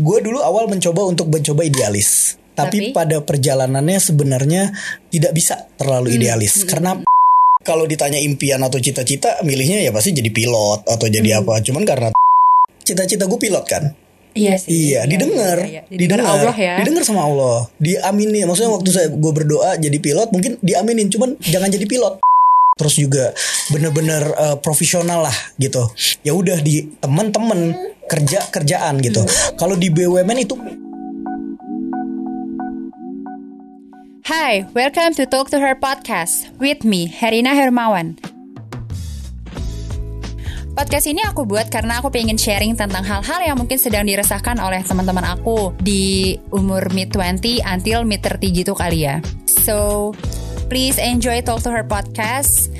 gue 0.00 0.18
dulu 0.24 0.40
awal 0.40 0.66
mencoba 0.66 1.04
untuk 1.04 1.28
mencoba 1.28 1.62
idealis. 1.62 2.40
Tapi, 2.56 2.90
Tapi? 2.90 2.96
pada 2.96 3.22
perjalanannya 3.24 3.98
sebenarnya 4.00 4.72
tidak 5.08 5.32
bisa 5.32 5.68
terlalu 5.76 6.12
Hmm, 6.12 6.16
idealis 6.20 6.64
karena 6.68 7.00
kalau 7.60 7.84
ditanya 7.84 8.16
impian 8.16 8.60
atau 8.60 8.80
cita-cita, 8.80 9.40
milihnya 9.44 9.84
ya 9.84 9.92
pasti 9.92 10.16
jadi 10.16 10.28
pilot 10.32 10.88
atau 10.88 11.06
jadi 11.08 11.36
Hmm. 11.36 11.40
apa. 11.44 11.60
Cuman 11.60 11.84
karena 11.84 12.08
cita-cita 12.82 13.28
gue 13.28 13.38
pilot 13.38 13.64
kan. 13.68 13.84
Iya 14.30 14.54
sih. 14.62 14.94
Iya, 14.94 15.10
didengar, 15.10 15.58
iya, 15.66 15.82
iya. 15.90 15.98
Didengar 15.98 16.38
Allah 16.38 16.54
ya. 16.54 16.74
didengar 16.78 17.02
sama 17.02 17.26
Allah, 17.26 17.66
diamini. 17.82 18.46
Maksudnya 18.46 18.70
waktu 18.70 18.90
saya 18.94 19.08
gue 19.10 19.32
berdoa 19.34 19.74
jadi 19.74 19.98
pilot, 19.98 20.30
mungkin 20.30 20.54
diaminin, 20.62 21.10
cuman 21.10 21.34
jangan 21.42 21.66
jadi 21.66 21.82
pilot. 21.84 22.22
Terus 22.78 22.94
juga 22.96 23.34
bener-bener 23.68 24.22
eh, 24.30 24.56
profesional 24.62 25.26
lah 25.26 25.36
gitu. 25.58 25.82
Ya 26.22 26.32
udah 26.32 26.62
di 26.62 26.94
teman-teman 27.02 27.74
kerja 28.10 28.42
kerjaan 28.50 28.98
gitu. 28.98 29.22
Hmm. 29.22 29.54
Kalau 29.54 29.78
di 29.78 29.86
BUMN 29.86 30.38
itu 30.42 30.58
Hi, 34.26 34.66
welcome 34.74 35.14
to 35.14 35.26
Talk 35.26 35.50
to 35.50 35.58
Her 35.58 35.74
podcast 35.78 36.50
with 36.58 36.82
me, 36.86 37.06
Herina 37.06 37.54
Hermawan. 37.54 38.18
Podcast 40.70 41.10
ini 41.10 41.18
aku 41.26 41.46
buat 41.46 41.66
karena 41.66 41.98
aku 41.98 42.14
pengen 42.14 42.38
sharing 42.38 42.78
tentang 42.78 43.02
hal-hal 43.02 43.42
yang 43.42 43.58
mungkin 43.58 43.74
sedang 43.74 44.06
dirasakan 44.06 44.62
oleh 44.62 44.86
teman-teman 44.86 45.26
aku 45.26 45.74
di 45.82 46.38
umur 46.54 46.94
mid 46.94 47.10
20 47.10 47.58
until 47.62 48.06
mid 48.06 48.22
30 48.22 48.38
gitu 48.54 48.72
kali 48.78 49.06
ya. 49.06 49.18
So, 49.50 50.10
please 50.70 50.94
enjoy 51.02 51.42
Talk 51.42 51.66
to 51.66 51.74
Her 51.74 51.82
podcast. 51.82 52.70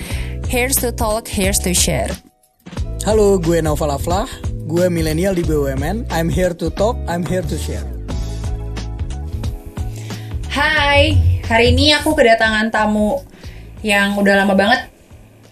Here's 0.47 0.79
to 0.87 0.95
talk, 0.95 1.27
here's 1.27 1.59
to 1.67 1.75
share. 1.75 2.15
Halo, 3.03 3.43
gue 3.43 3.59
Naufal 3.59 3.91
Aflah, 3.91 4.31
gue 4.71 4.87
milenial 4.87 5.35
di 5.35 5.43
BUMN. 5.43 6.07
I'm 6.15 6.31
here 6.31 6.55
to 6.55 6.71
talk, 6.71 6.95
I'm 7.11 7.27
here 7.27 7.43
to 7.43 7.57
share. 7.59 7.83
Hai, 10.47 11.19
hari 11.43 11.75
ini 11.75 11.91
aku 11.99 12.15
kedatangan 12.15 12.71
tamu 12.71 13.19
yang 13.83 14.15
udah 14.15 14.47
lama 14.47 14.55
banget 14.55 14.87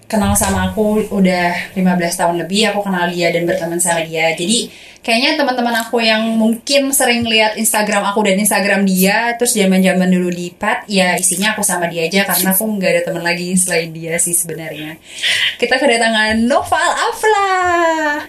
kenal 0.06 0.38
sama 0.38 0.70
aku 0.70 1.04
udah 1.10 1.74
15 1.74 1.82
tahun 2.14 2.36
lebih 2.46 2.72
aku 2.72 2.86
kenal 2.86 3.10
dia 3.12 3.28
dan 3.28 3.44
berteman 3.44 3.76
sama 3.76 4.04
dia 4.08 4.32
jadi 4.32 4.72
kayaknya 5.08 5.40
teman-teman 5.40 5.72
aku 5.88 6.04
yang 6.04 6.36
mungkin 6.36 6.92
sering 6.92 7.24
lihat 7.24 7.56
Instagram 7.56 8.04
aku 8.12 8.28
dan 8.28 8.36
Instagram 8.36 8.84
dia 8.84 9.32
terus 9.40 9.56
zaman 9.56 9.80
zaman 9.80 10.04
dulu 10.12 10.28
di 10.28 10.52
pet 10.52 10.84
ya 10.84 11.16
isinya 11.16 11.56
aku 11.56 11.64
sama 11.64 11.88
dia 11.88 12.04
aja 12.04 12.28
karena 12.28 12.52
aku 12.52 12.68
nggak 12.68 12.90
ada 12.92 13.02
teman 13.08 13.24
lagi 13.24 13.56
selain 13.56 13.88
dia 13.88 14.20
sih 14.20 14.36
sebenarnya 14.36 15.00
kita 15.56 15.80
kedatangan 15.80 16.44
Noval 16.44 16.90
Afla 17.08 17.48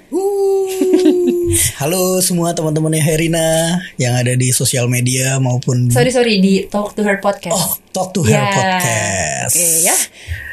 Halo 1.84 2.24
semua 2.24 2.56
teman-temannya 2.56 3.04
Herina 3.04 3.76
yang 4.00 4.16
ada 4.16 4.40
di 4.40 4.56
sosial 4.56 4.88
media 4.88 5.36
maupun 5.44 5.92
sorry 5.92 6.16
sorry 6.16 6.40
di 6.40 6.64
Talk 6.72 6.96
to 6.96 7.04
Her 7.04 7.20
podcast 7.20 7.60
Oh, 7.60 7.76
Talk 7.92 8.16
to 8.16 8.24
Her 8.24 8.40
Ya, 8.40 8.48
podcast. 8.56 9.52
Oke 9.52 9.68
ya. 9.84 9.96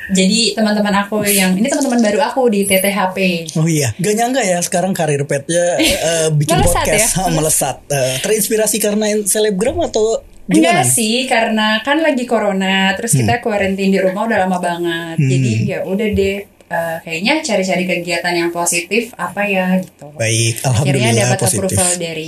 Jadi 0.08 0.54
teman-teman 0.54 0.94
aku 0.96 1.24
yang 1.24 1.50
ini 1.52 1.66
teman-teman 1.66 1.98
baru 1.98 2.20
aku 2.22 2.46
di 2.46 2.62
TTHP. 2.62 3.16
Oh 3.58 3.66
iya, 3.66 3.90
gak 3.96 4.14
nyangka 4.14 4.42
ya 4.42 4.58
sekarang 4.60 4.92
karir 4.92 5.22
petnya 5.22 5.78
eh, 5.82 6.28
bikin 6.30 6.56
Melesat 6.56 6.74
podcast 6.80 7.10
ya? 7.16 7.26
melesat. 7.36 7.76
Eh, 7.88 8.14
terinspirasi 8.20 8.76
karena 8.78 9.06
selebgram 9.22 9.82
atau 9.82 10.22
gimana? 10.46 10.78
Enggak 10.78 10.84
sih, 10.88 11.26
karena 11.26 11.82
kan 11.82 11.98
lagi 11.98 12.22
corona, 12.22 12.94
terus 12.94 13.12
Hmm. 13.12 13.26
kita 13.26 13.34
quarantine 13.40 13.90
di 13.90 13.98
rumah 13.98 14.24
udah 14.24 14.38
lama 14.46 14.58
banget. 14.58 15.16
Jadi 15.18 15.52
ya 15.66 15.82
udah 15.82 16.08
deh, 16.08 16.36
eh, 16.46 16.96
kayaknya 17.02 17.42
cari-cari 17.42 17.82
kegiatan 17.84 18.30
yang 18.32 18.50
positif 18.50 19.10
apa 19.16 19.42
ya 19.42 19.82
gitu. 19.82 20.06
Baik, 20.14 20.62
Akhirnya 20.62 20.70
alhamdulillah 21.10 21.14
dapat 21.26 21.38
positif. 21.40 21.58
approval 21.66 21.90
dari 21.98 22.26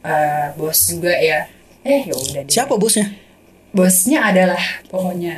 eh, 0.00 0.46
bos 0.54 0.78
juga 0.86 1.12
ya. 1.12 1.40
Eh 1.82 2.06
ya 2.06 2.14
udah 2.14 2.42
deh. 2.42 2.50
Siapa 2.50 2.74
bosnya? 2.74 3.25
Bosnya 3.74 4.32
adalah 4.32 4.62
pokoknya. 4.88 5.36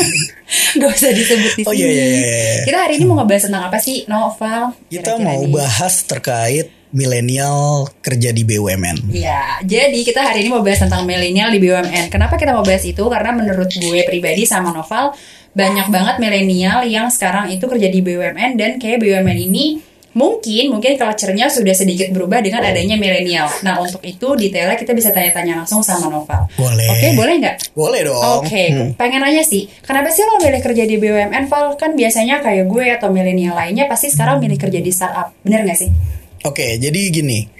Gak 0.78 0.90
usah 0.90 1.10
disebut 1.14 1.52
di 1.58 1.62
sini. 1.64 1.68
Oh, 1.68 1.74
iya, 1.74 1.88
iya, 1.88 2.04
iya. 2.06 2.22
Kita 2.66 2.78
hari 2.84 3.00
ini 3.00 3.04
mau 3.08 3.16
ngebahas 3.20 3.48
tentang 3.48 3.64
apa 3.70 3.78
sih, 3.80 4.04
Noval? 4.04 4.74
Kita 4.90 5.16
Kira-kira 5.16 5.24
mau 5.24 5.40
nih. 5.42 5.52
bahas 5.54 5.94
terkait 6.04 6.66
milenial 6.94 7.90
kerja 7.98 8.30
di 8.30 8.46
BUMN. 8.46 9.10
Iya, 9.10 9.64
jadi 9.66 9.98
kita 10.06 10.30
hari 10.30 10.46
ini 10.46 10.54
mau 10.54 10.62
bahas 10.62 10.78
tentang 10.78 11.02
milenial 11.02 11.50
di 11.50 11.58
BUMN. 11.58 12.06
Kenapa 12.06 12.38
kita 12.38 12.54
mau 12.54 12.62
bahas 12.62 12.86
itu? 12.86 13.02
Karena 13.10 13.34
menurut 13.34 13.66
gue 13.66 14.00
pribadi 14.06 14.46
sama 14.46 14.70
Noval, 14.70 15.10
banyak 15.54 15.90
banget 15.90 16.16
milenial 16.22 16.86
yang 16.86 17.10
sekarang 17.10 17.50
itu 17.50 17.66
kerja 17.66 17.88
di 17.90 17.98
BUMN 17.98 18.54
dan 18.54 18.70
kayak 18.78 19.02
BUMN 19.02 19.38
ini 19.40 19.82
mungkin 20.14 20.70
mungkin 20.70 20.94
culture-nya 20.94 21.50
sudah 21.50 21.74
sedikit 21.74 22.14
berubah 22.14 22.38
dengan 22.38 22.62
adanya 22.62 22.94
milenial. 22.94 23.50
Nah, 23.66 23.82
untuk 23.82 23.98
itu 24.00 24.38
detailnya 24.38 24.78
kita 24.78 24.94
bisa 24.94 25.10
tanya-tanya 25.10 25.62
langsung 25.62 25.82
sama 25.82 26.06
Noval. 26.06 26.46
Boleh. 26.54 26.86
Oke, 26.86 27.06
boleh 27.18 27.34
nggak? 27.42 27.56
Boleh 27.74 28.00
dong. 28.06 28.22
Oke, 28.40 28.64
Hmm. 28.70 28.90
pengen 28.94 29.20
nanya 29.20 29.42
sih, 29.42 29.66
kenapa 29.82 30.14
sih 30.14 30.22
lo 30.22 30.38
milih 30.38 30.62
kerja 30.62 30.86
di 30.86 30.96
BUMN, 30.96 31.50
Val? 31.50 31.74
Kan 31.74 31.98
biasanya 31.98 32.38
kayak 32.40 32.70
gue 32.70 32.84
atau 32.94 33.10
milenial 33.10 33.58
lainnya 33.58 33.90
pasti 33.90 34.08
sekarang 34.08 34.38
milih 34.38 34.56
kerja 34.56 34.78
di 34.78 34.90
startup, 34.94 35.34
bener 35.42 35.66
nggak 35.66 35.78
sih? 35.78 35.90
Oke, 36.46 36.78
jadi 36.78 37.00
gini. 37.10 37.50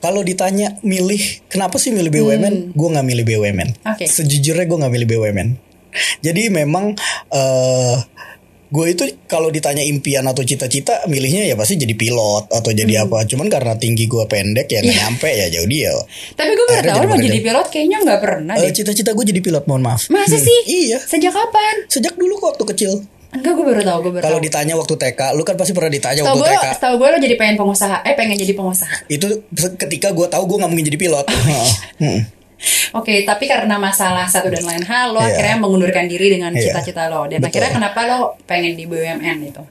Kalau 0.00 0.24
ditanya 0.24 0.80
milih, 0.80 1.44
kenapa 1.50 1.76
sih 1.76 1.92
milih 1.92 2.08
BUMN? 2.08 2.72
Gue 2.72 2.88
nggak 2.88 3.04
milih 3.04 3.24
BUMN. 3.26 3.68
Hmm. 3.82 3.90
Oke. 3.92 4.08
Sejujurnya 4.08 4.64
gue 4.64 4.78
nggak 4.80 4.92
milih 4.94 5.08
BUMN. 5.10 5.48
Jadi 6.22 6.54
memang 6.54 6.94
eh 7.34 7.96
gue 8.70 8.86
itu 8.88 9.02
kalau 9.24 9.48
ditanya 9.48 9.82
impian 9.82 10.22
atau 10.22 10.40
cita-cita, 10.40 11.02
milihnya 11.04 11.42
ya 11.44 11.54
pasti 11.54 11.74
jadi 11.74 11.90
pilot 11.92 12.46
atau 12.48 12.70
jadi 12.70 12.94
Hmm. 12.96 13.04
apa. 13.04 13.26
Cuman 13.26 13.46
karena 13.46 13.74
tinggi 13.74 14.06
gue 14.06 14.22
pendek 14.24 14.66
ya 14.66 14.78
nggak 14.78 14.88
Iya. 14.88 15.02
nyampe 15.04 15.28
ya 15.28 15.46
jauh 15.50 15.66
dia. 15.66 15.90
Tapi 16.32 16.50
gue 16.50 16.64
baru 16.64 16.78
Akhirnya 16.80 16.94
tahu 16.96 17.10
mau 17.10 17.18
jadi 17.20 17.38
pilot 17.40 17.66
kayaknya 17.68 17.98
nggak 18.00 18.20
pernah 18.20 18.54
deh. 18.56 18.70
cita-cita 18.72 19.10
gue 19.10 19.24
jadi 19.26 19.40
pilot, 19.40 19.64
mohon 19.66 19.82
maaf. 19.82 20.06
Masa 20.06 20.34
Hmm. 20.34 20.42
sih? 20.42 20.58
Iya. 20.86 20.98
Sejak 21.00 21.30
kapan? 21.30 21.74
Sejak 21.86 22.14
dulu 22.14 22.34
kok 22.36 22.54
waktu 22.54 22.64
kecil. 22.68 22.92
Enggak, 23.30 23.52
gue 23.52 23.62
baru 23.64 23.80
tahu, 23.80 23.98
gue 24.00 24.12
baru 24.12 24.22
Kalau 24.24 24.38
ditanya 24.40 24.74
waktu 24.74 24.94
TK, 24.96 25.20
lu 25.32 25.42
kan 25.42 25.54
pasti 25.54 25.70
pernah 25.70 25.86
ditanya 25.88 26.20
Tahu 26.20 26.30
waktu 26.32 26.40
gue, 26.40 26.50
TK. 26.52 26.66
tahu 26.80 26.94
gue 26.96 27.08
lo 27.08 27.18
jadi 27.20 27.34
pengen 27.36 27.56
pengusaha, 27.56 27.96
eh 28.02 28.14
pengen 28.14 28.34
jadi 28.36 28.52
pengusaha. 28.52 28.94
Itu 29.06 29.26
ketika 29.76 30.10
gue 30.10 30.26
tahu 30.26 30.42
gue 30.44 30.56
nggak 30.58 30.66
mungkin 30.68 30.86
jadi 30.86 30.98
pilot. 30.98 31.26
Hmm. 32.00 32.20
Oke, 32.92 33.22
tapi 33.22 33.46
karena 33.46 33.76
masalah 33.76 34.26
satu 34.26 34.48
dan 34.48 34.62
lain 34.62 34.82
hal, 34.82 35.10
lo 35.10 35.18
Iya. 35.18 35.30
akhirnya 35.30 35.56
mengundurkan 35.58 36.04
diri 36.04 36.26
dengan 36.28 36.52
Iya. 36.52 36.70
cita-cita 36.70 37.06
lo. 37.06 37.24
Dan 37.24 37.38
Betul. 37.38 37.48
akhirnya 37.56 37.70
kenapa 37.72 37.98
lo 38.04 38.18
pengen 38.44 38.74
di 38.74 38.84
BUMN 38.84 39.38
itu? 39.44 39.62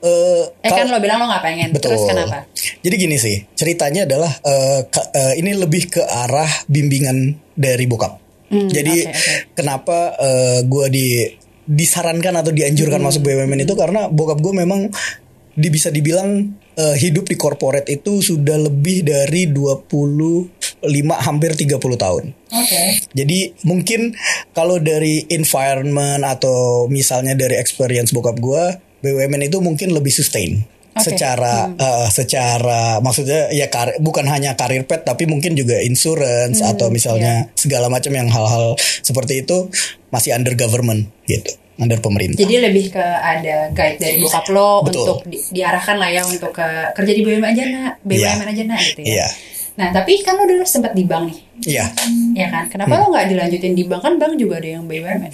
Eh, 0.00 0.44
Eh 0.62 0.70
kan 0.70 0.88
lo 0.88 0.96
bilang 0.96 1.20
lo 1.20 1.28
nggak 1.28 1.44
pengen, 1.44 1.68
Betul. 1.70 1.92
terus 1.92 2.02
kenapa? 2.06 2.48
Jadi 2.80 2.94
gini 2.96 3.16
sih, 3.16 3.44
ceritanya 3.52 4.08
adalah 4.08 4.32
eh, 4.40 4.80
ka- 4.86 5.10
eh, 5.12 5.34
ini 5.36 5.52
lebih 5.52 5.90
ke 5.90 6.02
arah 6.02 6.48
bimbingan 6.66 7.16
dari 7.52 7.84
bokap. 7.84 8.16
Hmm, 8.48 8.66
Jadi 8.66 9.04
oke, 9.04 9.12
oke. 9.12 9.34
kenapa 9.52 9.98
gue 10.64 10.86
di 10.88 11.06
disarankan 11.62 12.34
atau 12.36 12.50
dianjurkan 12.50 12.98
Hmm. 12.98 13.06
masuk 13.06 13.22
BUMN 13.22 13.60
itu 13.60 13.74
karena 13.74 14.08
bokap 14.08 14.40
gue 14.40 14.54
memang 14.56 14.90
di, 15.60 15.68
bisa 15.68 15.92
dibilang 15.92 16.48
eh, 16.74 16.96
hidup 16.96 17.28
di 17.28 17.36
corporate 17.36 17.86
itu 17.86 18.18
sudah 18.18 18.56
lebih 18.56 19.04
dari 19.04 19.46
25 19.46 20.80
hampir 21.20 21.52
30 21.52 21.76
tahun. 21.76 22.24
Oke. 22.32 22.82
Jadi 23.12 23.38
mungkin 23.62 24.16
kalau 24.50 24.80
dari 24.80 25.28
environment 25.28 26.24
atau 26.24 26.88
misalnya 26.88 27.36
dari 27.36 27.60
experience 27.60 28.10
bokap 28.10 28.40
gue, 28.40 28.64
BUMN 29.00 29.46
itu 29.46 29.60
mungkin 29.60 29.92
lebih 29.92 30.10
sustain. 30.10 30.64
Oke. 30.90 31.14
Secara 31.14 31.70
eh, 31.70 32.08
secara 32.10 32.98
maksudnya 32.98 33.46
ya 33.54 33.70
kar- 33.70 33.96
bukan 34.02 34.26
hanya 34.26 34.58
karir 34.58 34.82
pet 34.84 35.06
tapi 35.06 35.24
mungkin 35.24 35.54
juga 35.54 35.78
insurance 35.80 36.58
Hmm, 36.60 36.74
atau 36.74 36.90
misalnya 36.90 37.46
iya. 37.46 37.54
segala 37.54 37.86
macam 37.86 38.10
yang 38.10 38.26
hal-hal 38.26 38.74
seperti 39.00 39.46
itu 39.46 39.70
masih 40.10 40.34
under 40.34 40.58
government 40.58 41.06
gitu, 41.30 41.54
under 41.80 41.98
pemerintah. 41.98 42.36
Jadi 42.36 42.54
lebih 42.60 42.92
ke 42.92 43.00
ada 43.00 43.72
guide 43.72 43.96
dari 43.96 44.20
bokap 44.20 44.46
lo 44.48 44.84
Betul. 44.84 45.00
untuk 45.00 45.18
di- 45.26 45.42
diarahkan 45.50 45.96
lah 45.96 46.08
ya 46.08 46.22
untuk 46.22 46.52
ke 46.52 46.66
kerja 46.92 47.12
di 47.12 47.22
BUMN 47.22 47.44
aja 47.46 47.62
nak, 47.66 47.92
BUMN 48.00 48.20
Iya. 48.20 48.52
aja 48.52 48.62
nak 48.64 48.80
gitu 48.84 49.00
ya. 49.00 49.08
Iya. 49.10 49.28
Nah 49.70 49.88
tapi 49.90 50.20
kan 50.20 50.36
lo 50.36 50.44
dulu 50.44 50.62
sempat 50.62 50.92
di 50.92 51.02
bank 51.02 51.24
nih, 51.26 51.38
Iya. 51.66 51.84
ya 52.36 52.46
kan? 52.48 52.64
Kenapa 52.68 52.94
Hmm. 52.94 53.00
lo 53.00 53.06
nggak 53.10 53.26
dilanjutin 53.26 53.72
di 53.72 53.82
bank 53.82 54.02
kan 54.02 54.14
bank 54.14 54.36
juga 54.36 54.60
ada 54.60 54.68
yang 54.70 54.84
BUMN? 54.84 55.32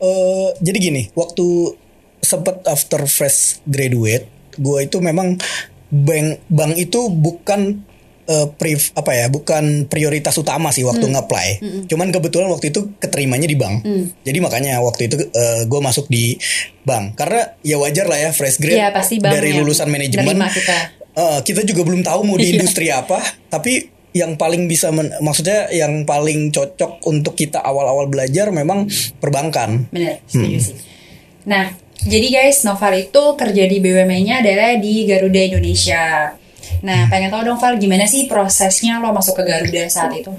Eh, 0.00 0.48
jadi 0.58 0.78
gini, 0.78 1.02
waktu 1.10 1.76
sempat 2.20 2.64
after 2.64 3.04
fresh 3.04 3.60
graduate, 3.64 4.28
gue 4.54 4.78
itu 4.80 4.96
memang 4.98 5.40
bank 5.88 6.44
bank 6.46 6.72
itu 6.76 7.08
bukan 7.08 7.82
eh, 8.30 8.46
priv 8.48 8.78
apa 8.94 9.10
ya, 9.10 9.26
bukan 9.26 9.84
prioritas 9.84 10.32
utama 10.34 10.70
sih 10.70 10.86
waktu 10.86 11.02
nge-apply. 11.04 11.48
Cuman 11.84 12.08
kebetulan 12.08 12.46
waktu 12.46 12.70
itu 12.70 12.94
keterimanya 12.96 13.44
di 13.44 13.54
bank. 13.54 13.82
Jadi 14.22 14.38
makanya 14.38 14.78
waktu 14.78 15.10
itu 15.10 15.18
gue 15.66 15.80
masuk 15.82 16.06
di 16.06 16.38
bank. 16.80 17.18
Karena 17.18 17.58
ya 17.60 17.76
wajar 17.76 18.06
lah 18.06 18.18
ya 18.18 18.30
fresh 18.30 18.56
grade 18.56 18.78
pasti 18.90 19.18
bank 19.18 19.34
dari 19.34 19.50
lulusan 19.52 19.90
manajemen. 19.90 20.38
kita. 20.46 20.78
Eh, 21.10 21.40
kita 21.42 21.66
juga 21.66 21.82
belum 21.82 22.00
tahu 22.00 22.20
mau 22.22 22.38
di 22.38 22.46
Iya. 22.46 22.52
industri 22.56 22.86
apa, 22.86 23.18
tapi 23.48 23.82
yang 24.10 24.34
paling 24.34 24.66
bisa 24.66 24.90
men- 24.90 25.10
maksudnya 25.18 25.66
yang 25.68 26.02
paling 26.02 26.50
cocok 26.50 27.02
untuk 27.04 27.34
kita 27.34 27.58
awal-awal 27.58 28.06
belajar 28.06 28.50
memang 28.50 28.86
perbankan. 29.18 29.90
Setuju 30.24 30.58
sih. 30.60 30.76
Nah, 31.44 31.70
jadi 32.00 32.26
guys, 32.30 32.62
Noval 32.62 33.06
itu 33.06 33.22
kerja 33.34 33.64
di 33.64 33.78
BUMN-nya 33.78 34.40
adalah 34.40 34.74
di 34.76 35.02
Garuda 35.04 35.40
Indonesia. 35.40 36.34
Nah, 36.80 37.06
pengen 37.06 37.28
tahu 37.28 37.42
dong 37.44 37.58
Val, 37.58 37.76
gimana 37.76 38.04
sih 38.04 38.24
prosesnya 38.24 38.98
lo 38.98 39.10
masuk 39.10 39.36
ke 39.36 39.44
Garuda 39.44 39.84
saat 39.86 40.14
itu? 40.14 40.32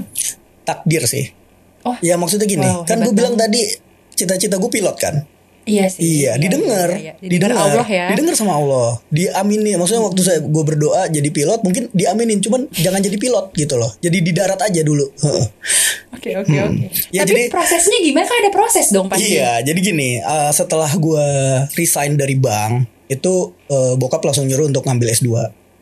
Takdir 0.62 1.04
sih. 1.06 1.30
Oh, 1.82 1.98
Ya 2.00 2.14
maksudnya 2.14 2.46
gini, 2.46 2.62
Wow, 2.62 2.86
kan 2.86 2.98
gue 2.98 3.10
bilang 3.10 3.34
tadi 3.34 3.66
cita-cita 4.12 4.56
gue 4.56 4.70
pilot 4.70 4.96
kan. 4.96 5.26
iya 5.62 5.86
sih. 5.86 6.02
Iya, 6.26 6.42
didengar, 6.42 6.90
iya, 6.98 7.14
iya. 7.18 7.30
Didengar 7.30 7.54
Allah 7.70 7.86
ya. 7.86 8.10
didengar 8.10 8.34
sama 8.34 8.58
Allah, 8.58 8.98
diaminin. 9.10 9.78
Maksudnya 9.78 10.02
waktu 10.02 10.22
saya 10.22 10.40
gue 10.42 10.64
berdoa 10.66 11.06
jadi 11.08 11.30
pilot, 11.30 11.62
mungkin 11.62 11.86
diaminin, 11.92 12.42
cuman 12.42 12.66
jangan 12.72 12.98
jadi 12.98 13.14
pilot 13.14 13.54
gitu 13.54 13.78
loh. 13.78 13.94
Jadi 13.98 14.18
di 14.22 14.32
darat 14.34 14.58
aja 14.58 14.82
dulu. 14.82 15.06
Heeh. 15.22 15.46
Oke, 16.12 16.30
oke, 16.34 16.50
oke. 16.50 16.86
Ya, 17.10 17.22
Tapi 17.22 17.46
jadi- 17.46 17.50
prosesnya 17.50 17.98
gimana? 18.02 18.26
Kan 18.26 18.38
ada 18.42 18.52
proses 18.52 18.86
dong 18.90 19.06
pasti. 19.06 19.38
Iya, 19.38 19.62
jadi 19.62 19.80
gini, 19.80 20.18
uh, 20.18 20.50
setelah 20.50 20.90
gue 20.92 21.26
resign 21.74 22.14
dari 22.14 22.34
bank, 22.36 22.74
itu 23.06 23.34
uh, 23.70 23.94
bokap 23.98 24.22
langsung 24.22 24.46
nyuruh 24.46 24.66
untuk 24.66 24.82
ngambil 24.82 25.14
S2. 25.14 25.30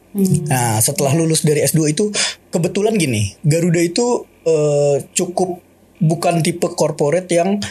Hmm. 0.10 0.42
Nah, 0.50 0.82
setelah 0.82 1.14
lulus 1.14 1.46
dari 1.46 1.62
S2 1.62 1.94
itu 1.94 2.10
kebetulan 2.50 2.98
gini, 2.98 3.38
Garuda 3.46 3.78
itu 3.78 4.26
uh, 4.26 4.98
cukup 5.14 5.62
bukan 6.02 6.42
tipe 6.42 6.66
corporate 6.74 7.30
yang 7.30 7.62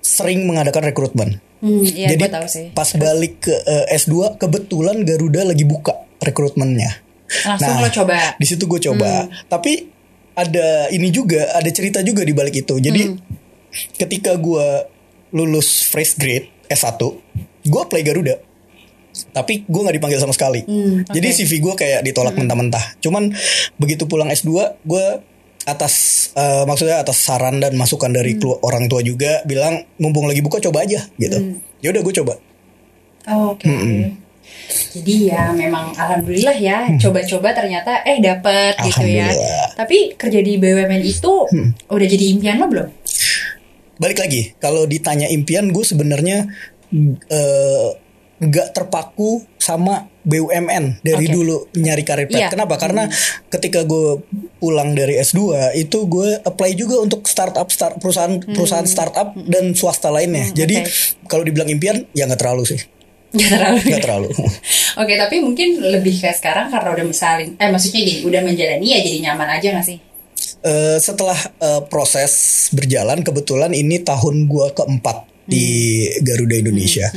sering 0.00 0.42
mengadakan 0.44 0.90
rekrutmen. 0.90 1.38
Hmm, 1.62 1.80
iya, 1.80 2.12
Jadi 2.12 2.28
tahu 2.28 2.46
sih. 2.50 2.66
pas 2.74 2.88
balik 2.98 3.46
ke 3.46 3.54
uh, 3.54 3.86
S2 3.88 4.36
kebetulan 4.36 5.00
Garuda 5.06 5.46
lagi 5.48 5.62
buka 5.62 5.94
rekrutmennya. 6.20 7.00
Langsung 7.46 7.72
Nah, 7.72 7.80
lo 7.80 7.88
coba. 7.88 8.36
Di 8.36 8.46
situ 8.46 8.68
gue 8.68 8.80
coba. 8.84 9.30
Tapi 9.48 9.72
ada 10.34 10.90
ini 10.90 11.08
juga, 11.08 11.54
ada 11.54 11.70
cerita 11.70 12.02
juga 12.02 12.26
di 12.26 12.34
balik 12.34 12.66
itu. 12.66 12.74
Jadi 12.76 13.02
Hmm. 13.06 13.16
ketika 13.96 14.34
gue 14.34 14.66
lulus 15.32 15.82
fresh 15.86 16.18
grade 16.18 16.50
S1, 16.68 17.00
gue 17.64 17.80
apply 17.80 18.02
Garuda. 18.02 18.36
Tapi 19.30 19.62
gue 19.62 19.80
nggak 19.80 19.94
dipanggil 19.94 20.18
sama 20.18 20.30
sekali. 20.30 20.62
Hmm, 20.62 21.06
Jadi 21.06 21.28
oke. 21.28 21.36
CV 21.38 21.52
gue 21.60 21.74
kayak 21.76 22.00
ditolak 22.02 22.34
mentah-mentah. 22.34 22.98
Cuman 22.98 23.30
begitu 23.76 24.04
pulang 24.04 24.26
S2, 24.28 24.50
gue 24.80 25.04
atas 25.64 25.94
eh, 26.34 26.64
maksudnya 26.64 26.98
atas 26.98 27.18
saran 27.18 27.56
dan 27.56 27.72
masukan 27.72 28.06
Hmm. 28.06 28.18
dari 28.18 28.32
kelu- 28.34 28.60
orang 28.60 28.84
tua 28.84 29.00
juga 29.00 29.40
bilang 29.44 29.80
mumpung 29.96 30.24
lagi 30.24 30.40
buka 30.40 30.58
coba 30.60 30.82
aja 30.82 31.06
gitu. 31.14 31.34
Hmm. 31.34 31.62
Ya 31.78 31.88
udah 31.88 32.02
gue 32.02 32.14
coba. 32.14 32.34
Oh, 33.26 33.54
Oke. 33.54 33.70
Jadi 34.92 35.28
ya 35.28 35.48
memang 35.50 35.92
alhamdulillah 35.92 36.52
ya 36.54 36.84
coba-coba 36.94 37.52
ternyata 37.52 38.02
eh 38.02 38.18
dapet 38.18 38.76
gitu 38.82 39.06
ya. 39.06 39.28
Tapi 39.72 40.12
kerja 40.14 40.40
di 40.40 40.56
BUMN 40.56 41.00
itu 41.00 41.32
udah 41.86 42.06
jadi 42.06 42.24
impian 42.30 42.58
lo 42.58 42.66
belum? 42.66 42.88
balik 43.94 44.18
lagi 44.18 44.50
kalau 44.58 44.84
ditanya 44.84 45.30
impian 45.30 45.70
gue 45.70 45.80
sebenarnya 45.80 46.50
eh, 47.24 47.88
nggak 48.44 48.76
terpaku 48.76 49.40
sama 49.56 50.04
BUMN 50.24 51.04
dari 51.04 51.28
Oke. 51.28 51.34
dulu 51.36 51.56
nyari 51.76 52.04
karir. 52.04 52.28
Iya. 52.28 52.48
Kenapa? 52.52 52.76
Karena 52.80 53.08
ketika 53.48 53.84
gue 53.84 54.24
pulang 54.60 54.92
dari 54.96 55.20
S2 55.20 55.72
itu 55.76 56.08
gue 56.08 56.40
apply 56.40 56.70
juga 56.76 57.00
untuk 57.00 57.24
startup 57.28 57.68
start 57.68 58.00
perusahaan 58.00 58.40
perusahaan 58.40 58.88
startup 58.88 59.36
dan 59.48 59.72
swasta 59.76 60.08
lainnya. 60.08 60.48
Jadi 60.52 60.80
oke. 60.80 61.28
kalau 61.28 61.44
dibilang 61.44 61.68
impian 61.68 62.04
ya 62.16 62.24
nggak 62.24 62.40
terlalu 62.40 62.64
sih, 62.76 62.80
Gak 63.34 63.50
terlalu. 63.50 63.78
nggak 63.84 64.02
terlalu. 64.04 64.28
Oke, 65.02 65.18
tapi 65.18 65.42
mungkin 65.42 65.82
lebih 65.82 66.14
kayak 66.22 66.38
sekarang 66.38 66.70
karena 66.70 66.94
udah 66.94 67.02
misalin, 67.02 67.58
eh 67.58 67.66
maksudnya 67.66 67.98
gini, 68.06 68.22
udah 68.22 68.40
menjalani 68.46 68.86
ya 68.86 69.02
jadi 69.02 69.18
nyaman 69.26 69.58
aja 69.58 69.68
gak 69.74 69.86
sih? 69.90 69.98
Eh, 70.62 70.96
setelah 71.02 71.34
eh, 71.58 71.82
proses 71.90 72.32
berjalan 72.70 73.26
kebetulan 73.26 73.74
ini 73.74 73.98
tahun 74.06 74.46
gua 74.46 74.70
keempat 74.70 75.33
di 75.44 75.66
Garuda 76.24 76.56
Indonesia. 76.56 77.08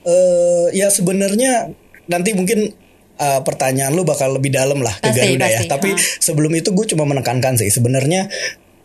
Eh, 0.00 0.66
ya 0.74 0.88
sebenarnya 0.88 1.70
nanti 2.10 2.34
mungkin 2.34 2.72
eh, 3.20 3.40
pertanyaan 3.44 3.92
lu 3.94 4.02
bakal 4.02 4.36
lebih 4.36 4.50
dalam 4.54 4.80
lah 4.80 4.96
ke 4.98 5.10
Pasti, 5.10 5.18
Garuda 5.20 5.46
ya. 5.46 5.60
pasti, 5.62 5.70
Tapi 5.70 5.90
ha. 5.94 6.00
sebelum 6.18 6.52
itu 6.56 6.72
gue 6.72 6.86
cuma 6.90 7.04
menekankan 7.06 7.60
sih 7.60 7.70
sebenarnya 7.70 8.26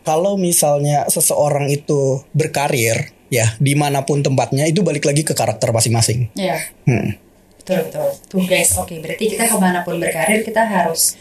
kalau 0.06 0.38
misalnya 0.38 1.02
seseorang 1.10 1.66
itu 1.66 2.22
berkarir 2.30 3.10
ya 3.26 3.58
di 3.58 3.74
mana 3.74 4.06
pun 4.06 4.22
tempatnya 4.22 4.70
itu 4.70 4.86
balik 4.86 5.02
lagi 5.02 5.26
ke 5.26 5.34
karakter 5.34 5.74
masing-masing. 5.74 6.30
Iya. 6.38 6.62
Hmm. 6.86 7.18
Betul 7.58 7.90
betul. 7.90 8.08
Tuh 8.30 8.42
guys, 8.46 8.70
oke 8.78 8.94
berarti 9.02 9.24
kita 9.34 9.50
ke 9.50 9.56
mana 9.58 9.82
pun 9.82 9.98
berkarir 9.98 10.46
kita 10.46 10.62
harus 10.62 11.18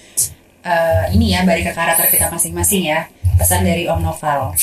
eh, 0.61 1.09
ini 1.17 1.33
ya 1.33 1.41
balik 1.41 1.65
ke 1.69 1.73
karakter 1.73 2.05
kita 2.13 2.29
masing-masing 2.29 2.85
ya. 2.93 3.09
Pesan 3.41 3.65
dari 3.65 3.89
Om 3.89 3.99
Noval. 4.05 4.53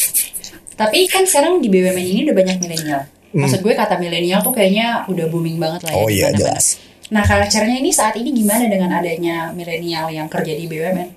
Tapi 0.73 1.07
kan 1.07 1.25
sekarang 1.25 1.61
di 1.61 1.69
BUMN 1.69 1.99
ini 1.99 2.21
udah 2.27 2.37
banyak 2.37 2.57
milenial. 2.59 3.03
Maksud 3.33 3.61
gue 3.61 3.73
kata 3.73 3.97
milenial 3.97 4.41
tuh 4.41 4.53
kayaknya 4.53 5.09
udah 5.09 5.27
booming 5.27 5.57
banget 5.57 5.89
lah 5.89 5.93
ya 5.93 5.97
Hmm. 5.97 6.05
Oh 6.05 6.09
di 6.09 6.15
iya, 6.15 6.25
mana-mana. 6.29 6.41
jelas. 6.53 6.67
Nah, 7.09 7.23
culture-nya 7.23 7.77
ini 7.77 7.91
saat 7.93 8.15
ini 8.17 8.31
gimana 8.33 8.65
dengan 8.67 8.89
adanya 8.93 9.53
milenial 9.53 10.09
yang 10.09 10.29
kerja 10.29 10.53
di 10.53 10.65
BUMN? 10.65 11.09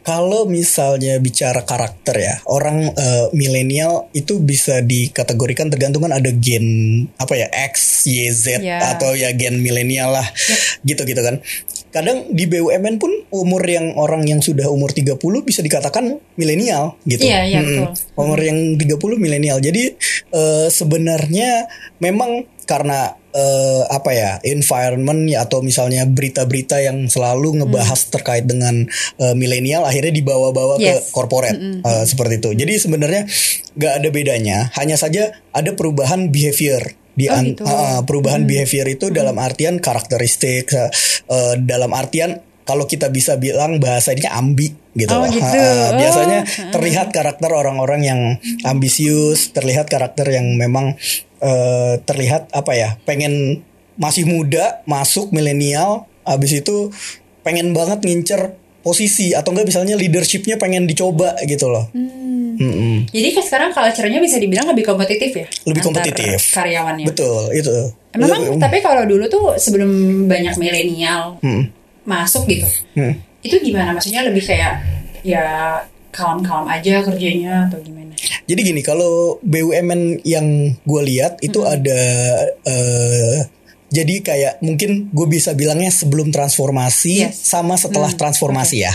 Kalau 0.00 0.48
misalnya 0.48 1.20
bicara 1.20 1.62
karakter 1.62 2.16
ya, 2.16 2.34
orang 2.48 2.90
eh, 2.92 3.26
milenial 3.36 4.08
itu 4.16 4.40
bisa 4.40 4.80
dikategorikan 4.80 5.68
tergantung 5.68 6.04
kan 6.08 6.16
ada 6.16 6.32
gen 6.32 6.64
apa 7.16 7.36
ya 7.36 7.48
X, 7.52 8.04
Y, 8.08 8.28
Z 8.32 8.60
Ya. 8.64 8.96
atau 8.96 9.12
ya 9.12 9.30
gen 9.36 9.60
milenial 9.60 10.10
lah, 10.12 10.26
gitu-gitu 10.88 11.20
kan. 11.20 11.40
Kadang 11.90 12.30
di 12.30 12.46
BUMN 12.46 13.02
pun 13.02 13.10
umur 13.34 13.66
yang 13.66 13.98
orang 13.98 14.22
yang 14.22 14.38
sudah 14.38 14.70
umur 14.70 14.94
30 14.94 15.18
bisa 15.42 15.60
dikatakan 15.60 16.22
milenial 16.38 16.94
gitu. 17.02 17.26
Iya, 17.26 17.40
iya, 17.50 17.58
Mm-mm. 17.60 17.90
betul. 17.90 18.14
Umur 18.14 18.38
yang 18.38 18.58
30 18.78 19.18
milenial. 19.18 19.58
Jadi 19.58 19.98
eh, 20.30 20.66
sebenarnya 20.70 21.66
memang 21.98 22.46
karena 22.70 23.18
eh, 23.34 23.82
apa 23.90 24.10
ya 24.14 24.30
environment 24.46 25.26
ya 25.26 25.42
atau 25.42 25.58
misalnya 25.58 26.06
berita-berita 26.06 26.78
yang 26.78 27.10
selalu 27.10 27.58
ngebahas 27.62 27.98
terkait 28.14 28.46
dengan 28.46 28.86
eh, 29.18 29.34
milenial 29.34 29.82
akhirnya 29.82 30.14
dibawa-bawa 30.14 30.78
Yes. 30.78 31.10
ke 31.10 31.18
corporate 31.18 31.58
eh, 31.58 32.04
seperti 32.06 32.38
itu. 32.38 32.50
Jadi 32.54 32.72
sebenarnya 32.78 33.22
nggak 33.74 33.94
ada 33.98 34.08
bedanya, 34.14 34.58
hanya 34.78 34.94
saja 34.94 35.34
ada 35.50 35.74
perubahan 35.74 36.30
behavior 36.30 36.94
di 37.10 37.26
Oh, 37.26 37.42
gitu. 37.42 37.66
uh, 37.66 38.00
perubahan 38.06 38.46
behavior 38.46 38.86
itu 38.86 39.10
dalam 39.10 39.34
artian 39.36 39.82
karakteristik 39.82 40.70
uh, 40.72 40.88
uh, 41.26 41.54
dalam 41.58 41.90
artian 41.92 42.38
kalau 42.62 42.86
kita 42.86 43.10
bisa 43.10 43.34
bilang 43.34 43.82
bahasanya 43.82 44.30
ambi 44.38 44.70
gitu 44.94 45.10
Oh, 45.10 45.26
loh. 45.26 45.28
gitu. 45.28 45.42
Uh, 45.42 45.90
biasanya 45.98 46.46
Oh. 46.46 46.70
terlihat 46.70 47.10
karakter 47.10 47.50
orang-orang 47.50 48.00
yang 48.06 48.20
ambisius, 48.64 49.50
terlihat 49.50 49.90
karakter 49.90 50.22
yang 50.30 50.54
memang 50.54 50.94
uh, 51.40 51.98
terlihat 52.04 52.52
apa 52.52 52.72
ya, 52.76 52.96
pengen 53.04 53.64
masih 54.00 54.24
muda, 54.24 54.80
masuk 54.88 55.28
milenial, 55.34 56.08
habis 56.24 56.56
itu 56.56 56.88
pengen 57.44 57.72
banget 57.76 58.00
ngincer 58.00 58.56
posisi 58.80 59.36
atau 59.36 59.52
enggak 59.52 59.68
misalnya 59.68 59.92
leadershipnya 59.92 60.56
pengen 60.56 60.88
dicoba 60.88 61.36
gitu 61.44 61.68
loh. 61.68 61.92
Mm-mm. 61.92 63.08
Jadi 63.08 63.28
kan 63.36 63.44
sekarang 63.44 63.70
culture-nya 63.72 64.20
bisa 64.20 64.36
dibilang 64.40 64.68
lebih 64.72 64.84
kompetitif 64.88 65.32
ya? 65.32 65.46
Lebih 65.68 65.80
kompetitif. 65.84 66.40
Karyawannya. 66.52 67.04
Betul, 67.08 67.52
itu. 67.56 67.72
Memang 68.16 68.56
tapi 68.56 68.80
kalau 68.84 69.04
dulu 69.04 69.24
tuh 69.28 69.56
sebelum 69.60 69.88
banyak 70.28 70.56
milenial 70.56 71.36
Mm. 71.40 71.72
masuk 72.08 72.48
gitu, 72.48 72.68
Hmm. 72.96 73.16
itu 73.44 73.56
gimana? 73.60 73.92
Maksudnya 73.96 74.24
lebih 74.24 74.44
kayak 74.44 74.80
ya 75.20 75.76
kalem-kalem 76.10 76.66
aja 76.66 76.94
kerjanya 77.02 77.52
atau 77.66 77.78
gimana? 77.80 78.12
Jadi 78.44 78.60
gini, 78.62 78.80
kalau 78.80 79.38
BUMN 79.40 80.22
yang 80.22 80.46
gue 80.76 81.02
lihat 81.06 81.38
itu 81.40 81.62
ada 81.62 82.00
eh, 82.62 83.38
jadi 83.88 84.14
kayak 84.20 84.54
mungkin 84.60 85.10
gue 85.10 85.26
bisa 85.26 85.50
bilangnya 85.52 85.90
sebelum 85.90 86.30
transformasi 86.30 87.26
Yes. 87.26 87.42
sama 87.42 87.74
setelah 87.74 88.10
transformasi 88.10 88.76
ya. 88.80 88.94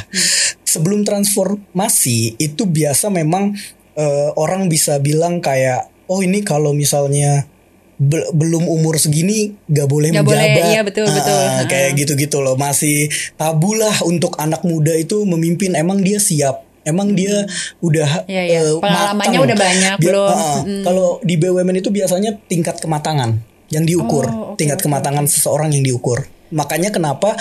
Sebelum 0.62 1.04
transformasi 1.04 2.36
itu 2.38 2.64
biasa 2.64 3.08
memang 3.10 3.56
eh, 3.94 4.30
orang 4.36 4.68
bisa 4.68 5.00
bilang 5.00 5.40
kayak 5.40 5.88
oh 6.06 6.20
ini 6.20 6.44
kalau 6.44 6.72
misalnya 6.72 7.48
be- 7.96 8.28
belum 8.30 8.68
umur 8.68 8.96
segini 8.96 9.56
gak 9.66 9.88
boleh 9.88 10.12
boleh, 10.12 10.20
menjabat. 10.20 10.64
iya, 10.68 10.82
betul, 10.84 11.08
Ah, 11.08 11.16
betul. 11.16 11.40
kayak 11.66 11.90
Ah. 11.90 11.96
gitu-gitu 11.96 12.38
loh 12.40 12.56
masih 12.56 13.08
tabu 13.34 13.72
lah 13.72 13.96
untuk 14.04 14.36
anak 14.36 14.62
muda 14.62 14.92
itu 14.92 15.24
memimpin 15.24 15.74
emang 15.74 16.04
dia 16.04 16.20
siap 16.20 16.65
emang 16.86 17.12
dia 17.12 17.44
udah 17.80 18.24
Iya, 18.26 18.44
iya. 18.46 18.60
eh, 18.64 18.78
Pengalamannya 18.78 19.30
matang. 19.34 19.46
udah 19.46 19.58
banyak, 19.58 19.94
Dia- 19.98 20.06
belum? 20.06 20.30
ah, 20.30 20.58
kalau 20.84 21.08
di 21.20 21.36
BUMN 21.36 21.76
itu 21.76 21.90
biasanya 21.90 22.38
tingkat 22.42 22.78
kematangan 22.78 23.42
yang 23.68 23.84
diukur 23.84 24.26
Oh, 24.26 24.54
oke, 24.54 24.58
tingkat 24.58 24.78
oke, 24.78 24.86
kematangan 24.86 25.26
seseorang 25.26 25.70
yang 25.70 25.82
diukur 25.82 26.24
makanya 26.48 26.90
kenapa 26.90 27.34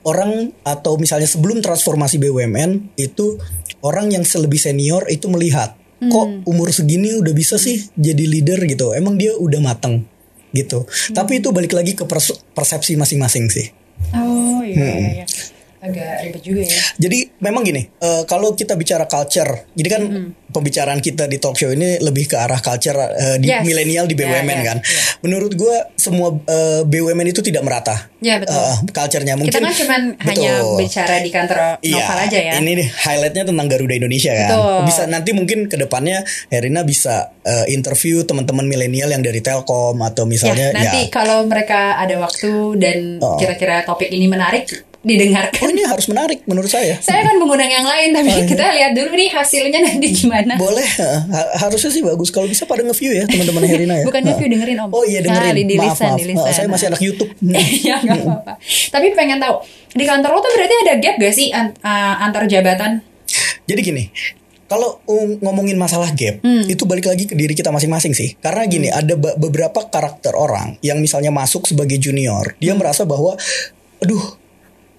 orang 0.00 0.54
atau 0.62 0.94
misalnya 0.94 1.26
sebelum 1.26 1.58
transformasi 1.58 2.16
BUMN 2.16 2.94
itu 2.96 3.36
orang 3.80 4.08
yang 4.08 4.22
lebih 4.22 4.56
senior 4.56 5.04
itu 5.06 5.26
melihat 5.26 5.74
Hmm. 5.98 6.08
kok 6.08 6.26
umur 6.46 6.70
segini 6.70 7.10
udah 7.12 7.34
bisa 7.34 7.58
sih 7.58 7.90
jadi 7.92 8.22
leader 8.22 8.62
gitu 8.62 8.94
emang 8.94 9.18
dia 9.18 9.34
udah 9.34 9.58
mateng 9.58 10.06
gitu 10.48 10.86
Hmm. 10.86 11.12
tapi 11.12 11.42
itu 11.42 11.50
balik 11.50 11.74
lagi 11.74 11.92
ke 11.92 12.06
pers- 12.06 12.38
persepsi 12.48 12.94
masing-masing 12.94 13.50
sih 13.50 13.66
Oh 14.14 14.62
iya, 14.62 14.78
iya, 14.94 15.10
iya. 15.12 15.26
Agak 15.78 16.10
ribet 16.22 16.42
juga 16.42 16.62
ya. 16.62 16.78
Jadi 16.98 17.18
memang 17.38 17.62
gini, 17.62 17.82
eh, 17.84 18.22
kalau 18.24 18.52
kita 18.52 18.74
bicara 18.74 19.04
culture, 19.04 19.70
jadi 19.72 19.88
kan 19.88 20.02
pembicaraan 20.48 20.98
kita 20.98 21.24
di 21.24 21.36
talk 21.36 21.54
show 21.54 21.68
ini 21.68 22.00
lebih 22.00 22.26
ke 22.26 22.34
arah 22.34 22.58
culture 22.58 22.96
eh, 22.96 23.36
di 23.36 23.46
Yes. 23.46 23.62
milenial 23.62 24.04
di 24.04 24.12
Ya, 24.12 24.24
BUMN 24.24 24.48
ya, 24.50 24.66
kan. 24.66 24.78
ya. 24.78 25.00
Menurut 25.20 25.52
gue 25.52 25.76
semua 25.94 26.34
eh, 26.40 26.82
BUMN 26.82 27.26
itu 27.26 27.40
tidak 27.40 27.62
merata. 27.62 28.10
Ya, 28.18 28.36
betul. 28.36 28.52
Eh, 28.52 28.76
culture-nya 28.90 29.34
mungkin. 29.34 29.54
Kita 29.54 29.62
kan 29.62 29.74
cuman 29.76 30.02
hanya 30.20 30.52
bicara 30.74 31.16
di 31.20 31.30
kantor 31.30 31.58
novel 31.78 32.18
aja 32.18 32.38
ya. 32.40 32.52
Ini 32.58 32.70
nih 32.74 32.88
highlightnya 32.90 33.44
tentang 33.44 33.66
Garuda 33.66 33.94
Indonesia 33.94 34.32
kan. 34.34 34.48
Betul. 34.50 34.78
Bisa 34.84 35.02
nanti 35.06 35.30
mungkin 35.30 35.58
ke 35.66 35.76
depannya 35.76 36.20
Herina 36.48 36.82
bisa 36.82 37.30
eh, 37.40 37.70
interview 37.70 38.22
teman-teman 38.22 38.66
milenial 38.66 39.08
yang 39.08 39.22
dari 39.22 39.38
Telkom 39.38 39.96
atau 39.98 40.24
misalnya 40.24 40.68
ya, 40.68 40.76
nanti 40.76 41.00
ya. 41.06 41.12
kalau 41.12 41.46
mereka 41.46 41.96
ada 41.96 42.18
waktu 42.18 42.50
dan 42.76 42.98
Oh. 43.18 43.34
kira-kira 43.36 43.82
topik 43.82 44.08
ini 44.08 44.26
menarik 44.26 44.87
didengarkan. 45.08 45.58
Oh 45.58 45.68
ini 45.68 45.82
harus 45.82 46.04
menarik 46.06 46.44
menurut 46.44 46.68
saya. 46.68 47.00
Saya 47.00 47.24
kan 47.24 47.34
mengundang 47.34 47.66
yang 47.66 47.82
lain 47.82 48.12
tapi 48.12 48.28
Oh, 48.28 48.36
iya. 48.36 48.44
kita 48.44 48.64
lihat 48.70 48.92
dulu 48.92 49.10
nih 49.14 49.30
hasilnya 49.30 49.80
nanti 49.80 50.06
gimana. 50.12 50.54
Boleh, 50.54 50.84
eh, 50.84 51.18
ha- 51.26 51.52
harusnya 51.58 51.88
sih 51.88 52.02
bagus 52.02 52.28
kalau 52.28 52.44
bisa 52.44 52.62
pada 52.62 52.82
nge-view 52.82 53.12
ya 53.14 53.24
teman-teman 53.24 53.64
Herina 53.64 53.94
ya. 53.94 54.04
Bukan 54.04 54.20
review 54.22 54.48
dengerin 54.50 54.78
om. 54.78 54.90
Oh 54.90 55.02
iya 55.02 55.18
dengerin. 55.18 55.42
Nah, 55.42 55.56
di, 55.56 55.64
di 55.64 55.74
maaf 55.74 55.96
lisan, 55.96 56.06
maaf. 56.06 56.18
di 56.18 56.24
lisan. 56.28 56.52
Saya 56.52 56.68
masih 56.68 56.86
anak 56.86 57.00
YouTube. 57.00 57.30
ya 57.88 57.96
nggak 57.98 58.20
apa-apa. 58.20 58.52
Tapi 58.90 59.06
pengen 59.12 59.38
tahu 59.38 59.54
di 59.90 60.04
kantor 60.04 60.30
lo 60.30 60.40
tuh 60.40 60.52
berarti 60.52 60.74
ada 60.82 60.94
gap 60.98 61.14
gak 61.16 61.32
sih 61.32 61.48
an- 61.50 61.72
antar 62.20 62.44
jabatan? 62.44 63.00
Jadi 63.64 63.80
gini, 63.82 64.04
kalau 64.64 65.00
um, 65.04 65.36
ngomongin 65.38 65.76
masalah 65.76 66.08
gap, 66.10 66.40
Hmm. 66.40 66.64
itu 66.64 66.84
balik 66.84 67.04
lagi 67.04 67.24
ke 67.24 67.32
diri 67.32 67.52
kita 67.52 67.68
masing-masing 67.68 68.12
sih. 68.12 68.36
Karena 68.36 68.64
gini, 68.64 68.88
ada 68.88 69.12
be- 69.14 69.36
beberapa 69.36 69.80
karakter 69.82 70.32
orang 70.32 70.76
yang 70.80 70.98
misalnya 70.98 71.28
masuk 71.28 71.64
sebagai 71.64 71.96
junior, 71.96 72.52
dia 72.56 72.72
Hmm. 72.72 72.80
merasa 72.80 73.04
bahwa, 73.04 73.36
aduh, 73.98 74.24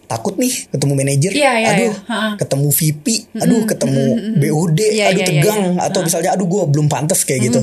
takut 0.10 0.34
nih 0.36 0.50
ketemu 0.68 0.94
manajer, 0.96 1.32
Iya, 1.32 1.52
iya, 1.56 1.68
aduh, 1.70 1.94
iya. 1.94 2.34
Ketemu 2.36 2.68
VP, 2.68 3.06
aduh, 3.38 3.62
ketemu 3.64 4.04
BOD, 4.36 4.80
Iya, 4.82 5.06
aduh 5.06 5.14
iya, 5.14 5.14
iya, 5.14 5.26
tegang, 5.30 5.62
iya. 5.72 5.86
atau 5.86 6.00
misalnya, 6.02 6.30
aduh, 6.34 6.50
gue 6.50 6.62
belum 6.68 6.88
pantas 6.88 7.22
kayak 7.22 7.42
gitu. 7.46 7.60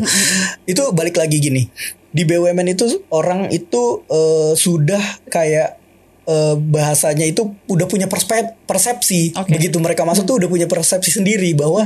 Itu 0.64 0.82
balik 0.90 1.16
lagi 1.16 1.36
gini, 1.36 1.66
di 2.08 2.22
BUMN 2.22 2.70
itu 2.70 2.86
orang 3.10 3.50
itu 3.50 3.82
eh, 4.06 4.54
sudah 4.54 5.02
kayak 5.26 5.82
eh, 6.22 6.54
bahasanya 6.56 7.22
itu 7.24 7.42
udah 7.66 7.84
punya 7.84 8.06
perspe- 8.06 8.54
persepsi. 8.62 9.30
Oke. 9.32 9.50
begitu 9.52 9.76
mereka 9.76 10.02
masuk 10.02 10.22
tuh 10.24 10.36
udah 10.36 10.46
punya 10.46 10.66
persepsi 10.66 11.10
sendiri 11.12 11.50
bahwa 11.52 11.82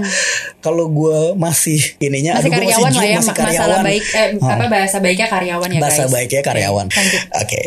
kalau 0.59 0.89
gue 0.89 1.37
masih 1.37 1.77
ininya 1.99 2.37
Masih 2.37 2.47
aduh, 2.47 2.57
karyawan 2.63 2.91
lah 2.91 3.05
ya, 3.07 3.17
masih 3.17 3.33
ma- 3.33 3.49
masalah 3.49 3.79
baik 3.81 4.05
eh, 4.07 4.29
apa 4.39 4.65
bahasa 4.67 4.97
baiknya 4.99 5.27
karyawan 5.27 5.69
ya 5.69 5.81
bahasa 5.81 6.03
guys. 6.05 6.13
baiknya 6.15 6.43
karyawan. 6.43 6.87
Oke, 6.87 6.97
lanjut. 6.97 7.23
oke 7.35 7.61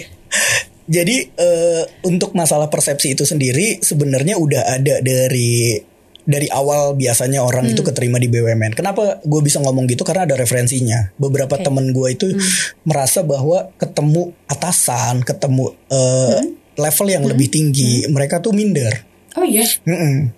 jadi 0.83 1.15
eh, 1.31 1.83
untuk 2.03 2.33
masalah 2.33 2.67
persepsi 2.67 3.15
itu 3.15 3.23
sendiri 3.23 3.79
sebenarnya 3.79 4.35
udah 4.35 4.61
ada 4.73 4.99
dari 4.99 5.79
dari 6.23 6.47
awal 6.47 6.95
biasanya 6.95 7.43
orang 7.43 7.67
Hmm. 7.67 7.73
itu 7.75 7.83
keterima 7.83 8.15
di 8.15 8.31
BUMN. 8.31 8.71
Kenapa 8.73 9.19
gue 9.19 9.41
bisa 9.43 9.59
ngomong 9.59 9.83
gitu? 9.91 10.07
Karena 10.07 10.23
ada 10.23 10.39
referensinya. 10.39 11.11
Beberapa 11.19 11.59
Oke. 11.59 11.67
temen 11.67 11.91
gue 11.91 12.07
itu 12.09 12.31
Hmm. 12.31 12.39
merasa 12.87 13.27
bahwa 13.27 13.75
ketemu 13.75 14.31
atasan, 14.47 15.19
ketemu 15.21 15.75
eh, 15.91 16.39
Hmm. 16.39 16.47
level 16.79 17.07
yang 17.11 17.23
lebih 17.27 17.51
tinggi, 17.51 18.07
mereka 18.07 18.39
tuh 18.39 18.55
minder. 18.55 19.03
Oh 19.35 19.43
iya. 19.43 19.67
Mm-mm. 19.83 20.31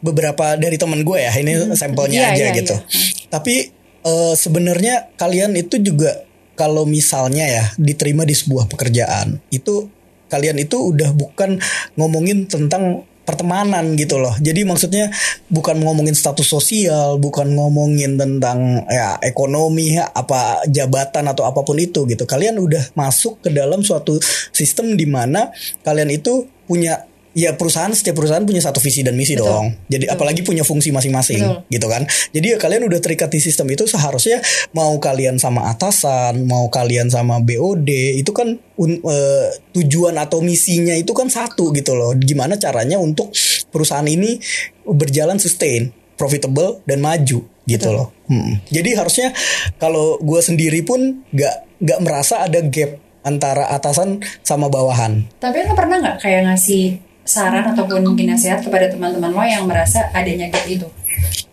Beberapa 0.00 0.56
dari 0.56 0.80
temen 0.80 1.04
gue 1.04 1.18
ya, 1.20 1.32
ini 1.36 1.76
sampelnya 1.76 2.32
Iya, 2.32 2.32
aja 2.32 2.44
iya, 2.48 2.56
gitu. 2.56 2.74
iya. 2.74 3.28
Tapi 3.28 3.54
eh, 4.00 4.34
sebenarnya 4.34 5.12
kalian 5.14 5.52
itu 5.52 5.76
juga 5.76 6.24
kalau 6.60 6.84
misalnya 6.84 7.48
ya 7.48 7.64
diterima 7.80 8.28
di 8.28 8.36
sebuah 8.36 8.68
pekerjaan, 8.68 9.40
itu 9.48 9.88
kalian 10.28 10.60
itu 10.60 10.92
udah 10.92 11.16
bukan 11.16 11.56
ngomongin 11.96 12.44
tentang 12.44 13.08
pertemanan 13.24 13.94
gitu 13.94 14.18
loh. 14.18 14.34
Jadi 14.42 14.66
maksudnya 14.66 15.08
bukan 15.48 15.80
ngomongin 15.80 16.12
status 16.12 16.44
sosial, 16.44 17.16
bukan 17.16 17.54
ngomongin 17.54 18.18
tentang 18.20 18.84
ya 18.90 19.16
ekonomi, 19.22 19.96
ya, 19.96 20.10
apa 20.10 20.66
jabatan 20.66 21.30
atau 21.30 21.46
apa 21.46 21.62
pun 21.62 21.78
itu 21.78 22.04
gitu. 22.04 22.26
Kalian 22.26 22.58
udah 22.58 22.92
masuk 22.98 23.40
ke 23.40 23.48
dalam 23.54 23.80
suatu 23.86 24.18
sistem 24.52 24.98
di 24.98 25.06
mana 25.06 25.54
kalian 25.86 26.10
itu 26.10 26.44
punya 26.66 27.06
ya 27.30 27.54
perusahaan 27.54 27.90
setiap 27.94 28.18
perusahaan 28.18 28.42
punya 28.42 28.58
satu 28.58 28.82
visi 28.82 29.06
dan 29.06 29.14
misi 29.14 29.38
Betul. 29.38 29.46
dong. 29.46 29.66
Jadi 29.86 30.10
apalagi 30.10 30.42
punya 30.42 30.66
fungsi 30.66 30.90
masing-masing 30.90 31.40
Betul. 31.40 31.58
gitu 31.70 31.86
kan. 31.86 32.02
Jadi 32.34 32.46
ya 32.54 32.56
kalian 32.58 32.82
udah 32.90 32.98
terikat 32.98 33.30
di 33.30 33.38
sistem 33.38 33.70
itu 33.70 33.86
seharusnya 33.86 34.42
mau 34.74 34.98
kalian 34.98 35.38
sama 35.38 35.70
atasan, 35.70 36.46
mau 36.46 36.66
kalian 36.66 37.06
sama 37.06 37.38
BOD 37.38 38.18
itu 38.18 38.30
kan 38.34 38.58
un- 38.78 39.02
eh, 39.02 39.48
tujuan 39.78 40.18
atau 40.18 40.42
misinya 40.42 40.94
itu 40.98 41.14
kan 41.14 41.30
satu 41.30 41.70
gitu 41.70 41.94
loh. 41.94 42.14
Gimana 42.18 42.58
caranya 42.58 42.98
untuk 42.98 43.30
perusahaan 43.70 44.06
ini 44.06 44.42
berjalan 44.82 45.38
sustain, 45.38 45.94
profitable 46.18 46.82
dan 46.82 46.98
maju 46.98 47.46
gitu 47.70 47.86
Betul. 47.86 47.94
loh. 47.94 48.08
Hmm. 48.26 48.58
Jadi 48.74 48.90
harusnya 48.98 49.30
kalau 49.78 50.18
gue 50.18 50.40
sendiri 50.42 50.82
pun 50.82 51.22
nggak 51.30 51.78
nggak 51.78 52.00
merasa 52.02 52.42
ada 52.42 52.58
gap 52.66 52.98
antara 53.22 53.68
atasan 53.70 54.18
sama 54.42 54.66
bawahan. 54.66 55.28
Tapi 55.38 55.68
lo 55.68 55.76
pernah 55.76 56.00
nggak 56.00 56.18
kayak 56.24 56.50
ngasih 56.50 57.09
saran 57.30 57.70
ataupun 57.70 58.02
mungkin 58.02 58.34
nasihat 58.34 58.58
kepada 58.66 58.90
teman-teman 58.90 59.30
lo 59.30 59.42
yang 59.46 59.64
merasa 59.70 60.10
adanya 60.10 60.50
gap 60.50 60.66
itu? 60.66 60.90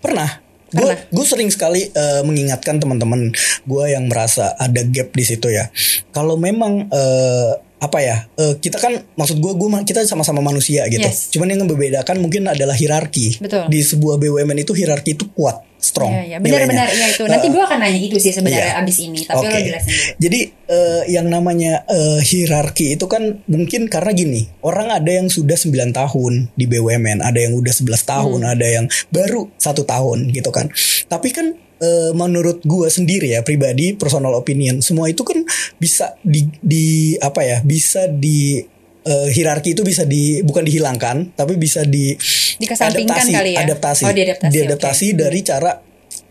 Pernah. 0.02 0.42
Gue 0.68 0.84
Pernah. 0.84 1.00
gue 1.00 1.26
sering 1.26 1.48
sekali 1.54 1.88
eh, 1.88 2.22
mengingatkan 2.28 2.76
teman-teman 2.82 3.32
gue 3.64 3.84
yang 3.88 4.04
merasa 4.12 4.52
ada 4.60 4.82
gap 4.84 5.16
di 5.16 5.24
situ 5.24 5.48
ya. 5.48 5.72
Kalau 6.12 6.36
memang 6.36 6.92
eh, 6.92 7.52
apa 7.78 8.02
ya 8.02 8.26
eh, 8.36 8.58
kita 8.58 8.82
kan 8.82 9.00
maksud 9.16 9.38
gue 9.38 9.54
gue 9.54 9.68
kita 9.88 10.04
sama-sama 10.04 10.44
manusia 10.44 10.84
gitu. 10.92 11.08
Yes. 11.08 11.32
Cuman 11.32 11.56
yang 11.56 11.64
membedakan 11.64 12.20
mungkin 12.20 12.50
adalah 12.52 12.76
hierarki. 12.76 13.40
Betul. 13.40 13.70
Di 13.72 13.80
sebuah 13.80 14.20
BUMN 14.20 14.68
itu 14.68 14.76
hierarki 14.76 15.16
itu 15.16 15.30
kuat, 15.32 15.62
strong. 15.88 16.12
Iya, 16.12 16.24
iya. 16.28 16.38
Benar-benar 16.44 16.88
nilainya. 16.92 17.08
ya 17.08 17.16
itu. 17.16 17.24
Nanti 17.24 17.48
Eh, 17.48 17.52
gue 17.56 17.64
akan 17.64 17.78
nanya 17.80 18.00
itu 18.04 18.18
sih 18.20 18.32
sebenarnya 18.36 18.76
Iya. 18.76 18.82
abis 18.84 18.98
ini. 19.00 19.20
Tapi 19.24 19.40
lo 19.40 19.50
Oke. 19.50 19.60
jelasin 19.64 19.88
dulu. 19.90 20.12
Jadi 20.20 20.40
eh, 20.68 21.02
yang 21.08 21.28
namanya 21.32 21.74
eh, 21.88 22.20
hierarki 22.20 22.94
itu 22.94 23.06
kan 23.08 23.24
mungkin 23.48 23.88
karena 23.88 24.12
gini, 24.12 24.42
orang 24.62 24.92
ada 24.92 25.08
yang 25.10 25.28
sudah 25.28 25.56
9 25.56 25.96
tahun 25.96 26.52
di 26.54 26.66
BUMN, 26.68 27.24
ada 27.24 27.40
yang 27.40 27.56
udah 27.56 27.72
11 27.72 28.04
tahun, 28.04 28.40
Hmm. 28.44 28.52
ada 28.52 28.68
yang 28.68 28.86
baru 29.08 29.48
satu 29.56 29.88
tahun 29.88 30.28
gitu 30.30 30.52
kan. 30.52 30.68
Tapi 31.08 31.32
kan 31.32 31.48
eh, 31.78 32.12
menurut 32.12 32.66
gue 32.66 32.90
sendiri 32.90 33.32
ya 33.32 33.46
pribadi 33.46 33.94
personal 33.94 34.34
opinion, 34.34 34.82
semua 34.82 35.08
itu 35.08 35.22
kan 35.22 35.46
bisa 35.78 36.18
di, 36.20 36.42
di 36.58 36.88
apa 37.18 37.42
ya, 37.42 37.58
bisa 37.62 38.10
di 38.10 38.60
eh, 39.08 39.28
hierarki 39.32 39.72
itu 39.72 39.88
bisa 39.88 40.04
di 40.04 40.44
bukan 40.44 40.68
dihilangkan, 40.68 41.34
tapi 41.34 41.56
bisa 41.56 41.88
di 41.88 42.12
Dikesampingkan 42.60 43.24
adaptasi, 43.24 43.34
kali 43.34 43.52
ya? 43.56 43.60
adaptasi, 43.64 44.04
Oh, 44.04 44.14
diadaptasi, 44.14 44.52
diadaptasi 44.54 45.08
dari 45.16 45.40
cara 45.48 45.72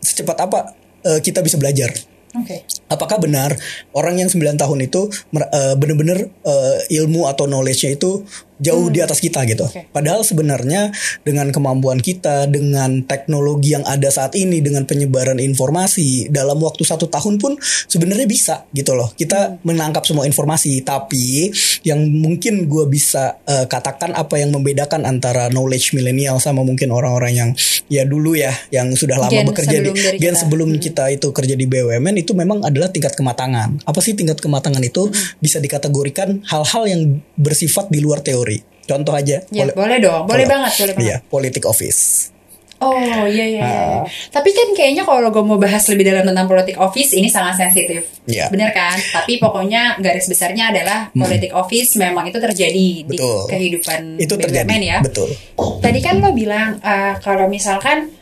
secepat 0.05 0.37
apa 0.45 0.61
eh, 1.09 1.21
kita 1.25 1.41
bisa 1.41 1.57
belajar. 1.57 1.91
Oke. 2.37 2.69
Apakah 2.93 3.17
benar 3.17 3.57
orang 3.97 4.21
yang 4.21 4.29
9 4.29 4.61
tahun 4.61 4.79
itu 4.85 5.09
eh, 5.41 5.75
benar-benar 5.75 6.19
eh, 6.29 7.01
ilmu 7.01 7.25
atau 7.33 7.49
knowledge-nya 7.49 7.97
itu 7.97 8.29
jauh 8.57 8.89
di 8.89 9.05
atas 9.05 9.21
kita 9.21 9.45
gitu. 9.45 9.69
Oke. 9.69 9.89
Padahal 9.93 10.25
sebenarnya 10.25 10.93
dengan 11.23 11.53
kemampuan 11.53 12.01
kita, 12.01 12.49
dengan 12.49 13.05
teknologi 13.05 13.77
yang 13.77 13.85
ada 13.85 14.09
saat 14.09 14.33
ini, 14.37 14.65
dengan 14.65 14.89
penyebaran 14.89 15.37
informasi 15.41 16.33
dalam 16.33 16.57
waktu 16.61 16.83
satu 16.83 17.09
tahun 17.13 17.37
pun 17.37 17.57
sebenarnya 17.89 18.25
bisa 18.25 18.65
gitu 18.73 18.97
loh. 18.97 19.13
Kita 19.13 19.61
menangkap 19.65 20.05
semua 20.09 20.25
informasi. 20.25 20.81
Tapi 20.81 21.53
yang 21.85 22.01
mungkin 22.09 22.69
gue 22.69 22.85
bisa 22.89 23.41
eh, 23.45 23.67
katakan 23.69 24.17
apa 24.17 24.41
yang 24.41 24.53
membedakan 24.53 25.05
antara 25.05 25.53
knowledge 25.53 25.93
milenial 25.93 26.41
sama 26.41 26.65
mungkin 26.65 26.89
orang-orang 26.93 27.33
yang 27.37 27.51
ya 27.87 28.09
dulu 28.09 28.35
ya, 28.35 28.53
yang 28.73 28.93
sudah 28.97 29.21
lama 29.21 29.33
Gen 29.33 29.47
bekerja 29.47 29.77
di 29.83 29.91
gen 29.93 30.35
kita. 30.35 30.43
sebelum 30.47 30.69
kita 30.81 31.05
itu 31.13 31.29
kerja 31.31 31.55
di 31.55 31.67
BUMN 31.69 32.15
itu 32.19 32.33
memang 32.33 32.65
adalah 32.65 32.89
tingkat 32.91 33.15
kematangan. 33.15 33.85
Apa 33.85 34.01
sih 34.01 34.17
tingkat 34.17 34.41
kematangan 34.41 34.81
itu? 34.81 35.13
Bisa 35.39 35.61
dikategorikan 35.61 36.43
hal-hal 36.49 36.83
yang 36.89 37.01
bersifat 37.37 37.93
di 37.93 38.01
luar 38.01 38.23
teori. 38.23 38.46
Contoh 38.83 39.13
aja. 39.13 39.43
Ya, 39.49 39.65
poli- 39.65 39.75
boleh 39.75 39.99
dong. 39.99 40.23
Boleh 40.25 40.47
banget, 40.47 40.73
boleh 40.77 40.95
banget. 40.95 41.05
Iya, 41.05 41.17
politik 41.25 41.65
office. 41.65 42.31
Oh 42.77 42.93
iya 43.25 43.41
iya. 43.49 43.61
iya. 43.65 43.65
Ah. 43.65 44.05
Tapi 44.31 44.53
kan 44.53 44.69
kayaknya 44.71 45.01
kalau 45.01 45.33
gue 45.33 45.41
mau 45.41 45.57
bahas 45.57 45.81
lebih 45.89 46.05
dalam 46.05 46.23
tentang 46.23 46.45
politik 46.45 46.77
office 46.77 47.13
ini 47.13 47.25
sangat 47.27 47.57
sensitif. 47.59 48.05
Iya. 48.27 48.47
Bener 48.47 48.69
kan? 48.71 48.93
Tapi 48.93 49.41
pokoknya 49.41 49.97
garis 49.97 50.29
besarnya 50.29 50.69
adalah 50.69 51.09
politik 51.11 51.51
office 51.51 51.97
memang 51.97 52.29
itu 52.29 52.37
terjadi 52.37 52.89
Hmm. 53.01 53.09
Betul. 53.09 53.39
di 53.41 53.49
kehidupan 53.49 54.01
Itu 54.21 54.35
terjadi. 54.37 54.69
BUMN 54.69 54.83
ya. 54.85 54.99
Betul. 55.01 55.33
Tadi 55.81 55.99
kan 55.99 56.21
lo 56.21 56.31
bilang 56.31 56.77
eh, 56.79 57.17
kalau 57.19 57.49
misalkan 57.49 58.13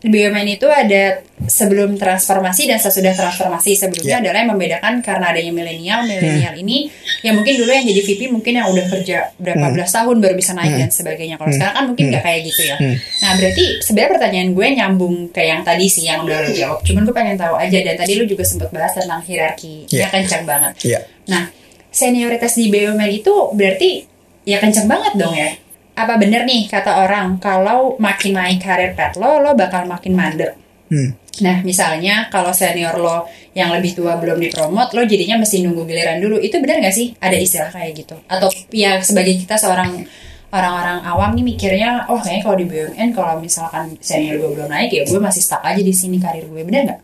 BUMN 0.00 0.46
itu 0.52 0.66
ada 0.66 1.22
sebelum 1.46 1.94
transformasi 1.94 2.66
dan 2.66 2.76
sesudah 2.76 3.12
transformasi. 3.12 3.72
Sebelumnya 3.72 4.18
Ya. 4.18 4.22
adalah 4.22 4.38
yang 4.40 4.50
membedakan 4.52 4.92
karena 5.00 5.26
adanya 5.30 5.52
milenial. 5.52 6.00
Milenial 6.02 6.52
Hmm. 6.52 6.62
ini 6.62 6.76
yang 7.20 7.34
mungkin 7.34 7.54
dulu 7.56 7.70
yang 7.70 7.84
jadi 7.84 8.00
VP 8.02 8.20
mungkin 8.28 8.52
yang 8.54 8.66
udah 8.66 8.86
kerja 8.86 9.18
berapa 9.36 9.60
Hmm. 9.62 9.74
belas 9.74 9.90
tahun 9.90 10.16
baru 10.18 10.34
bisa 10.34 10.52
naik 10.52 10.74
dan 10.76 10.90
sebagainya. 10.90 11.36
Kalau 11.36 11.50
sekarang 11.50 11.74
kan 11.74 11.84
mungkin 11.86 12.04
nggak 12.08 12.22
kayak 12.22 12.40
gitu 12.44 12.62
ya. 12.64 12.76
Hmm. 12.76 12.94
Nah 12.96 13.30
berarti 13.34 13.64
sebenarnya 13.80 14.10
pertanyaan 14.12 14.48
gue 14.50 14.66
nyambung 14.74 15.14
ke 15.30 15.42
yang 15.42 15.60
tadi 15.60 15.86
sih 15.86 16.04
yang 16.04 16.22
udah 16.22 16.38
lo 16.40 16.50
jawab. 16.50 16.78
Cuman 16.82 17.02
gue 17.02 17.14
pengen 17.14 17.36
tahu 17.36 17.54
aja 17.54 17.78
dan 17.80 17.94
tadi 17.94 18.12
lo 18.14 18.24
juga 18.24 18.42
sempat 18.42 18.68
bahas 18.70 18.92
tentang 18.92 19.20
hierarki. 19.20 19.86
Ya. 19.88 20.04
Ya 20.04 20.06
kencang 20.08 20.44
banget. 20.44 20.72
Iya. 20.82 20.98
Nah 21.26 21.50
senioritas 21.88 22.52
di 22.54 22.68
BUMN 22.68 23.10
itu 23.10 23.32
berarti 23.52 24.04
ya 24.44 24.58
kencang 24.58 24.86
banget 24.86 25.14
dong 25.16 25.32
ya. 25.32 25.50
apa 25.96 26.20
bener 26.20 26.44
nih 26.44 26.68
kata 26.68 27.08
orang 27.08 27.40
kalau 27.40 27.96
makin 27.96 28.36
naik 28.36 28.60
karir 28.60 28.92
pet 28.92 29.16
lo, 29.16 29.40
lo 29.40 29.56
bakal 29.56 29.88
makin 29.88 30.12
mandek. 30.12 30.52
Hmm. 30.92 31.16
Nah, 31.40 31.60
misalnya 31.60 32.28
kalau 32.28 32.52
senior 32.52 32.96
lo 32.96 33.26
yang 33.52 33.72
lebih 33.72 33.96
tua 33.96 34.16
belum 34.16 34.36
dipromot, 34.38 34.92
lo 34.92 35.02
jadinya 35.04 35.40
mesti 35.40 35.64
nunggu 35.64 35.84
giliran 35.84 36.20
dulu. 36.20 36.36
Itu 36.40 36.60
benar 36.60 36.80
nggak 36.80 36.94
sih? 36.94 37.12
Ada 37.18 37.36
istilah 37.36 37.70
kayak 37.72 37.92
gitu? 37.96 38.16
Atau 38.28 38.48
ya 38.72 39.00
sebagai 39.00 39.36
kita 39.36 39.56
seorang 39.56 40.04
orang-orang 40.46 41.02
awam 41.04 41.30
nih 41.34 41.44
mikirnya, 41.44 42.06
oh 42.08 42.16
kayaknya 42.22 42.42
kalau 42.46 42.56
di 42.56 42.66
BUMN 42.70 43.08
kalau 43.12 43.34
misalkan 43.42 43.92
senior 43.98 44.38
gue 44.40 44.50
belum 44.56 44.70
naik 44.70 44.94
ya 44.94 45.02
gue 45.04 45.20
masih 45.20 45.42
stuck 45.42 45.60
aja 45.60 45.82
di 45.82 45.92
sini 45.92 46.16
karir 46.22 46.46
gue. 46.46 46.62
Benar 46.62 46.82
nggak? 46.86 47.00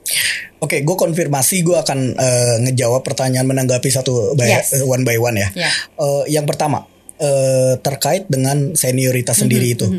Oke, 0.62 0.78
gue 0.86 0.96
konfirmasi 0.96 1.66
gue 1.66 1.74
akan 1.74 1.98
eh, 2.14 2.56
ngejawab 2.64 3.02
pertanyaan 3.02 3.44
menanggapi 3.44 3.90
satu 3.90 4.38
by, 4.38 4.46
Yes. 4.46 4.78
eh, 4.78 4.86
one 4.86 5.02
by 5.02 5.18
one 5.18 5.36
ya. 5.36 5.48
Ya. 5.58 5.70
Eh, 5.98 6.38
yang 6.38 6.46
pertama 6.46 6.86
eh, 7.18 7.74
terkait 7.82 8.30
dengan 8.30 8.78
senioritas 8.78 9.42
sendiri 9.42 9.74
itu, 9.74 9.90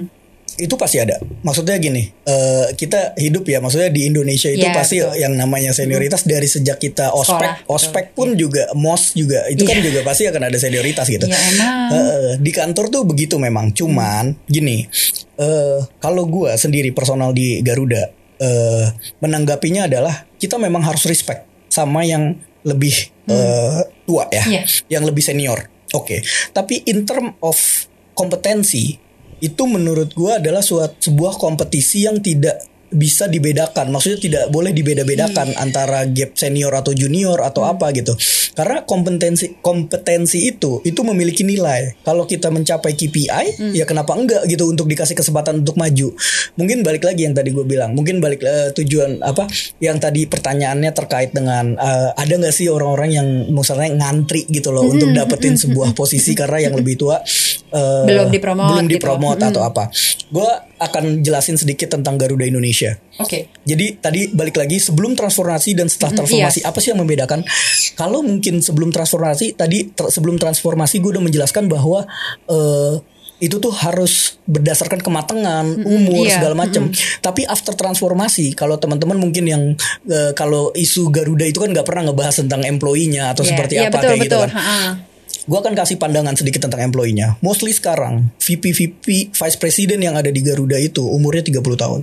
itu 0.55 0.75
pasti 0.75 0.97
ada. 0.97 1.17
Maksudnya 1.41 1.75
gini, 1.77 2.05
eh, 2.05 2.67
kita 2.73 3.13
hidup 3.15 3.43
ya, 3.43 3.57
maksudnya 3.57 3.89
di 3.89 4.05
Indonesia 4.05 4.47
itu 4.47 4.61
Ya, 4.61 4.71
pasti 4.71 5.01
betul. 5.01 5.17
yang 5.17 5.33
namanya 5.33 5.71
senioritas 5.71 6.23
dari 6.23 6.45
sejak 6.45 6.77
kita 6.77 7.09
ospek, 7.09 7.33
Sekolah, 7.33 7.53
betul. 7.59 7.73
ospek 7.73 8.05
pun 8.13 8.29
juga, 8.33 8.63
mos 8.73 9.13
juga, 9.13 9.43
itu 9.47 9.61
kan 9.61 9.77
Iya. 9.77 9.85
juga 9.89 9.99
pasti 10.03 10.23
akan 10.25 10.43
ada 10.43 10.57
senioritas 10.57 11.05
gitu. 11.05 11.25
Ya 11.25 11.35
emang. 11.35 11.89
Eh, 11.89 12.31
di 12.37 12.51
kantor 12.51 12.85
tuh 12.87 13.03
begitu 13.03 13.35
memang. 13.37 13.73
Cuman 13.73 14.37
gini, 14.45 14.85
eh 15.35 15.79
kalau 15.97 16.25
gua 16.25 16.53
sendiri 16.53 16.93
personal 16.93 17.31
di 17.31 17.59
Garuda 17.59 18.03
eh 18.35 18.85
menanggapinya 19.19 19.85
adalah 19.85 20.25
kita 20.35 20.57
memang 20.57 20.81
harus 20.81 21.05
respect 21.05 21.45
sama 21.67 22.03
yang 22.03 22.35
lebih 22.61 22.93
eh, 23.23 23.79
tua 24.03 24.27
ya, 24.29 24.43
Iya. 24.45 24.63
yang 24.91 25.03
lebih 25.03 25.23
senior. 25.23 25.71
Oke, 25.93 26.19
tapi 26.51 26.81
in 26.85 27.05
term 27.05 27.37
of 27.39 27.55
kompetensi 28.13 28.97
itu 29.43 29.63
menurut 29.67 30.15
gua 30.15 30.39
adalah 30.39 30.63
suatu 30.63 31.11
sebuah 31.11 31.35
kompetisi 31.35 32.07
yang 32.07 32.23
tidak 32.23 32.72
bisa 32.93 33.25
dibedakan. 33.25 33.89
Maksudnya 33.89 34.19
tidak 34.21 34.43
boleh 34.53 34.71
dibeda-bedakan 34.71 35.57
antara 35.57 36.05
gap 36.09 36.37
senior 36.37 36.73
atau 36.73 36.93
junior 36.93 37.41
atau 37.41 37.65
apa 37.65 37.89
gitu. 37.93 38.13
Karena 38.53 38.85
kompetensi 38.85 39.57
kompetensi 39.61 40.45
itu 40.45 40.81
itu 40.85 41.01
memiliki 41.01 41.41
nilai. 41.41 42.05
Kalau 42.05 42.29
kita 42.29 42.53
mencapai 42.53 42.93
KPI, 42.93 43.73
ya 43.73 43.85
kenapa 43.89 44.13
enggak 44.13 44.45
gitu 44.45 44.69
untuk 44.69 44.85
dikasih 44.85 45.17
kesempatan 45.17 45.65
untuk 45.65 45.79
maju. 45.79 46.13
Mungkin 46.59 46.85
balik 46.85 47.07
lagi 47.07 47.25
yang 47.25 47.33
tadi 47.33 47.49
gue 47.49 47.65
bilang. 47.65 47.97
Mungkin 47.97 48.21
balik 48.21 48.45
eh, 48.45 48.69
tujuan 48.75 49.23
apa 49.25 49.49
yang 49.81 49.97
tadi 49.97 50.29
pertanyaannya 50.29 50.91
terkait 50.93 51.33
dengan 51.33 51.73
eh, 51.73 52.09
ada 52.13 52.33
nggak 52.33 52.53
sih 52.53 52.69
orang-orang 52.69 53.09
yang 53.09 53.27
misalnya 53.49 53.89
ngantri 53.97 54.45
gitu 54.51 54.69
loh 54.69 54.85
untuk 54.85 55.09
dapetin 55.15 55.57
sebuah 55.57 55.95
posisi 55.99 56.35
karena 56.37 56.69
yang 56.69 56.73
lebih 56.77 56.99
tua 56.99 57.17
eh, 57.73 58.05
Belum 58.05 58.29
dipromot 58.29 58.69
belum 58.73 58.85
gitu. 58.85 58.93
dipromot 58.99 59.39
atau 59.39 59.61
apa. 59.63 59.89
Gue 60.33 60.49
akan 60.83 61.23
jelasin 61.23 61.55
sedikit 61.55 61.95
tentang 61.95 62.19
Garuda 62.19 62.43
Indonesia. 62.43 62.82
Oke. 63.17 63.53
Jadi 63.61 63.85
tadi 63.97 64.27
balik 64.29 64.55
lagi 64.55 64.77
sebelum 64.77 65.13
transformasi 65.13 65.73
dan 65.73 65.87
setelah 65.87 66.11
Mm, 66.11 66.19
transformasi 66.19 66.59
yes. 66.61 66.67
apa 66.67 66.77
sih 66.79 66.89
yang 66.91 66.99
membedakan? 66.99 67.39
Kalau 67.93 68.19
mungkin 68.19 68.59
sebelum 68.59 68.89
transformasi 68.89 69.53
tadi 69.53 69.89
ter- 69.89 70.09
sebelum 70.09 70.35
transformasi 70.35 70.97
gue 70.97 71.11
udah 71.13 71.23
menjelaskan 71.23 71.67
bahwa 71.67 72.03
eh, 72.45 72.95
itu 73.37 73.59
tuh 73.59 73.75
harus 73.75 74.39
berdasarkan 74.45 75.03
kematangan, 75.03 75.65
umur 75.83 76.23
iya. 76.23 76.39
segala 76.39 76.55
macam. 76.55 76.87
Tapi 77.19 77.43
after 77.43 77.75
transformasi 77.75 78.55
kalau 78.55 78.79
teman-teman 78.79 79.19
mungkin 79.19 79.43
yang 79.43 79.63
eh, 80.05 80.31
kalau 80.31 80.71
isu 80.71 81.11
Garuda 81.11 81.43
itu 81.43 81.59
kan 81.59 81.69
nggak 81.69 81.83
pernah 81.83 82.07
ngebahas 82.07 82.39
tentang 82.39 82.63
employee-nya 82.63 83.35
atau 83.35 83.43
Iya. 83.43 83.49
seperti 83.51 83.73
Iya, 83.75 83.83
apa 83.87 83.91
betul, 83.93 84.09
kayak 84.09 84.19
gitu 84.23 84.37
betul. 84.37 84.47
kan. 84.47 84.51
Ha-ha. 84.55 84.81
Gue 85.43 85.59
akan 85.59 85.75
kasih 85.75 85.99
pandangan 85.99 86.39
sedikit 86.39 86.63
tentang 86.63 86.87
employee-nya. 86.87 87.35
Mostly 87.43 87.75
sekarang 87.75 88.31
VP 88.39 88.63
VP 88.71 89.05
Vice 89.35 89.57
President 89.59 89.99
yang 89.99 90.15
ada 90.15 90.31
di 90.31 90.39
Garuda 90.39 90.79
itu 90.79 91.03
umurnya 91.03 91.43
30 91.43 91.59
tahun. 91.75 92.01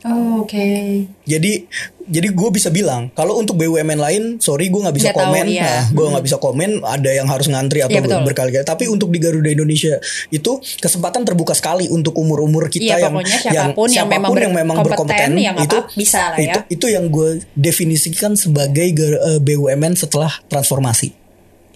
Oh, 0.00 0.48
Oke. 0.48 1.04
Jadi 1.28 1.68
jadi 2.10 2.28
gue 2.32 2.50
bisa 2.50 2.72
bilang 2.72 3.12
kalau 3.12 3.38
untuk 3.38 3.54
BUMN 3.60 4.00
lain, 4.00 4.22
sorry 4.40 4.72
gue 4.72 4.80
nggak 4.80 4.96
bisa 4.96 5.12
tahu, 5.14 5.30
komen, 5.30 5.46
iya. 5.46 5.62
nah, 5.62 5.82
gue 5.92 6.06
nggak 6.10 6.24
bisa 6.24 6.36
komen. 6.40 6.70
Ada 6.82 7.10
yang 7.20 7.28
harus 7.28 7.46
ngantri 7.46 7.84
atau 7.84 8.00
betul. 8.00 8.24
berkali-kali. 8.24 8.64
Tapi 8.64 8.84
untuk 8.88 9.12
di 9.12 9.20
Garuda 9.20 9.52
Indonesia 9.52 10.00
itu 10.32 10.58
kesempatan 10.80 11.22
terbuka 11.22 11.52
sekali 11.52 11.86
untuk 11.92 12.16
umur-umur 12.16 12.72
kita 12.72 12.96
Iya, 12.96 13.06
yang 13.06 13.14
pokoknya 13.14 13.38
siapa 13.38 13.76
pun 13.76 13.88
yang 13.92 14.08
memang 14.08 14.30
yang 14.32 14.54
memang 14.56 14.76
berkompeten, 14.80 15.36
berkompeten 15.36 15.44
ya 15.44 15.50
nggak 15.52 15.68
itu 15.68 15.78
bisa 15.94 16.20
lah 16.32 16.38
ya. 16.40 16.44
itu 16.48 16.58
itu 16.80 16.86
yang 16.90 17.04
gue 17.12 17.28
definisikan 17.54 18.32
sebagai 18.34 18.88
eh, 18.96 19.38
BUMN 19.38 19.94
setelah 20.00 20.32
transformasi. 20.48 21.12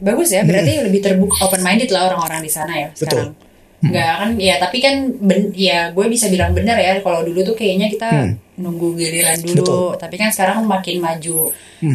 Bagus 0.02 0.34
ya, 0.34 0.42
berarti 0.42 0.82
lebih 0.82 1.00
terbuka 1.04 1.46
open 1.46 1.62
minded 1.62 1.92
lah 1.94 2.10
orang-orang 2.10 2.42
di 2.42 2.50
sana 2.50 2.72
ya 2.74 2.88
Hmm. 2.90 2.98
Betul. 2.98 3.22
Hmm. 3.22 3.30
sekarang. 3.30 3.43
Enggak 3.84 4.12
kan 4.16 4.30
ya 4.36 4.54
tapi 4.56 4.78
kan 4.78 4.94
ben, 5.14 5.52
ya 5.52 5.90
gue 5.90 6.06
bisa 6.06 6.26
bilang 6.26 6.50
benar 6.50 6.76
ya 6.76 6.96
kalau 6.98 7.20
dulu 7.20 7.44
tuh 7.44 7.52
kayaknya 7.52 7.88
kita 7.88 8.08
nunggu 8.56 8.94
giliran 8.94 9.36
dulu 9.38 9.52
Hmm. 9.52 9.60
Betul. 9.60 9.88
Hmm. 9.90 10.00
tapi 10.00 10.14
kan 10.16 10.28
sekarang 10.30 10.56
makin 10.64 10.96
maju 10.98 11.38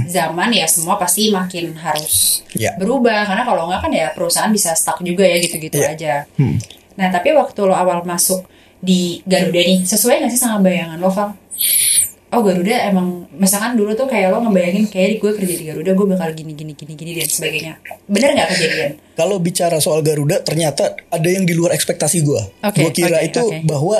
zaman 0.05 0.49
ya 0.51 0.65
semua 0.65 0.95
pasti 0.95 1.29
makin 1.29 1.73
harus 1.75 2.45
Ya. 2.53 2.75
berubah 2.75 3.25
karena 3.25 3.41
kalau 3.41 3.65
nggak 3.65 3.81
kan 3.81 3.91
ya 3.91 4.07
perusahaan 4.11 4.49
bisa 4.49 4.73
stuck 4.73 5.01
juga 5.01 5.23
ya 5.23 5.39
gitu-gitu 5.39 5.77
Iya. 5.77 5.89
aja. 5.89 6.13
Hmm. 6.35 6.61
Nah 6.93 7.09
tapi 7.09 7.31
waktu 7.31 7.59
lo 7.59 7.73
awal 7.73 8.03
masuk 8.03 8.45
di 8.77 9.19
Garuda 9.23 9.57
nih 9.57 9.81
sesuai 9.81 10.19
nggak 10.19 10.31
sih 10.31 10.37
sama 10.37 10.61
bayangan 10.61 10.95
lo 10.95 11.09
Val? 11.09 11.33
Oh 12.29 12.45
Garuda 12.45 12.93
emang 12.93 13.25
misalkan 13.33 13.73
dulu 13.73 13.97
tuh 13.97 14.05
kayak 14.05 14.29
lo 14.29 14.37
ngebayangin 14.45 14.85
kayak 14.85 15.17
gue 15.17 15.31
kerja 15.33 15.53
di 15.55 15.65
Garuda 15.65 15.97
gue 15.97 16.07
bakal 16.13 16.29
gini 16.37 16.53
gini 16.53 16.77
gini 16.77 16.93
gini 16.93 17.11
dan 17.17 17.25
sebagainya. 17.25 17.73
Bener 18.05 18.29
nggak 18.37 18.49
kejadian? 18.53 18.91
Kalau 19.17 19.41
bicara 19.41 19.81
soal 19.81 20.05
Garuda, 20.05 20.45
ternyata 20.45 20.93
ada 21.09 21.25
yang 21.25 21.43
di 21.43 21.57
luar 21.57 21.73
ekspektasi 21.73 22.21
gue. 22.21 22.41
Oke, 22.61 22.85
gue 22.85 22.91
kira 22.93 23.17
oke, 23.17 23.27
itu 23.27 23.41
oke. 23.41 23.57
bahwa 23.65 23.97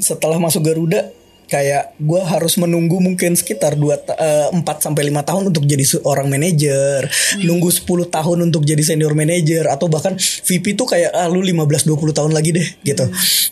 setelah 0.00 0.40
masuk 0.40 0.64
Garuda, 0.64 1.12
kayak 1.46 1.94
gue 2.00 2.20
harus 2.24 2.56
menunggu 2.56 2.98
mungkin 2.98 3.36
sekitar 3.36 3.76
2 3.76 4.18
4 4.56 4.56
sampai 4.80 5.12
5 5.12 5.28
tahun 5.28 5.42
untuk 5.52 5.62
jadi 5.62 5.84
seorang 5.84 6.26
manajer, 6.26 7.06
Hmm. 7.06 7.44
nunggu 7.44 7.68
10 7.70 8.08
tahun 8.08 8.50
untuk 8.50 8.64
jadi 8.64 8.82
senior 8.82 9.12
manager 9.12 9.68
atau 9.68 9.86
bahkan 9.86 10.16
VP 10.18 10.74
tuh 10.74 10.88
kayak 10.88 11.12
ah, 11.12 11.28
lu 11.28 11.44
15 11.44 11.84
20 11.84 12.16
tahun 12.16 12.32
lagi 12.32 12.50
deh 12.56 12.66
gitu. 12.82 13.04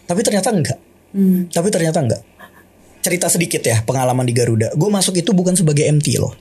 Tapi 0.03 0.21
ternyata 0.25 0.49
enggak. 0.51 0.79
Hmm. 1.15 1.47
Tapi 1.47 1.69
ternyata 1.71 2.03
enggak. 2.03 2.23
Cerita 3.05 3.29
sedikit 3.29 3.61
ya 3.61 3.85
pengalaman 3.85 4.25
di 4.25 4.33
Garuda. 4.33 4.73
Gue 4.73 4.89
masuk 4.89 5.21
itu 5.21 5.37
bukan 5.37 5.53
sebagai 5.53 5.85
MT 5.85 6.17
loh. 6.17 6.33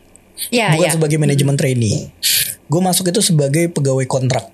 Ya 0.47 0.71
bukan 0.73 0.87
ya. 0.87 0.93
sebagai 0.95 1.19
manajemen 1.19 1.59
trainee. 1.59 2.07
Gue 2.71 2.79
masuk 2.79 3.11
itu 3.11 3.19
sebagai 3.19 3.67
pegawai 3.67 4.07
kontrak 4.07 4.47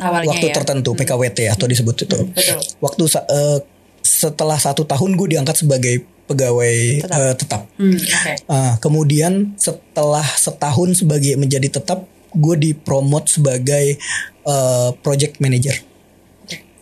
Awalnya 0.00 0.32
waktu 0.32 0.46
ya. 0.48 0.54
tertentu 0.56 0.96
PKWT 0.96 1.38
atau 1.52 1.68
disebut 1.68 2.08
itu. 2.08 2.18
Betul. 2.32 2.58
Waktu 2.80 3.02
eh, 3.28 3.58
setelah 4.00 4.56
satu 4.56 4.88
tahun 4.88 5.20
gue 5.20 5.36
diangkat 5.36 5.60
sebagai 5.60 6.00
pegawai 6.24 7.04
Tetap. 7.04 7.18
eh, 7.20 7.34
tetap. 7.36 7.62
Hmm, 7.76 7.98
Oke. 8.00 8.32
Ah, 8.48 8.74
kemudian 8.80 9.52
setelah 9.60 10.24
setahun 10.24 11.04
sebagai 11.04 11.36
menjadi 11.36 11.68
tetap, 11.68 12.08
gue 12.32 12.56
dipromot 12.56 13.28
sebagai 13.28 14.00
eh, 14.48 14.90
project 15.04 15.36
manager. 15.44 15.76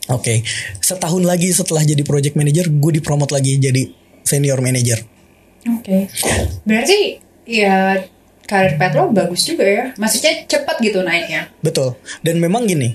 Oke, 0.09 0.41
setahun 0.81 1.21
lagi 1.21 1.53
setelah 1.53 1.85
jadi 1.85 2.01
project 2.01 2.33
manager, 2.33 2.73
gue 2.73 2.93
dipromot 2.97 3.29
lagi 3.29 3.61
jadi 3.61 3.93
senior 4.29 4.61
manager. 4.61 5.01
Oke. 5.65 6.13
Berarti 6.69 7.17
ya 7.49 8.05
karir 8.49 8.81
pet 8.81 8.93
lo 8.97 9.13
bagus 9.13 9.45
juga 9.45 9.65
ya. 9.65 9.85
Maksudnya 9.97 10.45
cepat 10.49 10.77
gitu 10.81 11.01
naiknya. 11.05 11.53
Betul. 11.61 11.97
Dan 12.25 12.41
memang 12.41 12.65
gini, 12.65 12.93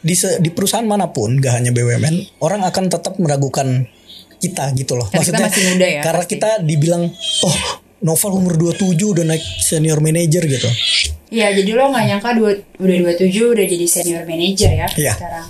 di 0.00 0.14
di 0.16 0.50
perusahaan 0.52 0.84
mana 0.84 1.12
pun, 1.12 1.36
gak 1.36 1.60
hanya 1.60 1.72
BUMN, 1.72 2.40
orang 2.44 2.64
akan 2.64 2.84
tetap 2.88 3.16
meragukan 3.20 3.84
kita 4.40 4.72
gitu 4.72 4.96
loh. 4.96 5.08
Karena 5.12 5.24
kita 5.28 5.40
masih 5.52 5.64
muda 5.76 5.86
ya, 5.86 6.00
Karena 6.00 6.24
pasti. 6.24 6.32
kita 6.36 6.50
dibilang, 6.64 7.02
oh 7.44 7.56
Novel 8.00 8.32
umur 8.32 8.54
27 8.56 8.96
udah 8.96 9.24
naik 9.28 9.44
senior 9.60 10.00
manager 10.00 10.40
gitu. 10.44 10.68
Iya, 11.30 11.52
jadi 11.52 11.70
lo 11.76 11.92
nggak 11.92 12.04
nyangka 12.08 12.30
dua, 12.34 12.50
udah 12.80 12.96
27 13.14 13.52
udah 13.54 13.64
jadi 13.68 13.86
senior 13.86 14.24
manager 14.24 14.70
ya 14.72 14.88
Iya. 14.96 15.14
sekarang. 15.14 15.46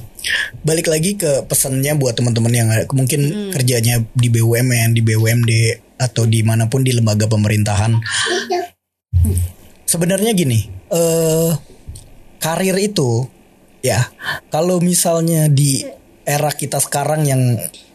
Balik 0.61 0.87
lagi 0.91 1.17
ke 1.17 1.47
pesannya 1.49 1.97
buat 1.97 2.13
teman-teman 2.13 2.53
yang 2.53 2.69
mungkin 2.93 3.21
Hmm. 3.25 3.51
kerjanya 3.55 4.05
di 4.13 4.29
BUMN, 4.29 4.93
di 4.93 5.01
BUMD, 5.01 5.53
atau 5.97 6.29
di 6.29 6.45
mana 6.45 6.69
pun 6.69 6.85
di 6.85 6.93
lembaga 6.93 7.25
pemerintahan. 7.25 7.97
Sebenarnya 9.87 10.31
gini, 10.33 10.61
eh 10.91 11.51
karir 12.39 12.77
itu 12.77 13.27
ya 13.81 14.11
kalau 14.49 14.79
misalnya 14.79 15.49
di 15.49 15.83
era 16.23 16.53
kita 16.53 16.79
sekarang 16.79 17.27
yang 17.27 17.43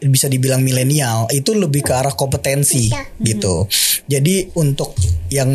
bisa 0.10 0.30
dibilang 0.32 0.62
milenial 0.62 1.28
itu 1.32 1.54
lebih 1.54 1.86
ke 1.86 1.94
arah 1.94 2.14
kompetensi 2.14 2.90
gitu. 3.22 3.66
Jadi 4.06 4.54
untuk 4.58 4.94
yang 5.34 5.50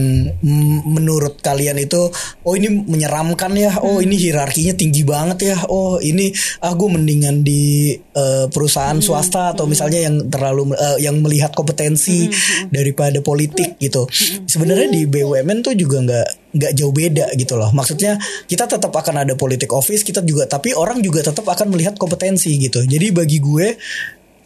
menurut 0.85 1.39
kalian 1.39 1.79
itu 1.79 2.11
oh 2.43 2.55
ini 2.59 2.69
menyeramkan 2.85 3.55
ya 3.55 3.79
oh 3.81 4.03
ini 4.03 4.19
hierarkinya 4.19 4.75
tinggi 4.75 5.07
banget 5.07 5.55
ya 5.55 5.57
oh 5.71 6.03
ini 6.03 6.35
ah 6.67 6.75
gue 6.75 6.89
mendingan 6.91 7.47
di 7.47 7.95
eh, 7.95 8.47
perusahaan 8.51 8.99
swasta 8.99 9.55
atau 9.55 9.71
misalnya 9.71 10.11
yang 10.11 10.27
terlalu 10.27 10.75
eh, 10.75 10.99
yang 11.07 11.23
melihat 11.23 11.55
kompetensi 11.55 12.27
daripada 12.75 13.23
politik 13.23 13.79
gitu. 13.79 14.11
Sebenarnya 14.45 14.91
di 14.91 15.07
BUMN 15.07 15.63
tuh 15.63 15.75
juga 15.79 16.03
nggak 16.03 16.29
nggak 16.51 16.73
jauh 16.75 16.91
beda 16.91 17.27
gitu 17.39 17.55
loh. 17.55 17.71
Maksudnya 17.71 18.19
kita 18.51 18.67
tetap 18.67 18.91
akan 18.91 19.23
ada 19.23 19.39
politik 19.39 19.71
office 19.71 20.03
kita 20.03 20.27
juga 20.27 20.51
tapi 20.51 20.75
orang 20.75 20.99
juga 20.99 21.23
tetap 21.23 21.47
akan 21.47 21.71
melihat 21.71 21.95
kompetensi 21.95 22.59
gitu. 22.59 22.83
Jadi 22.83 23.15
bagi 23.15 23.39
gue 23.39 23.79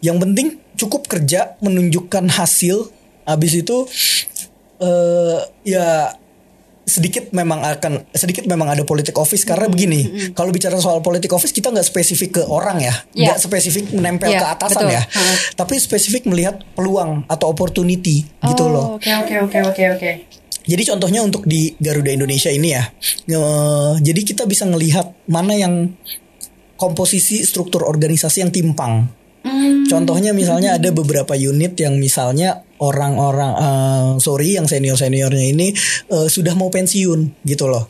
yang 0.05 0.21
penting 0.21 0.61
cukup 0.77 1.09
kerja 1.09 1.57
menunjukkan 1.59 2.29
hasil 2.29 2.93
habis 3.25 3.57
itu 3.57 3.89
eh 4.77 5.39
ya 5.65 6.13
sedikit 6.85 7.33
memang 7.33 7.65
akan 7.65 8.13
sedikit 8.13 8.45
memang 8.45 8.69
ada 8.69 8.85
politik 8.85 9.17
office 9.17 9.49
karena 9.49 9.73
begini 9.73 10.05
kalau 10.37 10.53
bicara 10.53 10.77
soal 10.77 11.01
politik 11.01 11.33
office 11.33 11.49
kita 11.49 11.73
nggak 11.73 11.81
spesifik 11.83 12.31
ke 12.37 12.43
orang 12.45 12.77
ya 12.79 12.93
Iya. 13.17 13.33
nggak 13.33 13.39
spesifik 13.41 13.85
menempel 13.97 14.29
Iya, 14.29 14.45
ke 14.45 14.47
atasan 14.53 14.85
betul. 14.85 14.93
ya 14.93 15.03
Ha. 15.09 15.23
tapi 15.57 15.81
spesifik 15.81 16.29
melihat 16.29 16.61
peluang 16.77 17.25
atau 17.25 17.49
opportunity 17.49 18.29
gitu 18.45 18.65
loh 18.69 18.85
Oh, 18.85 19.01
Oke 19.01 19.09
oke 19.17 19.35
oke 19.41 19.59
oke 19.65 19.85
oke. 19.97 20.11
jadi 20.61 20.83
contohnya 20.85 21.25
untuk 21.25 21.49
di 21.49 21.73
Garuda 21.77 22.13
Indonesia 22.13 22.49
ini 22.49 22.69
ya, 22.73 22.85
eh, 23.27 23.93
jadi 24.01 24.21
kita 24.23 24.45
bisa 24.45 24.65
ngelihat 24.65 25.09
mana 25.25 25.57
yang 25.57 25.89
komposisi 26.77 27.41
struktur 27.41 27.85
organisasi 27.85 28.41
yang 28.41 28.53
timpang. 28.53 29.09
Hmm, 29.45 29.85
Contohnya 29.85 30.33
misalnya 30.33 30.81
ada 30.81 30.89
beberapa 30.89 31.37
unit 31.37 31.77
yang 31.77 32.01
misalnya 32.01 32.65
orang-orang 32.81 33.53
eh, 33.61 34.09
sorry 34.17 34.57
yang 34.57 34.65
senior 34.65 34.97
seniornya 34.97 35.53
ini 35.53 35.69
eh, 36.09 36.29
sudah 36.33 36.57
mau 36.57 36.73
pensiun 36.73 37.45
gitu 37.45 37.69
loh. 37.69 37.85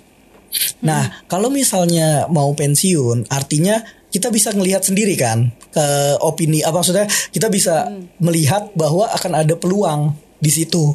Nah 0.83 1.23
kalau 1.31 1.55
misalnya 1.55 2.27
mau 2.27 2.51
pensiun 2.55 3.31
artinya 3.31 3.79
kita 4.11 4.31
bisa 4.31 4.55
ngelihat 4.55 4.83
sendiri 4.87 5.15
kan 5.19 5.51
ke 5.75 5.87
opini 6.23 6.63
apa 6.63 6.79
maksudnya 6.79 7.07
kita 7.35 7.51
bisa 7.51 7.91
melihat 8.23 8.71
bahwa 8.79 9.11
akan 9.11 9.43
ada 9.43 9.55
peluang 9.59 10.15
di 10.39 10.51
situ 10.51 10.95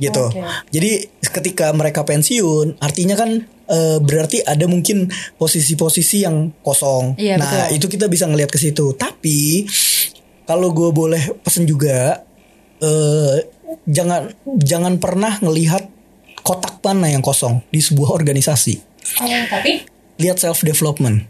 gitu. 0.00 0.24
Oke. 0.32 0.40
Jadi 0.72 0.90
ketika 1.20 1.70
mereka 1.76 2.02
pensiun, 2.08 2.80
artinya 2.80 3.14
kan 3.14 3.44
eh, 3.70 3.98
berarti 4.02 4.42
ada 4.42 4.66
mungkin 4.66 5.06
posisi-posisi 5.38 6.26
yang 6.26 6.50
kosong. 6.60 7.14
Iya, 7.16 7.38
nah 7.38 7.70
betul. 7.70 7.78
itu 7.78 7.86
kita 7.86 8.06
bisa 8.10 8.26
ngelihat 8.26 8.50
ke 8.50 8.58
situ. 8.58 8.92
Tapi 8.98 9.64
kalau 10.44 10.74
gue 10.74 10.90
boleh 10.90 11.38
pesen 11.46 11.64
juga, 11.64 12.26
eh, 12.82 13.36
jangan 13.86 14.34
jangan 14.58 14.98
pernah 14.98 15.38
ngelihat 15.38 15.86
kotak 16.42 16.82
mana 16.82 17.12
yang 17.12 17.22
kosong 17.22 17.62
di 17.70 17.78
sebuah 17.78 18.10
organisasi. 18.16 18.74
Oh, 19.22 19.28
tapi 19.48 19.86
Lihat 20.20 20.36
self 20.36 20.60
development. 20.60 21.24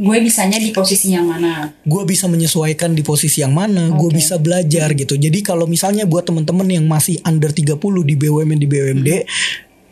gue 0.00 0.16
bisanya 0.24 0.56
di 0.56 0.72
posisi 0.72 1.12
yang 1.12 1.28
mana? 1.28 1.76
gue 1.84 2.02
bisa 2.08 2.24
menyesuaikan 2.24 2.96
di 2.96 3.04
posisi 3.04 3.44
yang 3.44 3.52
mana, 3.52 3.92
gue 3.92 4.08
Oke. 4.08 4.16
bisa 4.16 4.40
belajar 4.40 4.88
gitu. 4.96 5.12
Jadi 5.12 5.44
kalau 5.44 5.68
misalnya 5.68 6.08
buat 6.08 6.24
teman-teman 6.24 6.64
yang 6.72 6.88
masih 6.88 7.20
under 7.20 7.52
30 7.52 7.76
di 8.08 8.16
BUMN 8.16 8.56
di 8.56 8.64
BUMD, 8.64 9.08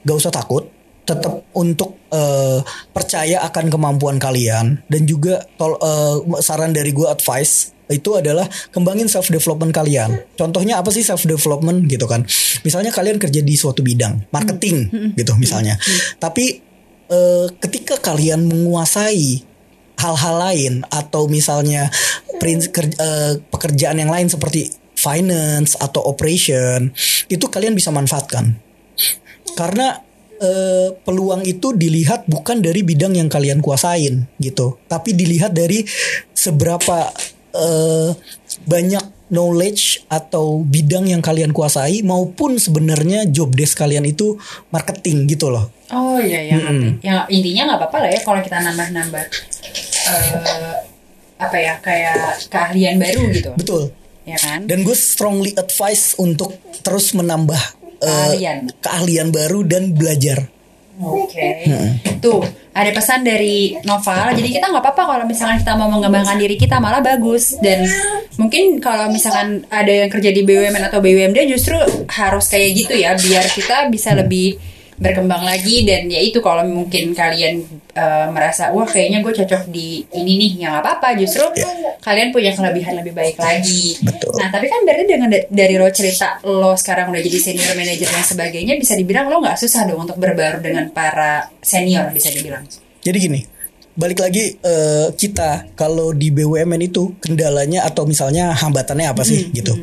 gak 0.08 0.16
usah 0.16 0.32
takut, 0.32 0.64
tetap 1.08 1.48
untuk 1.56 1.96
eh, 2.12 2.60
percaya 2.92 3.40
akan 3.48 3.72
kemampuan 3.72 4.20
kalian 4.20 4.84
dan 4.84 5.02
juga 5.08 5.40
tol, 5.56 5.80
eh, 5.80 6.44
saran 6.44 6.76
dari 6.76 6.92
gue 6.92 7.08
advice 7.08 7.72
itu 7.88 8.20
adalah 8.20 8.44
kembangin 8.68 9.08
self 9.08 9.32
development 9.32 9.72
kalian. 9.72 10.20
Contohnya 10.36 10.76
apa 10.76 10.92
sih 10.92 11.00
self 11.00 11.24
development 11.24 11.88
gitu 11.88 12.04
kan? 12.04 12.28
Misalnya 12.60 12.92
kalian 12.92 13.16
kerja 13.16 13.40
di 13.40 13.56
suatu 13.56 13.80
bidang, 13.80 14.28
marketing 14.28 14.92
gitu 15.16 15.32
misalnya. 15.40 15.80
Tapi 16.20 16.60
eh, 17.08 17.46
ketika 17.56 17.96
kalian 17.96 18.44
menguasai 18.44 19.48
hal-hal 19.98 20.34
lain 20.38 20.84
atau 20.92 21.26
misalnya 21.26 21.88
prins- 22.36 22.68
ker- 22.68 22.92
eh, 23.00 23.40
pekerjaan 23.48 23.96
yang 23.96 24.12
lain 24.12 24.28
seperti 24.28 24.68
finance 24.98 25.78
atau 25.78 26.02
operation 26.10 26.90
itu 27.30 27.46
kalian 27.46 27.70
bisa 27.70 27.94
manfaatkan 27.94 28.58
karena 29.54 30.02
eh, 30.38 30.88
peluang 31.02 31.42
itu 31.44 31.74
dilihat 31.74 32.26
bukan 32.30 32.62
dari 32.62 32.82
bidang 32.82 33.14
yang 33.14 33.28
kalian 33.30 33.62
kuasain 33.62 34.26
gitu 34.38 34.78
tapi 34.86 35.14
dilihat 35.14 35.54
dari 35.54 35.84
seberapa 36.32 37.10
eh, 37.54 38.10
banyak 38.64 39.04
knowledge 39.28 40.08
atau 40.08 40.64
bidang 40.64 41.04
yang 41.12 41.20
kalian 41.20 41.52
kuasai 41.52 42.00
maupun 42.00 42.56
sebenarnya 42.56 43.28
job 43.28 43.52
desk 43.52 43.76
kalian 43.76 44.08
itu 44.08 44.40
marketing 44.72 45.28
gitu 45.28 45.52
loh 45.52 45.68
Oh 45.88 46.20
iya 46.20 46.44
iya 46.44 46.60
ngerti. 46.60 47.00
Ya 47.00 47.24
intinya 47.32 47.72
nggak 47.72 47.80
apa-apa 47.80 47.96
lah 48.04 48.10
ya 48.12 48.20
kalau 48.20 48.40
kita 48.44 48.60
nambah-nambah 48.60 49.24
eh 50.04 50.76
apa 51.40 51.56
ya 51.56 51.80
kayak 51.80 52.50
keahlian 52.52 53.00
baru 53.00 53.24
gitu. 53.32 53.50
betul 53.56 53.82
Ya 54.28 54.36
kan? 54.36 54.68
Dan 54.68 54.84
gue 54.84 54.92
strongly 54.92 55.56
advise 55.56 56.12
untuk 56.20 56.52
terus 56.84 57.16
menambah 57.16 57.77
Keahlian. 57.98 58.70
keahlian 58.78 59.28
baru 59.34 59.66
dan 59.66 59.90
belajar. 59.94 60.46
Oke. 60.98 61.62
Tuh, 62.18 62.42
ada 62.74 62.90
pesan 62.90 63.22
dari 63.22 63.78
Noval. 63.86 64.34
Jadi 64.34 64.50
kita 64.50 64.66
nggak 64.66 64.82
apa-apa 64.82 65.02
kalau 65.14 65.24
misalkan 65.30 65.62
kita 65.62 65.78
mau 65.78 65.86
mengembangkan 65.86 66.34
diri 66.34 66.58
kita 66.58 66.82
malah 66.82 66.98
bagus. 66.98 67.54
Dan 67.62 67.86
mungkin 68.34 68.82
kalau 68.82 69.06
misalkan 69.10 69.62
ada 69.70 69.90
yang 69.90 70.10
kerja 70.10 70.34
di 70.34 70.42
BUMN 70.42 70.90
atau 70.90 70.98
BUMD 70.98 71.38
justru 71.46 71.78
harus 72.10 72.44
kayak 72.50 72.68
gitu 72.74 72.94
ya 72.98 73.14
biar 73.14 73.46
kita 73.46 73.86
bisa 73.90 74.14
lebih 74.14 74.58
berkembang 74.98 75.46
lagi 75.46 75.86
dan 75.86 76.10
ya 76.10 76.18
itu 76.18 76.42
kalau 76.42 76.66
mungkin 76.66 77.14
kalian 77.14 77.62
eh, 77.94 78.26
merasa 78.34 78.74
wah 78.74 78.84
kayaknya 78.84 79.22
gue 79.22 79.30
cocok 79.30 79.70
di 79.70 80.02
ini 80.18 80.32
nih 80.34 80.50
yang 80.66 80.74
nggak 80.74 80.84
apa-apa 80.84 81.08
justru 81.18 81.46
kalian 82.02 82.34
punya 82.34 82.50
kelebihan 82.54 82.98
lebih 82.98 83.14
baik 83.14 83.38
lagi. 83.38 83.94
Betul. 84.02 84.34
Nah 84.42 84.50
tapi 84.50 84.66
kan 84.66 84.82
berarti 84.82 85.04
dengan 85.06 85.28
da- 85.30 85.48
dari 85.48 85.74
lo 85.78 85.88
cerita 85.94 86.42
lo 86.42 86.74
sekarang 86.74 87.14
udah 87.14 87.22
jadi 87.22 87.38
senior 87.38 87.72
manager 87.78 88.10
dan 88.10 88.24
sebagainya 88.26 88.74
bisa 88.74 88.98
dibilang 88.98 89.30
lo 89.30 89.38
nggak 89.38 89.58
susah 89.58 89.86
dong 89.86 90.02
untuk 90.02 90.18
berbaur 90.18 90.58
dengan 90.58 90.90
para 90.90 91.46
senior 91.62 92.10
bisa 92.10 92.34
dibilang. 92.34 92.66
Jadi 92.98 93.16
gini, 93.22 93.40
balik 93.94 94.18
lagi 94.22 94.54
eh, 94.58 95.08
kita 95.14 95.74
kalau 95.78 96.10
di 96.14 96.30
BUMN 96.34 96.82
itu 96.82 97.18
kendalanya 97.22 97.86
atau 97.86 98.06
misalnya 98.06 98.54
hambatannya 98.54 99.10
apa 99.10 99.22
sih 99.22 99.50
gitu. 99.54 99.74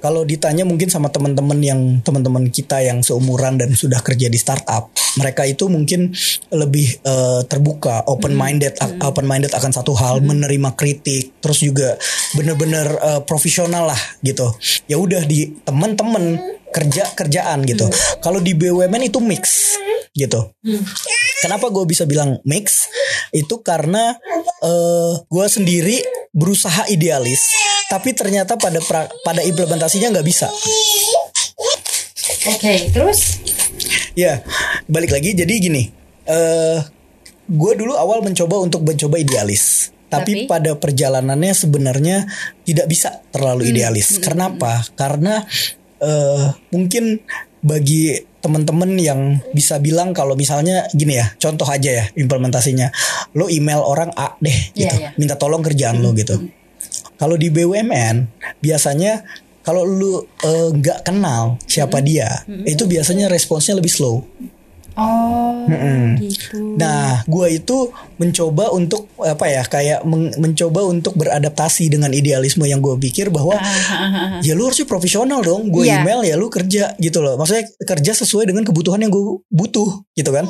Kalau 0.00 0.22
ditanya 0.22 0.62
mungkin 0.62 0.92
sama 0.92 1.08
teman-teman 1.08 1.58
yang 1.60 1.80
teman-teman 2.04 2.52
kita 2.52 2.84
yang 2.84 3.00
seumuran 3.00 3.56
dan 3.56 3.72
sudah 3.72 4.00
kerja 4.04 4.28
di 4.28 4.38
startup, 4.38 4.92
mereka 5.18 5.48
itu 5.48 5.66
mungkin 5.66 6.12
lebih 6.52 7.00
eh, 7.00 7.40
terbuka, 7.48 8.04
open 8.06 8.36
minded, 8.36 8.76
open 9.02 9.26
minded 9.26 9.52
akan 9.56 9.72
satu 9.72 9.96
hal, 9.96 10.20
menerima 10.20 10.76
kritik, 10.76 11.40
terus 11.40 11.64
juga 11.64 11.96
bener-bener 12.36 12.86
eh, 12.86 13.20
profesional 13.24 13.90
lah 13.90 14.02
gitu. 14.20 14.52
Ya 14.86 15.00
udah 15.00 15.24
di 15.24 15.56
teman-teman 15.64 16.56
kerja 16.70 17.08
kerjaan 17.16 17.64
gitu. 17.64 17.88
Kalau 18.20 18.42
di 18.42 18.52
BUMN 18.52 19.08
itu 19.08 19.18
mix 19.24 19.76
gitu. 20.16 20.52
Kenapa 21.44 21.68
gue 21.68 21.84
bisa 21.84 22.08
bilang 22.08 22.40
mix? 22.48 22.88
Itu 23.32 23.60
karena 23.60 24.16
eh 24.64 25.12
gue 25.24 25.46
sendiri 25.46 26.00
berusaha 26.36 26.88
idealis, 26.92 27.48
tapi 27.86 28.12
ternyata 28.12 28.54
pada 28.56 28.78
pra- 28.80 29.10
pada 29.22 29.40
implementasinya 29.40 30.10
nggak 30.10 30.26
bisa. 30.26 30.48
Oke, 32.46 32.90
terus 32.90 33.42
Ya, 34.16 34.40
balik 34.88 35.12
lagi. 35.12 35.36
Jadi 35.36 35.54
gini, 35.60 35.82
eh 36.24 36.78
gue 37.46 37.72
dulu 37.76 37.92
awal 37.94 38.24
mencoba 38.24 38.56
untuk 38.58 38.80
mencoba 38.80 39.20
idealis, 39.20 39.92
tapi, 40.08 40.32
Tapi? 40.32 40.48
pada 40.48 40.72
perjalanannya 40.72 41.52
sebenarnya 41.52 42.24
tidak 42.64 42.88
bisa 42.88 43.20
terlalu 43.28 43.68
idealis. 43.68 44.16
Kenapa? 44.16 44.80
Karena 44.96 45.44
eh 46.00 46.46
mungkin 46.72 47.20
bagi 47.60 48.16
teman-teman 48.40 48.96
yang 48.96 49.20
bisa 49.52 49.76
bilang 49.76 50.16
kalau 50.16 50.32
misalnya 50.32 50.88
gini 50.96 51.20
ya, 51.20 51.36
contoh 51.36 51.68
aja 51.68 51.90
ya 51.92 52.04
implementasinya, 52.16 52.88
lo 53.36 53.52
email 53.52 53.84
orang 53.84 54.16
A 54.16 54.32
deh, 54.40 54.54
Iya, 54.72 54.80
gitu, 54.80 54.96
iya. 54.96 55.10
minta 55.20 55.36
tolong 55.36 55.60
kerjaan 55.60 56.00
lo 56.00 56.16
gitu. 56.16 56.40
Kalau 57.16 57.36
di 57.40 57.48
BUMN 57.48 58.16
biasanya 58.60 59.24
kalau 59.66 59.82
lu 59.82 60.22
eh, 60.46 60.68
nggak 60.70 61.02
kenal 61.02 61.58
siapa 61.66 61.98
dia, 61.98 62.46
itu 62.68 62.86
biasanya 62.86 63.26
responsnya 63.26 63.74
lebih 63.74 63.90
slow. 63.90 64.22
Oh 64.96 65.64
gitu. 66.16 66.76
Nah, 66.78 67.22
gua 67.26 67.46
itu 67.50 67.90
mencoba 68.16 68.70
untuk 68.72 69.10
apa 69.20 69.46
ya, 69.46 69.62
kayak 69.62 70.06
men- 70.06 70.32
mencoba 70.38 70.86
untuk 70.86 71.14
beradaptasi 71.18 71.90
dengan 71.90 72.10
idealisme 72.10 72.64
yang 72.64 72.78
gue 72.80 72.96
pikir 72.96 73.28
bahwa 73.28 73.58
ya 74.40 74.52
lu 74.54 74.66
harusnya 74.70 74.86
profesional 74.86 75.42
dong. 75.42 75.68
Gue 75.68 75.86
Iya. 75.90 76.00
email 76.02 76.20
ya 76.24 76.34
lu 76.38 76.48
kerja 76.48 76.94
gitu 76.96 77.18
loh. 77.20 77.36
Maksudnya 77.36 77.66
kerja 77.82 78.12
sesuai 78.16 78.48
dengan 78.48 78.62
kebutuhan 78.64 79.02
yang 79.02 79.12
gue 79.12 79.42
butuh 79.48 80.06
gitu 80.14 80.30
kan. 80.30 80.46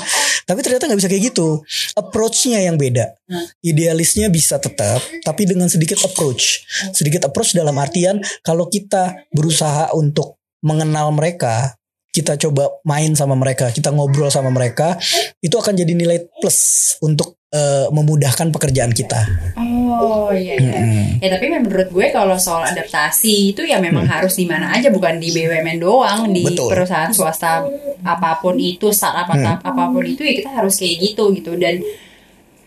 Tapi 0.46 0.58
ternyata 0.62 0.86
nggak 0.86 1.00
bisa 1.00 1.10
kayak 1.10 1.24
gitu. 1.32 1.60
Approach-nya 1.96 2.62
yang 2.62 2.76
beda. 2.78 3.16
Idealisnya 3.60 4.30
bisa 4.30 4.62
tetap, 4.62 5.02
tapi 5.26 5.48
dengan 5.48 5.66
sedikit 5.66 5.98
approach. 6.06 6.62
Sedikit 6.94 7.26
approach 7.26 7.56
dalam 7.56 7.74
artian 7.76 8.22
kalau 8.46 8.70
kita 8.70 9.26
berusaha 9.34 9.90
untuk 9.92 10.38
mengenal 10.62 11.10
mereka, 11.10 11.74
kita 12.16 12.40
coba 12.48 12.80
main 12.88 13.12
sama 13.12 13.36
mereka, 13.36 13.68
kita 13.68 13.92
ngobrol 13.92 14.32
sama 14.32 14.48
mereka, 14.48 14.96
itu 15.44 15.52
akan 15.52 15.76
jadi 15.76 15.92
nilai 15.92 16.24
plus 16.40 16.96
untuk 17.04 17.36
eh, 17.52 17.92
memudahkan 17.92 18.48
pekerjaan 18.48 18.96
kita. 18.96 19.20
Oh 19.60 20.32
iya. 20.32 20.56
iya. 20.56 20.80
Ya 21.20 21.28
tapi 21.36 21.52
menurut 21.52 21.92
gue 21.92 22.06
kalau 22.08 22.40
soal 22.40 22.64
adaptasi 22.72 23.52
itu 23.52 23.68
ya 23.68 23.76
memang 23.84 24.08
harus 24.08 24.40
di 24.40 24.48
mana 24.48 24.72
aja 24.72 24.88
bukan 24.88 25.20
di 25.20 25.28
BUMN 25.28 25.76
doang 25.76 26.32
di 26.32 26.40
Betul. 26.40 26.72
perusahaan 26.72 27.12
swasta 27.12 27.68
apa 28.00 28.40
pun 28.40 28.56
itu 28.56 28.88
startup 28.92 29.28
atau 29.28 29.60
apa 29.60 29.84
pun 29.92 30.04
itu 30.04 30.24
ya 30.24 30.32
kita 30.40 30.50
harus 30.56 30.76
kayak 30.80 30.96
gitu 31.00 31.32
gitu 31.36 31.52
dan 31.56 31.80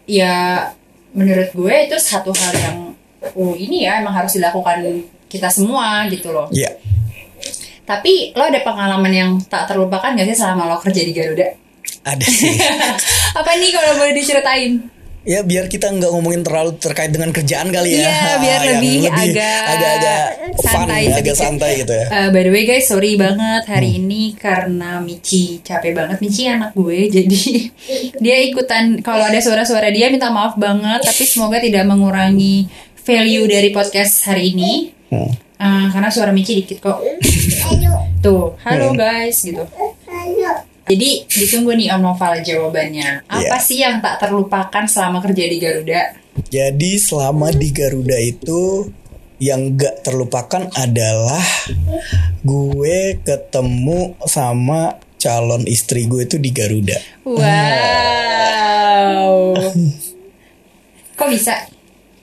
ya 0.10 0.66
menurut 1.14 1.50
gue 1.54 1.74
itu 1.90 1.98
satu 1.98 2.34
hal 2.34 2.54
yang 2.54 2.78
oh 3.38 3.54
ini 3.58 3.86
ya 3.86 4.02
emang 4.02 4.14
harus 4.14 4.38
dilakukan 4.38 5.06
kita 5.30 5.50
semua 5.54 6.06
gitu 6.10 6.34
loh. 6.34 6.50
Iya. 6.50 6.74
Tapi 7.90 8.38
lo 8.38 8.46
ada 8.46 8.62
pengalaman 8.62 9.10
yang 9.10 9.30
tak 9.42 9.66
terlupakan 9.66 10.14
gak 10.14 10.30
sih 10.30 10.38
selama 10.38 10.70
lo 10.70 10.78
kerja 10.78 11.02
di 11.02 11.10
Garuda? 11.10 11.50
Ada 12.06 12.22
sih. 12.24 12.54
Apa 13.40 13.58
nih 13.58 13.74
kalau 13.74 13.98
boleh 13.98 14.14
diceritain? 14.14 15.02
ya 15.20 15.44
biar 15.44 15.68
kita 15.68 15.92
nggak 15.92 16.10
ngomongin 16.10 16.42
terlalu 16.42 16.80
terkait 16.80 17.12
dengan 17.12 17.30
kerjaan 17.30 17.70
kali 17.70 17.92
ya. 17.92 18.08
Iya, 18.08 18.34
biar 18.40 18.60
Yang 18.64 18.72
lebih 18.72 18.98
agak 19.06 19.60
agak-agak 19.68 20.24
fun, 20.56 20.66
santai 20.66 21.02
agak 21.04 21.14
sedikit. 21.14 21.36
santai 21.36 21.72
gitu 21.76 21.94
ya. 21.94 22.06
Eh, 22.08 22.28
by 22.32 22.42
the 22.42 22.52
way 22.52 22.64
guys, 22.64 22.86
sorry 22.88 23.12
banget 23.14 23.64
hari 23.68 23.90
Hmm. 23.92 24.00
ini 24.00 24.24
karena 24.34 24.98
Michi 24.98 25.60
capek 25.60 25.92
banget. 25.92 26.18
Michi 26.24 26.48
anak 26.48 26.72
gue, 26.72 27.00
jadi 27.20 27.42
dia 28.18 28.38
ikutan. 28.42 29.04
Kalau 29.04 29.22
ada 29.22 29.38
suara-suara 29.38 29.92
dia 29.92 30.08
minta 30.08 30.32
maaf 30.32 30.56
banget, 30.56 31.04
tapi 31.04 31.28
semoga 31.28 31.60
tidak 31.60 31.84
mengurangi 31.84 32.66
value 32.96 33.46
dari 33.46 33.70
podcast 33.70 34.24
hari 34.24 34.56
ini. 34.56 34.72
Hmm. 35.12 35.49
Eh, 35.60 35.86
karena 35.92 36.08
suara 36.08 36.32
Michi 36.32 36.64
dikit 36.64 36.80
kok. 36.80 37.04
Tuh, 38.24 38.56
halo 38.64 38.92
Hmm. 38.92 38.98
guys 38.98 39.44
gitu. 39.44 39.60
Jadi 40.90 41.10
ditunggu 41.28 41.76
nih 41.76 41.94
Om 41.94 42.02
Noval 42.02 42.42
jawabannya. 42.42 43.28
Apa 43.28 43.60
Iya. 43.60 43.62
sih 43.62 43.78
yang 43.78 44.00
tak 44.00 44.18
terlupakan 44.18 44.88
selama 44.88 45.22
kerja 45.22 45.44
di 45.46 45.60
Garuda? 45.60 46.16
Jadi 46.48 46.98
selama 46.98 47.52
di 47.52 47.70
Garuda 47.70 48.18
itu 48.18 48.88
yang 49.38 49.76
gak 49.76 50.02
terlupakan 50.02 50.66
adalah 50.74 51.44
gue 52.42 53.00
ketemu 53.22 54.16
sama 54.26 54.96
calon 55.16 55.64
istri 55.64 56.08
gue 56.08 56.24
itu 56.24 56.36
di 56.36 56.50
Garuda. 56.50 56.98
Wow. 57.28 57.44
Kok 61.20 61.30
bisa? 61.30 61.54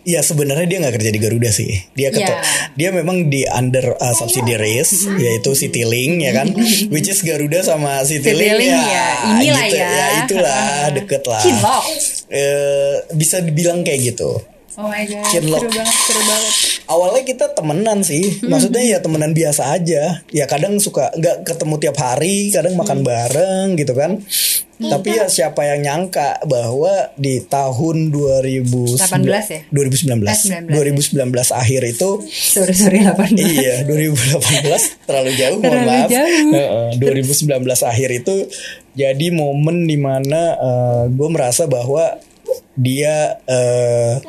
Ya 0.07 0.23
sebenarnya 0.23 0.71
dia 0.71 0.79
nggak 0.79 0.95
kerja 0.95 1.11
di 1.11 1.19
Garuda 1.19 1.51
sih. 1.51 1.83
Dia 1.93 2.09
Ya. 2.09 2.11
ketemu, 2.15 2.39
dia 2.79 2.89
memang 2.95 3.27
di 3.27 3.43
under 3.43 3.99
uh, 3.99 4.15
subsidiaries 4.15 5.03
yaitu 5.19 5.51
Citylink 5.51 6.23
ya 6.23 6.31
kan, 6.31 6.55
which 6.95 7.11
is 7.11 7.27
Garuda 7.27 7.59
sama 7.61 8.07
Citylink, 8.07 8.55
Citylink 8.55 8.71
ya. 8.71 8.87
ya, 8.87 9.09
inilah 9.35 9.65
gitu, 9.67 9.77
ya. 9.83 10.07
itulah 10.23 10.63
deket 11.03 11.23
lah. 11.27 11.43
Eh, 12.29 12.95
bisa 13.13 13.43
dibilang 13.43 13.83
kayak 13.83 14.15
gitu. 14.15 14.31
Oh 14.77 14.87
my 14.87 15.03
god, 15.03 15.25
seru 15.27 15.49
banget, 15.49 15.89
seru 16.07 16.23
banget. 16.23 16.55
Awalnya 16.87 17.23
kita 17.23 17.47
temenan 17.51 18.01
sih, 18.01 18.23
maksudnya 18.43 18.79
ya 18.81 18.99
temenan 18.99 19.31
biasa 19.31 19.75
aja. 19.75 20.23
Ya 20.31 20.45
kadang 20.47 20.79
suka 20.79 21.11
nggak 21.13 21.43
ketemu 21.45 21.75
tiap 21.79 21.97
hari, 21.97 22.49
kadang 22.49 22.75
makan 22.75 23.03
bareng 23.03 23.75
gitu 23.75 23.91
kan. 23.91 24.23
Tapi 24.77 25.09
ya 25.11 25.25
siapa 25.27 25.65
yang 25.65 25.81
nyangka 25.81 26.45
bahwa 26.45 26.93
di 27.17 27.41
tahun 27.41 28.13
2000 28.13 29.01
18 29.01 29.25
ya? 29.49 29.61
2019 29.73 30.21
Eh, 30.21 30.37
19, 30.69 31.17
2019 31.17 31.33
akhir 31.51 31.81
itu 31.87 32.11
Sorry, 32.29 32.77
sorry 32.77 33.01
18. 33.01 33.41
iya 33.57 33.89
2018 33.89 34.37
terlalu 35.03 35.33
jauh 35.33 35.57
mohon 35.57 35.81
Terlalu 35.81 35.89
maaf. 35.89 36.09
jauh. 36.13 36.53
Heeh, 36.53 36.87
2019 37.01 37.57
akhir 37.83 38.11
itu 38.15 38.35
jadi 38.93 39.27
momen 39.33 39.89
di 39.89 39.97
mana 39.97 40.61
gue 41.09 41.29
merasa 41.33 41.65
bahwa 41.65 42.21
dia 42.77 43.41
eh, 43.49 44.21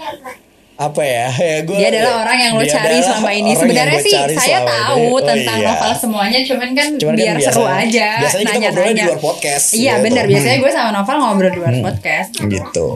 apa 0.77 1.01
ya? 1.01 1.25
ya 1.49 1.57
gua, 1.65 1.75
Dia 1.75 1.87
adalah 1.89 2.13
orang 2.21 2.37
yang 2.37 2.51
lo 2.53 2.63
cari 2.63 2.97
selama 3.01 3.29
ini. 3.33 3.51
Sebenarnya 3.51 3.99
sih 3.99 4.13
saya 4.13 4.59
tahu 4.61 4.97
ini. 4.99 5.09
Oh, 5.09 5.19
tentang 5.19 5.57
iya. 5.57 5.67
novel 5.73 5.91
semuanya, 5.97 6.39
cuman 6.45 6.69
kan 6.71 6.87
Cuman 6.95 7.13
kan 7.13 7.17
biar 7.17 7.35
seru 7.35 7.65
biasanya- 7.65 7.81
aja. 7.81 8.09
biasanya 8.21 8.45
kita 8.45 8.59
ngobrolnya 8.61 8.93
di 8.93 9.03
luar 9.03 9.19
podcast, 9.19 9.65
Iya 9.73 9.93
gitu. 9.93 10.03
benar. 10.05 10.23
Biasanya 10.25 10.53
Hmm. 10.53 10.63
gue 10.63 10.71
sama 10.71 10.89
novel 10.93 11.17
ngobrol 11.17 11.49
di 11.49 11.59
luar 11.59 11.75
podcast. 11.81 12.29
gitu. 12.39 12.87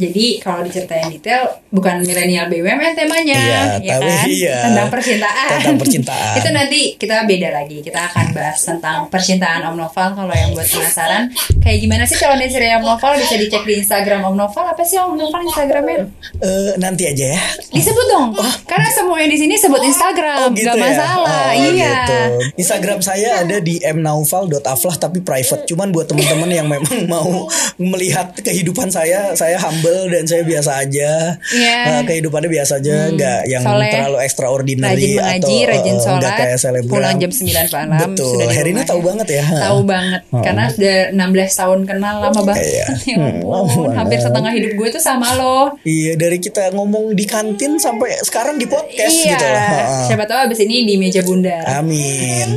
Jadi 0.00 0.40
kalau 0.40 0.64
diceritain 0.64 1.06
detail 1.06 1.44
bukan 1.68 2.00
milenial 2.00 2.48
BUMN 2.48 2.92
temanya, 2.94 3.36
Iya, 3.36 3.60
ya 3.78 3.94
tapi 3.94 4.08
kan? 4.08 4.26
iya. 4.40 4.56
Tentang 4.64 4.88
percintaan. 4.88 5.48
Tentang 5.54 5.76
percintaan. 5.76 6.34
Itu 6.40 6.48
nanti 6.50 6.80
kita 6.96 7.16
beda 7.22 7.48
lagi. 7.52 7.78
Kita 7.80 8.00
akan 8.02 8.26
bahas 8.32 8.58
tentang 8.58 8.96
percintaan 9.06 9.60
Om 9.62 9.76
Noval 9.76 10.08
kalau 10.14 10.32
yang 10.32 10.50
buat 10.50 10.64
penasaran 10.64 11.28
kayak 11.60 11.78
gimana 11.78 12.02
sih 12.02 12.16
calon 12.16 12.40
istri 12.40 12.64
Om 12.70 12.82
Noval 12.82 13.12
bisa 13.16 13.36
dicek 13.36 13.62
di 13.62 13.74
Instagram 13.78 14.24
Om 14.24 14.34
Noval. 14.34 14.64
Apa 14.66 14.82
sih 14.82 14.96
Om 14.96 15.14
Noval 15.14 15.40
Instagramnya? 15.44 15.98
Eh, 16.40 16.72
nanti 16.76 17.04
aja 17.04 17.24
ya. 17.30 17.40
Disebut 17.70 18.06
dong. 18.08 18.32
Karena 18.64 18.88
semua 18.88 19.20
yang 19.20 19.28
di 19.28 19.38
sini 19.38 19.54
sebut 19.54 19.82
Instagram, 19.82 20.38
Oh, 20.40 20.48
gitu 20.50 20.64
nggak 20.64 20.78
ya? 20.78 20.84
masalah. 20.88 21.44
Oh, 21.50 21.52
iya. 21.68 21.94
gitu. 22.00 22.18
Instagram 22.56 22.98
saya 23.00 23.42
ada 23.42 23.58
di 23.58 23.76
mnaufal.aflah 23.78 24.96
tapi 24.96 25.20
private. 25.20 25.66
Cuman 25.66 25.90
buat 25.90 26.06
teman-teman 26.06 26.48
yang 26.48 26.64
memang 26.64 26.88
mau 27.06 27.44
melihat 27.76 28.32
kehidupan 28.32 28.88
saya, 28.88 29.34
saya 29.34 29.58
humble 29.58 29.89
dan 30.08 30.24
saya 30.24 30.42
biasa 30.42 30.70
aja. 30.82 31.10
Iya. 31.52 31.78
Hmm. 31.80 31.92
Eh, 31.92 32.02
kehidupannya 32.06 32.50
biasa 32.50 32.72
aja, 32.80 32.96
nggak 33.12 33.40
yang 33.48 33.64
Soleh. 33.64 33.92
terlalu 33.92 34.18
extraordinary 34.24 35.00
Rajin 35.00 35.16
mengaji, 35.16 35.56
atau 35.56 35.70
rajin 35.70 35.90
eh, 35.90 36.00
nggak 36.00 36.04
sholat, 36.04 36.32
kayak 36.38 36.58
selebgram. 36.58 36.94
pulang 36.94 37.16
jam 37.18 37.30
9 37.32 37.90
malam. 37.90 38.10
Betul. 38.14 38.30
sudah 38.30 38.48
Herina 38.50 38.82
tahu 38.86 39.00
banget 39.04 39.28
ya. 39.30 39.44
Tahu 39.46 39.78
banget. 39.84 40.20
Karena 40.46 40.64
sudah 40.70 40.96
16 41.12 41.60
tahun 41.60 41.78
kenal 41.88 42.14
lama 42.22 42.40
banget. 42.44 42.64
Iya. 42.64 42.86
ya 43.10 43.16
Hmm, 43.20 43.44
ampun, 43.44 43.90
hampir 43.92 44.18
setengah 44.22 44.52
hidup 44.54 44.72
gue 44.78 44.88
tuh 44.94 45.02
sama 45.02 45.36
lo. 45.36 45.76
Iya, 45.84 46.16
dari 46.16 46.38
kita 46.40 46.72
ngomong 46.72 47.12
di 47.12 47.24
kantin 47.28 47.76
sampai 47.76 48.16
sekarang 48.24 48.56
di 48.56 48.66
podcast 48.66 49.14
iya. 49.20 49.36
gitu 49.36 49.46
loh. 49.46 49.60
Heeh. 49.60 50.04
Siapa 50.08 50.24
tahu 50.24 50.38
abis 50.48 50.58
ini 50.64 50.88
di 50.88 50.94
meja 50.96 51.20
bundar. 51.20 51.64
Amin. 51.68 52.48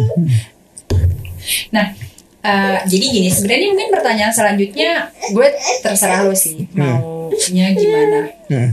Nah, 1.76 1.92
eh, 2.44 2.78
jadi 2.84 3.06
gini, 3.10 3.30
sebenarnya 3.30 3.68
mungkin 3.72 3.90
pertanyaan 3.90 4.30
selanjutnya 4.30 4.92
gue 5.32 5.48
terserah 5.80 6.22
lo 6.22 6.36
sih 6.36 6.68
maunya 6.74 7.72
gimana 7.72 8.20
Hmm. 8.46 8.70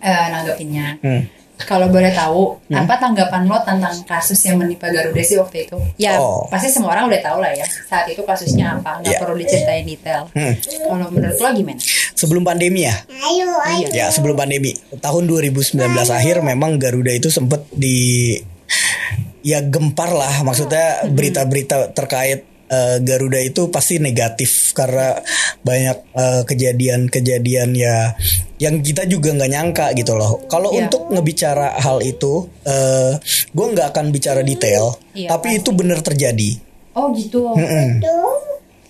eh, 0.00 0.26
nanggepinnya. 0.32 0.96
Hmm. 1.00 1.22
Kalau 1.60 1.92
boleh 1.92 2.08
tahu, 2.10 2.56
apa 2.72 2.96
tanggapan 2.96 3.44
lo 3.44 3.60
tentang 3.60 3.92
kasus 4.08 4.40
yang 4.42 4.56
menimpa 4.56 4.88
Garuda 4.88 5.20
sih 5.20 5.36
waktu 5.36 5.68
itu? 5.68 5.76
Ya, 6.00 6.16
Oh. 6.16 6.48
pasti 6.48 6.72
semua 6.72 6.96
orang 6.96 7.12
udah 7.12 7.20
tahu 7.20 7.36
lah 7.36 7.52
ya. 7.52 7.68
Saat 7.84 8.08
itu 8.08 8.24
kasusnya 8.24 8.80
apa, 8.80 9.04
nggak 9.04 9.12
Iya. 9.12 9.20
perlu 9.20 9.36
diceritain 9.36 9.84
detail. 9.84 10.24
Hmm. 10.32 10.56
Kalau 10.56 11.12
menurut 11.12 11.36
lo 11.36 11.48
gimana? 11.52 11.76
Sebelum 12.16 12.42
pandemi 12.42 12.88
ya? 12.88 12.96
Ya 13.92 14.08
sebelum 14.08 14.40
pandemi 14.40 14.72
tahun 14.96 15.28
2019 15.28 15.76
akhir 16.08 16.40
memang 16.40 16.80
Garuda 16.80 17.12
itu 17.12 17.28
sempat 17.28 17.60
di 17.68 18.40
ya 19.40 19.60
gempar 19.60 20.12
lah 20.12 20.40
maksudnya 20.40 21.04
berita-berita 21.08 21.92
terkait 21.92 22.44
eh, 22.70 22.96
Garuda 23.02 23.42
itu 23.42 23.66
pasti 23.68 23.98
negatif 23.98 24.70
karena 24.72 25.18
banyak 25.60 25.98
eh, 26.14 26.42
kejadian-kejadian 26.46 27.74
ya 27.74 28.14
yang 28.56 28.78
kita 28.80 29.04
juga 29.04 29.34
nggak 29.34 29.50
nyangka 29.50 29.86
gitu 29.92 30.14
loh. 30.14 30.46
Kalau 30.46 30.70
Iya. 30.70 30.86
untuk 30.86 31.10
ngebicara 31.10 31.76
hal 31.80 31.98
itu, 32.00 32.46
eh 32.62 33.18
gue 33.50 33.66
nggak 33.74 33.90
akan 33.90 34.06
bicara 34.14 34.40
detail, 34.40 34.94
Iya, 35.12 35.34
tapi 35.34 35.58
itu 35.58 35.70
benar 35.74 35.98
terjadi. 36.00 36.60
Oh 36.94 37.10
gitu. 37.14 37.54
Mm-mm. 37.56 38.02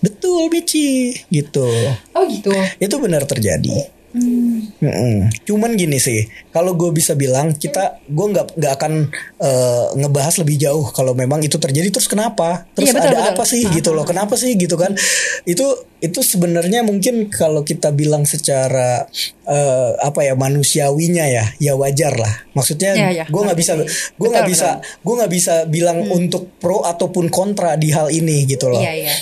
Betul, 0.01 0.49
Bici, 0.49 1.13
gitu. 1.29 1.69
Oh 2.17 2.23
gitu. 2.25 2.49
Itu 2.81 2.97
benar 2.97 3.21
terjadi. 3.29 4.00
Mm-mm. 4.11 5.31
Cuman 5.47 5.79
gini 5.79 5.95
sih, 5.95 6.27
kalau 6.51 6.75
gue 6.75 6.91
bisa 6.91 7.15
bilang 7.15 7.55
kita, 7.55 8.03
gue 8.05 8.25
nggak 8.31 8.59
nggak 8.59 8.73
akan 8.75 8.93
eh, 9.39 9.85
ngebahas 9.95 10.35
lebih 10.43 10.59
jauh 10.59 10.91
kalau 10.91 11.15
memang 11.15 11.39
itu 11.39 11.55
terjadi 11.55 11.87
terus 11.87 12.11
kenapa, 12.11 12.67
terus 12.75 12.91
Iya, 12.91 12.99
betul, 12.99 13.07
ada 13.07 13.19
betul. 13.23 13.31
apa 13.35 13.43
sih 13.47 13.61
gitu 13.71 13.89
loh, 13.95 14.03
kenapa 14.03 14.35
sih 14.35 14.51
gitu 14.59 14.75
kan? 14.75 14.91
Itu 15.47 15.87
itu 16.01 16.19
sebenarnya 16.25 16.81
mungkin 16.81 17.29
kalau 17.29 17.61
kita 17.61 17.93
bilang 17.93 18.25
secara 18.25 19.05
eh, 19.47 19.91
apa 20.01 20.25
ya 20.25 20.33
manusiawinya 20.35 21.25
ya, 21.29 21.45
ya 21.61 21.73
wajar 21.79 22.17
lah. 22.17 22.35
Maksudnya 22.51 22.91
Iya, 22.97 23.09
iya, 23.15 23.23
gue 23.29 23.41
nggak 23.41 23.59
bisa, 23.59 23.73
gue 24.17 24.29
nggak 24.29 24.47
bisa, 24.49 24.69
gue 24.81 25.13
nggak 25.15 25.31
bisa 25.31 25.53
bilang 25.71 26.03
untuk 26.11 26.51
pro 26.59 26.83
ataupun 26.83 27.31
kontra 27.31 27.79
di 27.79 27.93
hal 27.95 28.11
ini 28.11 28.43
gitu 28.43 28.67
loh. 28.67 28.81
Iya 28.83 28.93
iya. 29.07 29.13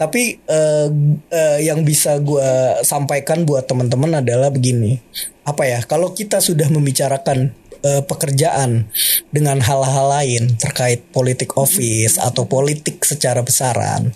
Tapi 0.00 0.40
eh, 0.40 0.88
eh, 1.28 1.58
yang 1.60 1.84
bisa 1.84 2.16
gue 2.24 2.80
sampaikan 2.80 3.44
buat 3.44 3.68
teman-teman 3.68 4.24
adalah 4.24 4.48
begini, 4.48 4.96
apa 5.44 5.68
ya? 5.68 5.84
Kalau 5.84 6.16
kita 6.16 6.40
sudah 6.40 6.72
membicarakan 6.72 7.52
eh, 7.84 8.02
pekerjaan 8.08 8.88
dengan 9.28 9.60
hal-hal 9.60 10.06
lain 10.08 10.56
terkait 10.56 11.04
politik 11.12 11.52
office 11.60 12.16
atau 12.16 12.48
politik 12.48 13.04
secara 13.04 13.44
besaran, 13.44 14.08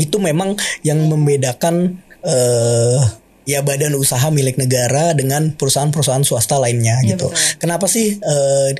itu 0.00 0.16
memang 0.16 0.56
yang 0.80 1.04
membedakan 1.04 2.00
eh, 2.24 3.00
ya 3.46 3.60
badan 3.60 3.94
usaha 4.00 4.26
milik 4.32 4.56
negara 4.56 5.12
dengan 5.12 5.54
perusahaan-perusahaan 5.54 6.24
swasta 6.24 6.56
lainnya 6.56 7.04
Iya, 7.04 7.14
gitu. 7.14 7.28
betul. 7.30 7.60
Kenapa 7.60 7.84
sih 7.86 8.16
eh, 8.16 8.70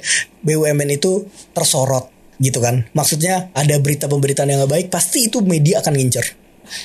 BUMN 0.40 0.96
itu 0.96 1.28
tersorot? 1.52 2.15
Gitu 2.38 2.58
kan 2.58 2.84
maksudnya 2.92 3.48
ada 3.52 3.76
berita 3.78 4.06
pemberitaan 4.06 4.48
yang 4.48 4.60
nggak 4.60 4.72
baik 4.72 4.86
pasti 4.88 5.26
itu 5.26 5.40
media 5.40 5.80
akan 5.80 5.94
ngincer 5.94 6.26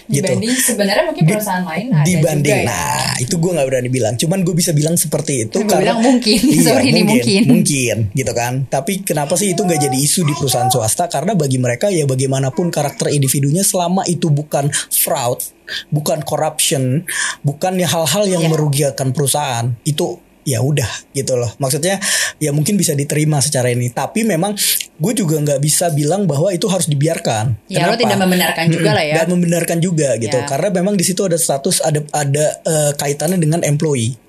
gitu 0.06 0.22
Dibanding 0.22 0.54
sebenarnya 0.54 1.04
mungkin 1.10 1.26
perusahaan 1.26 1.66
lain 1.66 1.90
ada 1.90 2.06
dibanding 2.06 2.54
juga 2.54 2.62
ya. 2.62 2.70
nah 2.70 3.18
itu 3.18 3.34
gue 3.34 3.52
nggak 3.52 3.66
berani 3.66 3.90
bilang 3.90 4.14
cuman 4.14 4.40
gue 4.46 4.54
bisa 4.54 4.72
bilang 4.72 4.94
seperti 4.94 5.50
itu 5.50 5.58
Gue 5.58 5.74
bilang 5.74 5.98
mungkin. 5.98 6.38
iya, 6.54 6.62
Sorry, 6.62 6.86
ini 6.94 7.02
mungkin. 7.02 7.42
mungkin 7.50 7.98
gitu 8.14 8.32
kan 8.32 8.54
tapi 8.70 9.02
kenapa 9.02 9.34
sih 9.34 9.58
itu 9.58 9.66
nggak 9.66 9.82
jadi 9.82 9.98
isu 9.98 10.22
di 10.22 10.38
perusahaan 10.38 10.70
swasta 10.70 11.10
karena 11.10 11.34
bagi 11.34 11.58
mereka 11.58 11.90
ya 11.90 12.06
bagaimanapun 12.06 12.70
karakter 12.70 13.10
individunya 13.10 13.66
selama 13.66 14.06
itu 14.06 14.30
bukan 14.30 14.70
fraud 14.94 15.42
bukan 15.90 16.22
corruption 16.22 17.02
bukan 17.42 17.82
hal-hal 17.82 18.24
yang 18.30 18.42
Ya. 18.42 18.50
merugikan 18.54 19.10
perusahaan 19.10 19.74
itu 19.82 20.14
ya 20.52 20.60
udah 20.60 21.16
gitu 21.16 21.40
loh. 21.40 21.52
Maksudnya 21.58 21.98
ya 22.38 22.52
mungkin 22.52 22.76
bisa 22.76 22.92
diterima 22.92 23.40
secara 23.40 23.72
ini. 23.72 23.88
Tapi 23.88 24.28
memang 24.28 24.52
gue 25.00 25.14
juga 25.16 25.40
nggak 25.40 25.60
bisa 25.64 25.90
bilang 25.96 26.28
bahwa 26.28 26.52
itu 26.52 26.68
harus 26.68 26.92
dibiarkan. 26.92 27.72
Ya, 27.72 27.88
lo 27.88 27.96
tidak 27.96 28.20
membenarkan 28.20 28.68
juga 28.68 28.92
lah 28.92 29.06
ya. 29.08 29.16
dan 29.24 29.28
membenarkan 29.32 29.78
juga 29.80 30.20
gitu. 30.20 30.36
Ya. 30.36 30.46
karena 30.46 30.70
memang 30.84 31.00
di 31.00 31.08
situ 31.08 31.24
ada 31.24 31.40
status 31.40 31.80
ada 31.80 32.04
ada 32.12 32.46
eh, 32.68 32.92
kaitannya 33.00 33.40
dengan 33.40 33.64
employee. 33.64 34.20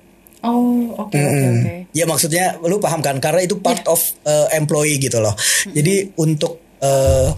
Oh, 0.42 0.90
oke 0.98 1.14
oke 1.14 1.46
oke. 1.54 1.70
Ya 1.94 2.04
maksudnya 2.06 2.58
lu 2.66 2.82
paham 2.82 2.98
kan? 2.98 3.22
Karena 3.22 3.46
itu 3.46 3.62
part 3.62 3.86
of 3.86 4.02
uh, 4.26 4.50
employee 4.50 4.98
gitu 4.98 5.22
loh. 5.22 5.38
Jadi 5.70 6.10
untuk 6.18 6.58
uh, 6.82 7.30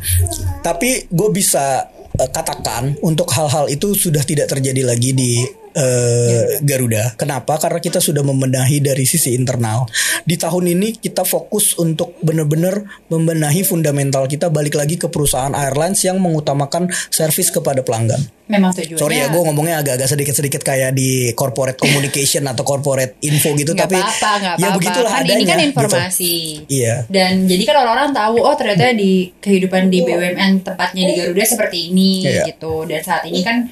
tapi 0.65 1.05
gue 1.13 1.29
bisa 1.29 1.85
uh, 1.93 2.31
katakan 2.33 2.97
untuk 3.05 3.29
hal-hal 3.37 3.69
itu 3.69 3.93
sudah 3.93 4.25
tidak 4.25 4.49
terjadi 4.49 4.89
lagi 4.89 5.13
di 5.13 5.45
uh, 5.75 6.43
Garuda. 6.63 7.15
Kenapa? 7.19 7.59
Karena 7.59 7.79
kita 7.83 7.99
sudah 7.99 8.23
membenahi 8.23 8.81
dari 8.81 9.05
sisi 9.05 9.35
internal. 9.35 9.87
Di 10.23 10.39
tahun 10.39 10.71
ini 10.75 10.99
kita 10.99 11.27
fokus 11.27 11.77
untuk 11.77 12.17
benar-benar 12.23 13.07
membenahi 13.11 13.67
fundamental 13.67 14.25
kita 14.27 14.49
balik 14.49 14.79
lagi 14.79 14.97
ke 14.97 15.11
perusahaan 15.11 15.53
airlines 15.53 16.01
yang 16.07 16.19
mengutamakan 16.23 16.89
servis 17.11 17.51
kepada 17.51 17.83
pelanggan. 17.83 18.23
Memang 18.45 18.77
tujuannya. 18.77 19.01
Sorry 19.01 19.17
ya, 19.25 19.33
gue 19.33 19.41
ngomongnya 19.41 19.81
agak-agak 19.81 20.05
sedikit-sedikit 20.05 20.61
kayak 20.61 20.93
di 20.93 21.33
corporate 21.33 21.81
communication 21.81 22.45
atau 22.45 22.61
corporate 22.61 23.17
info 23.25 23.57
gitu, 23.57 23.73
nggak 23.73 23.89
tapi 23.89 23.97
apa-apa, 23.97 24.31
nggak 24.37 24.55
ya 24.55 24.61
apa-apa. 24.69 24.77
begitulah 24.77 25.13
kan 25.17 25.23
adanya. 25.25 25.33
ini 25.41 25.45
kan 25.49 25.59
gitu. 25.59 25.69
informasi. 25.73 26.33
Iya. 26.69 26.95
Dan 27.09 27.33
jadi 27.49 27.63
kan 27.65 27.77
orang-orang 27.81 28.13
tahu 28.13 28.35
oh 28.45 28.53
ternyata 28.53 28.93
di 28.93 29.33
kehidupan 29.41 29.89
di 29.89 29.99
BUMN 30.05 30.53
tempatnya 30.61 31.03
di 31.09 31.13
Garuda 31.17 31.45
seperti 31.49 31.89
ini 31.89 32.29
Iya. 32.29 32.45
gitu. 32.53 32.85
Dan 32.85 33.01
saat 33.01 33.25
ini 33.25 33.41
kan 33.41 33.65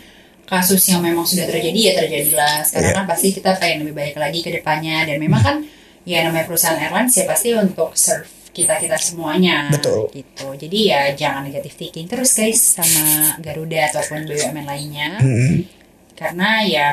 kasus 0.44 0.82
yang 0.86 1.00
memang 1.00 1.22
sudah 1.22 1.44
terjadi 1.44 1.80
ya 1.80 1.92
terjadilah. 1.96 2.60
Sekarang 2.62 2.90
Iya. 2.90 2.98
kan 2.98 3.04
pasti 3.06 3.28
kita 3.30 3.50
pengen 3.56 3.84
lebih 3.84 3.94
baik 3.94 4.16
lagi 4.16 4.40
ke 4.40 4.50
depannya 4.52 5.04
dan 5.04 5.16
memang 5.16 5.40
kan 5.40 5.56
ya 6.02 6.22
namanya 6.22 6.44
perusahaan 6.44 6.76
airlines 6.76 7.14
ya 7.14 7.24
pasti 7.24 7.54
untuk 7.54 7.94
serve 7.94 8.26
kita 8.52 8.76
kita 8.76 9.00
semuanya 9.00 9.72
Betul. 9.72 10.12
gitu 10.12 10.52
jadi 10.52 10.78
ya 10.84 11.00
jangan 11.16 11.40
negatif 11.42 11.72
thinking 11.72 12.04
terus 12.04 12.36
guys 12.36 12.60
sama 12.76 13.32
Garuda 13.40 13.88
ataupun 13.88 14.28
BUMN 14.28 14.66
lainnya 14.66 15.16
Mm-mm. 15.16 15.64
karena 16.12 16.60
ya 16.60 16.86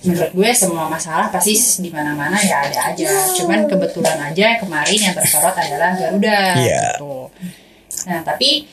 menurut 0.00 0.32
gue 0.32 0.50
semua 0.54 0.88
masalah 0.88 1.30
pasti 1.30 1.54
di 1.78 1.90
mana-mana 1.90 2.34
ya 2.38 2.66
ada 2.66 2.90
aja 2.90 3.06
cuman 3.36 3.66
kebetulan 3.66 4.18
aja 4.26 4.58
kemarin 4.58 4.98
yang 4.98 5.14
tersorot 5.14 5.54
adalah 5.54 5.94
Garuda 5.94 6.38
Iya. 6.56 6.82
gitu 6.96 7.30
nah 8.06 8.20
tapi 8.22 8.66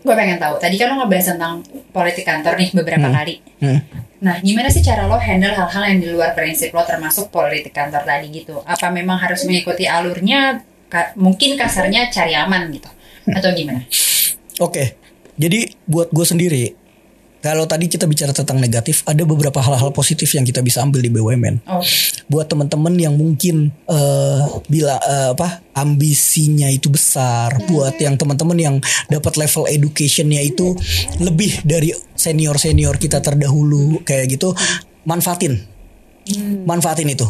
gue 0.00 0.14
pengen 0.16 0.40
tahu. 0.40 0.56
Tadi 0.56 0.80
kan 0.80 0.92
lo 0.92 1.04
ngebahas 1.04 1.36
tentang 1.36 1.60
politik 1.92 2.24
kantor 2.24 2.56
nih 2.56 2.70
beberapa 2.72 3.08
kali. 3.12 3.34
Hmm. 3.60 3.80
nah 4.20 4.36
gimana 4.40 4.68
sih 4.68 4.84
cara 4.84 5.08
lo 5.08 5.16
handle 5.16 5.56
hal-hal 5.56 5.82
yang 5.96 5.98
di 6.04 6.08
luar 6.12 6.36
prinsip 6.36 6.76
lo 6.76 6.84
termasuk 6.84 7.32
politik 7.32 7.72
kantor 7.72 8.04
tadi 8.04 8.28
gitu? 8.32 8.60
Apa 8.64 8.92
memang 8.92 9.16
harus 9.16 9.44
mengikuti 9.48 9.88
alurnya 9.88 10.60
Ka- 10.90 11.14
mungkin 11.14 11.54
kasarnya 11.54 12.10
cari 12.10 12.34
aman 12.34 12.66
gitu? 12.74 12.90
Atau 13.30 13.54
gimana? 13.54 13.86
Oke, 14.58 14.98
jadi 15.38 15.72
buat 15.86 16.10
gue 16.10 16.26
sendiri, 16.26 16.64
kalau 17.40 17.64
tadi 17.64 17.88
kita 17.88 18.04
bicara 18.04 18.36
tentang 18.36 18.60
negatif, 18.60 19.00
ada 19.08 19.24
beberapa 19.24 19.64
hal-hal 19.64 19.96
positif 19.96 20.28
yang 20.36 20.44
kita 20.44 20.60
bisa 20.60 20.84
ambil 20.84 21.00
di 21.00 21.08
BUMN. 21.08 21.64
oh 21.72 21.80
Buat 22.28 22.52
teman-teman 22.52 22.92
yang 23.00 23.16
mungkin 23.16 23.72
eh 23.88 24.42
bila 24.68 25.00
eh, 25.00 25.32
apa 25.32 25.64
ambisinya 25.72 26.68
itu 26.68 26.92
besar, 26.92 27.56
buat 27.64 27.96
yang 27.96 28.20
teman-teman 28.20 28.58
yang 28.60 28.76
dapat 29.08 29.40
level 29.40 29.64
educationnya 29.72 30.44
itu 30.44 30.76
lebih 31.24 31.64
dari 31.64 31.96
senior 32.12 32.60
senior 32.60 33.00
kita 33.00 33.24
terdahulu 33.24 34.04
kayak 34.04 34.36
gitu, 34.36 34.52
manfaatin, 35.08 35.64
manfaatin 36.68 37.08
itu. 37.08 37.24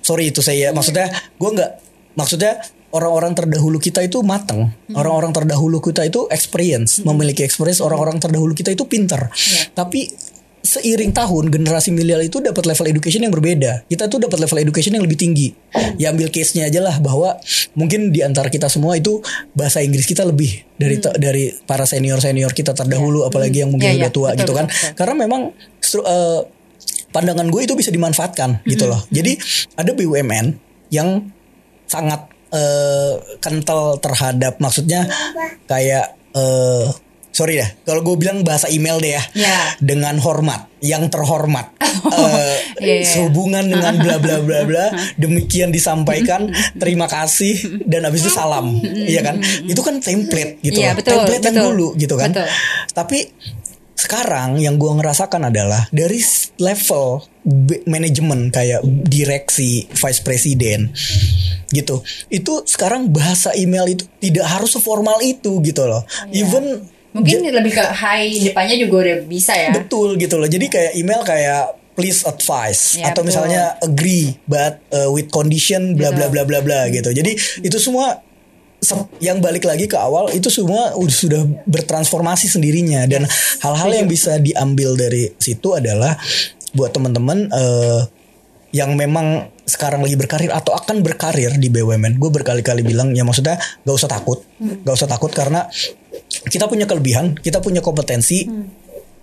Sorry 0.00 0.32
itu 0.32 0.40
saya 0.40 0.72
maksudnya 0.72 1.12
gue 1.36 1.50
nggak 1.52 1.70
maksudnya 2.16 2.64
orang-orang 2.94 3.34
terdahulu 3.34 3.82
kita 3.82 4.06
itu 4.06 4.22
mateng, 4.22 4.70
orang-orang 4.94 5.34
terdahulu 5.34 5.82
kita 5.82 6.06
itu 6.06 6.30
experience, 6.30 7.02
memiliki 7.02 7.42
experience, 7.42 7.82
orang-orang 7.82 8.22
terdahulu 8.22 8.54
kita 8.54 8.70
itu 8.70 8.86
pinter. 8.86 9.28
Iya. 9.34 9.74
Tapi 9.74 10.00
seiring 10.64 11.12
tahun 11.12 11.52
generasi 11.52 11.92
milenial 11.92 12.24
itu 12.24 12.40
dapat 12.40 12.64
level 12.64 12.88
education 12.88 13.20
yang 13.20 13.34
berbeda. 13.34 13.84
Kita 13.84 14.08
tuh 14.08 14.16
dapat 14.24 14.40
level 14.40 14.58
education 14.64 14.96
yang 14.96 15.04
lebih 15.04 15.20
tinggi. 15.20 15.52
Ya 16.00 16.08
ambil 16.08 16.32
case-nya 16.32 16.70
aja 16.72 16.80
lah 16.80 16.96
bahwa 17.04 17.36
mungkin 17.76 18.08
di 18.14 18.24
antara 18.24 18.48
kita 18.48 18.72
semua 18.72 18.96
itu 18.96 19.20
bahasa 19.52 19.84
Inggris 19.84 20.08
kita 20.08 20.24
lebih 20.24 20.64
dari 20.80 20.96
dari 21.20 21.52
para 21.68 21.84
senior-senior 21.84 22.56
kita 22.56 22.72
terdahulu 22.72 23.28
apalagi 23.28 23.60
yang 23.60 23.76
mungkin 23.76 23.92
Iya, 23.92 23.94
iya. 23.98 24.02
udah 24.08 24.12
tua 24.14 24.28
Betul, 24.32 24.40
gitu 24.40 24.52
kan. 24.56 24.66
betul. 24.72 24.94
Karena 24.96 25.14
memang 25.20 25.40
eh, 25.84 26.40
pandangan 27.12 27.46
gue 27.52 27.60
itu 27.60 27.74
bisa 27.76 27.90
dimanfaatkan 27.92 28.64
gitu 28.64 28.88
loh. 28.88 29.04
Jadi 29.12 29.36
ada 29.76 29.90
BUMN 29.92 30.46
yang 30.88 31.28
sangat 31.84 32.33
eh, 32.54 33.12
kental 33.38 33.98
terhadap 33.98 34.56
maksudnya 34.56 35.10
kayak 35.64 36.14
eh, 36.30 36.86
sorry 37.28 37.58
dah 37.58 37.66
kalau 37.82 38.00
gue 38.00 38.16
bilang 38.16 38.40
bahasa 38.40 38.66
email 38.68 38.96
deh 38.96 39.10
ya 39.10 39.22
Ya. 39.34 39.58
dengan 39.76 40.16
hormat 40.16 40.70
yang 40.78 41.08
terhormat 41.08 41.74
Eh, 42.04 42.56
Iya, 42.76 42.94
iya. 43.00 43.06
sehubungan 43.06 43.64
dengan 43.64 43.96
bla 43.96 44.18
bla 44.18 44.36
bla 44.38 44.60
bla 44.62 44.86
demikian 45.22 45.70
disampaikan 45.70 46.46
terima 46.74 47.06
kasih 47.06 47.54
dan 47.82 48.04
habis 48.04 48.22
itu 48.22 48.30
salam 48.30 48.76
iya 48.84 49.22
kan 49.22 49.38
itu 49.64 49.78
kan 49.78 49.98
template 49.98 50.60
gitu 50.60 50.84
loh. 50.84 50.92
betul, 50.92 51.10
template 51.16 51.42
yang 51.42 51.56
betul. 51.56 51.68
dulu 51.70 51.88
gitu 51.96 52.14
kan 52.14 52.30
Betul. 52.30 52.46
tapi 52.92 53.18
sekarang 53.94 54.58
yang 54.58 54.74
gue 54.76 54.90
ngerasakan 54.90 55.48
adalah 55.48 55.86
dari 55.88 56.18
level 56.58 57.22
manajemen 57.86 58.50
kayak 58.50 58.82
direksi, 59.06 59.86
vice 59.88 60.20
presiden 60.20 60.90
gitu. 61.70 62.02
Itu 62.28 62.66
sekarang 62.66 63.10
bahasa 63.10 63.54
email 63.54 63.86
itu 63.86 64.04
tidak 64.18 64.46
harus 64.46 64.74
seformal 64.74 65.22
itu 65.22 65.62
gitu 65.62 65.86
loh. 65.86 66.02
Even 66.30 66.84
mungkin 67.14 67.46
lebih 67.46 67.72
ke 67.72 67.84
high 67.94 68.50
depannya 68.50 68.74
juga 68.74 68.94
udah 69.06 69.16
bisa 69.24 69.54
ya 69.54 69.70
betul 69.70 70.18
gitu 70.18 70.36
loh. 70.36 70.50
Jadi 70.50 70.66
kayak 70.66 70.92
email 70.98 71.22
kayak 71.22 71.62
please 71.94 72.26
advise 72.26 72.98
Ya, 72.98 73.14
atau 73.14 73.22
betul. 73.22 73.30
misalnya 73.30 73.78
agree 73.78 74.34
but 74.50 74.82
uh, 74.90 75.06
with 75.14 75.30
condition 75.30 75.94
bla 75.94 76.10
bla 76.10 76.26
bla 76.26 76.42
bla 76.42 76.58
bla 76.58 76.90
gitu. 76.90 77.14
Jadi 77.14 77.38
itu 77.62 77.78
semua 77.78 78.18
se- 78.18 78.33
yang 79.18 79.40
balik 79.40 79.64
lagi 79.64 79.88
ke 79.88 79.96
awal 79.96 80.28
itu 80.30 80.52
semua 80.52 80.92
udah 80.94 81.14
sudah 81.14 81.42
bertransformasi 81.64 82.46
sendirinya. 82.46 83.08
Dan 83.08 83.24
hal-hal 83.64 83.90
yang 84.04 84.06
bisa 84.06 84.36
diambil 84.38 84.94
dari 84.94 85.32
situ 85.40 85.72
adalah 85.72 86.14
buat 86.74 86.90
teman-teman 86.92 87.48
eh, 87.48 88.00
yang 88.74 88.98
memang 88.98 89.54
sekarang 89.64 90.04
lagi 90.04 90.18
berkarir 90.18 90.50
atau 90.52 90.74
akan 90.76 91.00
berkarir 91.00 91.56
di 91.56 91.70
BUMN. 91.70 92.20
Gue 92.20 92.30
berkali-kali 92.34 92.84
bilang 92.84 93.14
ya 93.16 93.24
maksudnya 93.24 93.56
gak 93.86 93.96
usah 93.96 94.10
takut, 94.10 94.44
gak 94.58 94.94
usah 94.98 95.08
takut 95.08 95.30
karena 95.32 95.64
kita 96.50 96.66
punya 96.68 96.84
kelebihan, 96.84 97.38
kita 97.38 97.62
punya 97.62 97.80
kompetensi. 97.80 98.44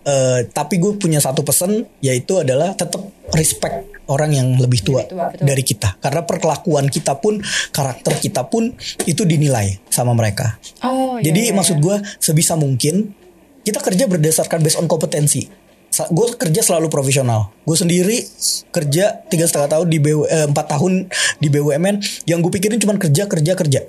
Eh, 0.06 0.40
tapi 0.50 0.82
gue 0.82 0.98
punya 0.98 1.22
satu 1.22 1.46
pesan 1.46 1.86
yaitu 2.02 2.42
adalah 2.42 2.74
tetap 2.74 3.02
respect 3.32 3.88
orang 4.10 4.36
yang 4.36 4.48
lebih 4.60 4.84
tua, 4.84 5.06
Lebih 5.06 5.14
tua, 5.16 5.26
betul. 5.32 5.46
dari 5.48 5.64
kita 5.64 5.90
karena 6.02 6.22
perkelakuan 6.28 6.86
kita 6.92 7.16
pun 7.22 7.40
karakter 7.72 8.14
kita 8.20 8.44
pun 8.50 8.74
itu 9.08 9.24
dinilai 9.24 9.80
sama 9.88 10.12
mereka. 10.12 10.58
oh 10.84 11.16
iya, 11.22 11.32
Jadi 11.32 11.52
iya, 11.52 11.56
maksud 11.56 11.78
gue 11.80 11.96
sebisa 12.20 12.60
mungkin 12.60 13.14
kita 13.62 13.78
kerja 13.80 14.10
berdasarkan 14.10 14.60
based 14.66 14.82
on 14.82 14.90
kompetensi. 14.90 15.46
Gue 15.92 16.34
kerja 16.40 16.64
selalu 16.64 16.88
profesional. 16.88 17.52
Gue 17.68 17.76
sendiri 17.78 18.24
kerja 18.72 19.22
tiga 19.28 19.46
setengah 19.46 19.70
tahun 19.78 19.88
di 19.92 20.00
BW, 20.00 20.24
eh, 20.24 20.48
empat 20.48 20.66
tahun 20.72 21.12
di 21.38 21.48
BUMN. 21.52 22.26
Yang 22.26 22.40
gue 22.48 22.52
pikirin 22.58 22.80
cuma 22.82 22.96
kerja 22.98 23.28
kerja 23.28 23.54
kerja 23.54 23.82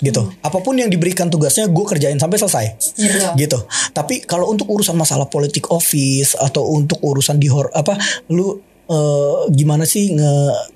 gitu. 0.00 0.28
Apa 0.44 0.60
pun 0.60 0.76
yang 0.76 0.92
diberikan 0.92 1.32
tugasnya 1.32 1.68
gue 1.72 1.84
kerjain 1.88 2.20
sampai 2.20 2.36
selesai. 2.36 2.66
Iya, 3.00 3.32
gitu. 3.40 3.64
Tapi 3.96 4.24
kalau 4.28 4.52
untuk 4.52 4.68
urusan 4.68 4.96
masalah 4.96 5.28
politik 5.28 5.72
office 5.72 6.36
atau 6.36 6.68
untuk 6.76 7.00
urusan 7.00 7.40
di 7.40 7.48
hor 7.48 7.72
apa 7.72 7.96
lu 8.28 8.60
eh, 8.86 9.36
gimana 9.50 9.88
sih 9.88 10.12
nge 10.12 10.32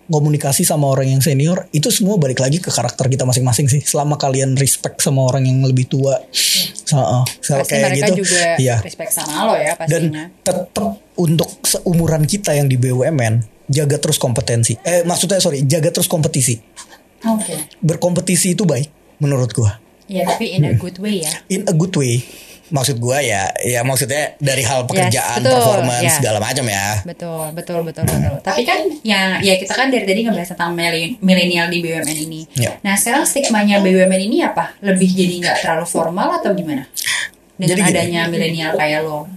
komunikasi 0.09 0.65
sama 0.67 0.91
orang 0.91 1.15
yang 1.15 1.23
senior 1.23 1.71
itu 1.71 1.93
semua 1.93 2.19
balik 2.19 2.43
lagi 2.43 2.59
ke 2.59 2.73
karakter 2.73 3.07
kita 3.13 3.29
masing-masing 3.29 3.69
sih. 3.69 3.85
Selama 3.85 4.17
kalian 4.17 4.57
respect 4.57 5.05
sama 5.05 5.29
orang 5.29 5.45
yang 5.45 5.61
lebih 5.69 5.85
tua, 5.87 6.17
Heeh. 6.91 7.23
So, 7.45 7.55
pasti 7.61 7.77
kayak 7.77 7.85
mereka 7.93 8.07
gitu. 8.11 8.19
juga 8.27 8.43
Iya. 8.59 8.77
respect 8.83 9.13
sama 9.15 9.47
lo 9.47 9.55
ya 9.55 9.79
Dan 9.87 10.11
pastinya 10.11 10.25
tetap 10.43 10.91
untuk 11.21 11.51
seumuran 11.63 12.25
kita 12.27 12.57
yang 12.57 12.67
di 12.67 12.81
BUMN 12.81 13.69
jaga 13.71 14.03
terus 14.03 14.19
kompetensi. 14.19 14.75
Eh 14.83 15.07
maksudnya 15.07 15.39
sorry 15.39 15.63
jaga 15.69 15.93
terus 15.95 16.11
kompetisi. 16.11 16.59
oke 17.21 17.79
Berkompetisi 17.85 18.57
itu 18.57 18.65
baik 18.65 19.00
menurut 19.21 19.53
gua. 19.55 19.79
Ya 20.11 20.27
tapi 20.27 20.59
in 20.59 20.67
a 20.67 20.75
good 20.75 20.99
way 20.99 21.23
ya. 21.23 21.31
in 21.47 21.63
a 21.71 21.75
good 21.77 21.95
way 21.95 22.19
maksud 22.71 23.03
gua 23.03 23.19
ya 23.19 23.51
ya 23.67 23.83
maksudnya 23.83 24.39
dari 24.39 24.63
hal 24.63 24.87
pekerjaan 24.87 25.43
betul, 25.43 25.59
performance 25.59 26.07
ya. 26.07 26.15
segala 26.23 26.39
macam 26.39 26.65
ya 26.71 27.03
Betul, 27.03 27.47
betul, 27.55 27.79
betul, 27.83 28.05
betul. 28.07 28.39
Tapi 28.43 28.63
kan 28.63 28.81
ya 29.03 29.43
ya 29.43 29.55
kita 29.59 29.75
kan 29.75 29.91
dari 29.91 30.07
tadi 30.07 30.23
ngebahas 30.23 30.55
tentang 30.55 30.79
milenial 31.19 31.67
di 31.67 31.79
BUMN 31.83 32.19
ini. 32.31 32.41
Ya. 32.55 32.79
Nah 32.87 32.95
sekarang 32.95 33.27
stigmanya 33.27 33.83
BUMN 33.83 34.23
ini 34.31 34.47
apa? 34.47 34.79
Lebih 34.81 35.11
jadi 35.11 35.35
nggak 35.43 35.57
terlalu 35.67 35.87
formal 35.87 36.39
atau 36.39 36.55
gimana? 36.55 36.87
Dengan 37.61 37.77
Jadi 37.77 37.83
adanya 37.93 38.21
milenial 38.31 38.73
kayak 38.79 39.05
lo. 39.05 39.29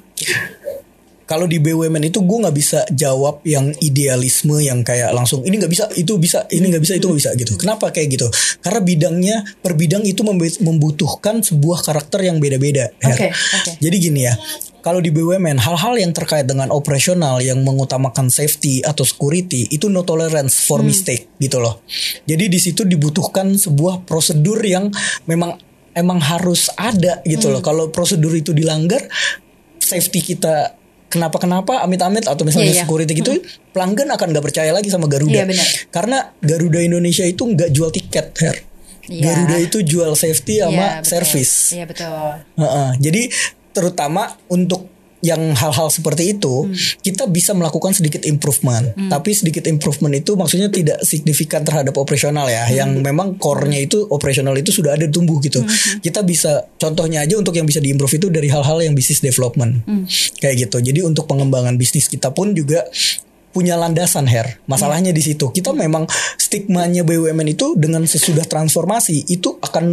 Kalau 1.33 1.49
di 1.49 1.57
BUMN 1.57 2.13
itu 2.13 2.21
gue 2.21 2.37
nggak 2.45 2.53
bisa 2.53 2.85
jawab 2.93 3.41
yang 3.41 3.73
idealisme 3.81 4.53
yang 4.61 4.85
kayak 4.85 5.09
langsung 5.17 5.41
ini 5.41 5.57
nggak 5.57 5.73
bisa 5.73 5.89
itu 5.97 6.13
bisa 6.21 6.45
ini 6.53 6.69
nggak 6.69 6.83
bisa 6.85 6.93
itu 6.93 7.09
nggak 7.09 7.21
bisa 7.25 7.31
gitu. 7.33 7.57
Kenapa 7.57 7.89
kayak 7.89 8.13
gitu? 8.13 8.29
Karena 8.61 8.85
bidangnya 8.85 9.37
per 9.57 9.73
bidang 9.73 10.05
itu 10.05 10.21
membutuhkan 10.61 11.41
sebuah 11.41 11.81
karakter 11.81 12.29
yang 12.29 12.37
beda-beda. 12.37 12.93
Oke, 13.01 13.33
oke. 13.33 13.71
jadi 13.81 13.95
gini 13.97 14.29
ya 14.29 14.37
kalau 14.85 15.01
di 15.01 15.09
BUMN 15.09 15.57
hal-hal 15.57 15.97
yang 15.97 16.13
terkait 16.13 16.45
dengan 16.45 16.69
operasional 16.69 17.41
yang 17.41 17.65
mengutamakan 17.65 18.29
safety 18.29 18.85
atau 18.85 19.01
security 19.01 19.65
itu 19.73 19.89
no 19.89 20.05
tolerance 20.05 20.69
for 20.69 20.85
mistake 20.85 21.33
gitu 21.41 21.57
loh. 21.57 21.81
Jadi 22.29 22.45
di 22.45 22.59
situ 22.61 22.85
dibutuhkan 22.85 23.57
sebuah 23.57 24.05
prosedur 24.05 24.61
yang 24.61 24.93
memang 25.25 25.57
emang 25.97 26.21
harus 26.21 26.69
ada 26.77 27.25
gitu 27.25 27.49
loh. 27.49 27.65
Kalau 27.65 27.89
prosedur 27.89 28.37
itu 28.37 28.53
dilanggar 28.53 29.01
safety 29.81 30.21
kita 30.21 30.82
kenapa-kenapa 31.13 31.79
amit-amit 31.79 32.25
atau 32.25 32.41
misalnya 32.41 32.67
Iya, 32.67 32.75
iya. 32.75 32.83
security 32.83 33.13
gitu 33.13 33.37
pelanggan 33.69 34.09
akan 34.09 34.27
nggak 34.33 34.41
percaya 34.43 34.73
lagi 34.73 34.89
sama 34.89 35.05
Garuda 35.05 35.29
Iya, 35.31 35.45
benar. 35.45 35.67
karena 35.89 36.17
Garuda 36.39 36.79
Indonesia 36.79 37.21
itu 37.23 37.45
nggak 37.45 37.69
jual 37.69 37.89
tiket 37.89 38.33
Her. 38.35 38.57
Iya. 39.03 39.23
Garuda 39.29 39.55
itu 39.59 39.77
jual 39.79 40.11
safety 40.13 40.57
sama 40.57 40.73
Iya, 40.73 40.89
betul. 40.97 41.05
service 41.05 41.53
Iya 41.71 41.85
betul. 41.85 42.29
Heeh. 42.57 42.89
jadi 42.99 43.21
terutama 43.69 44.23
untuk 44.47 44.89
yang 45.23 45.55
hal-hal 45.55 45.87
seperti 45.87 46.35
itu 46.35 46.67
Hmm. 46.67 46.75
kita 46.99 47.25
bisa 47.25 47.55
melakukan 47.55 47.95
sedikit 47.95 48.27
improvement 48.27 48.91
tapi 49.07 49.31
sedikit 49.31 49.63
improvement 49.65 50.11
itu 50.13 50.35
maksudnya 50.35 50.67
tidak 50.67 50.99
signifikan 51.01 51.63
terhadap 51.63 51.95
operasional 51.95 52.45
ya 52.45 52.67
Hmm. 52.67 52.75
yang 52.75 52.89
memang 52.99 53.39
core-nya 53.39 53.79
itu 53.79 54.03
operasional 54.11 54.51
itu 54.53 54.69
sudah 54.69 54.99
ada 54.99 55.07
tumbuh 55.07 55.39
gitu 55.39 55.63
Hmm. 55.63 55.71
kita 56.03 56.21
bisa 56.21 56.67
contohnya 56.75 57.23
aja 57.23 57.39
untuk 57.39 57.55
yang 57.55 57.63
bisa 57.63 57.79
diimprove 57.79 58.19
itu 58.19 58.27
dari 58.27 58.51
hal-hal 58.51 58.83
yang 58.83 58.91
bisnis 58.93 59.23
development 59.23 59.87
Hmm. 59.87 60.03
kayak 60.37 60.67
gitu 60.67 60.83
jadi 60.83 61.07
untuk 61.07 61.23
pengembangan 61.23 61.79
bisnis 61.79 62.11
kita 62.11 62.35
pun 62.35 62.51
juga 62.51 62.83
punya 63.53 63.77
landasan 63.77 64.25
hair 64.25 64.59
masalahnya 64.65 65.13
di 65.13 65.21
situ 65.21 65.53
kita 65.53 65.71
memang 65.71 66.03
stigmanya 66.35 67.05
BUMN 67.05 67.47
itu 67.47 67.77
dengan 67.79 68.03
sesudah 68.03 68.43
transformasi 68.43 69.29
itu 69.29 69.55
akan 69.61 69.85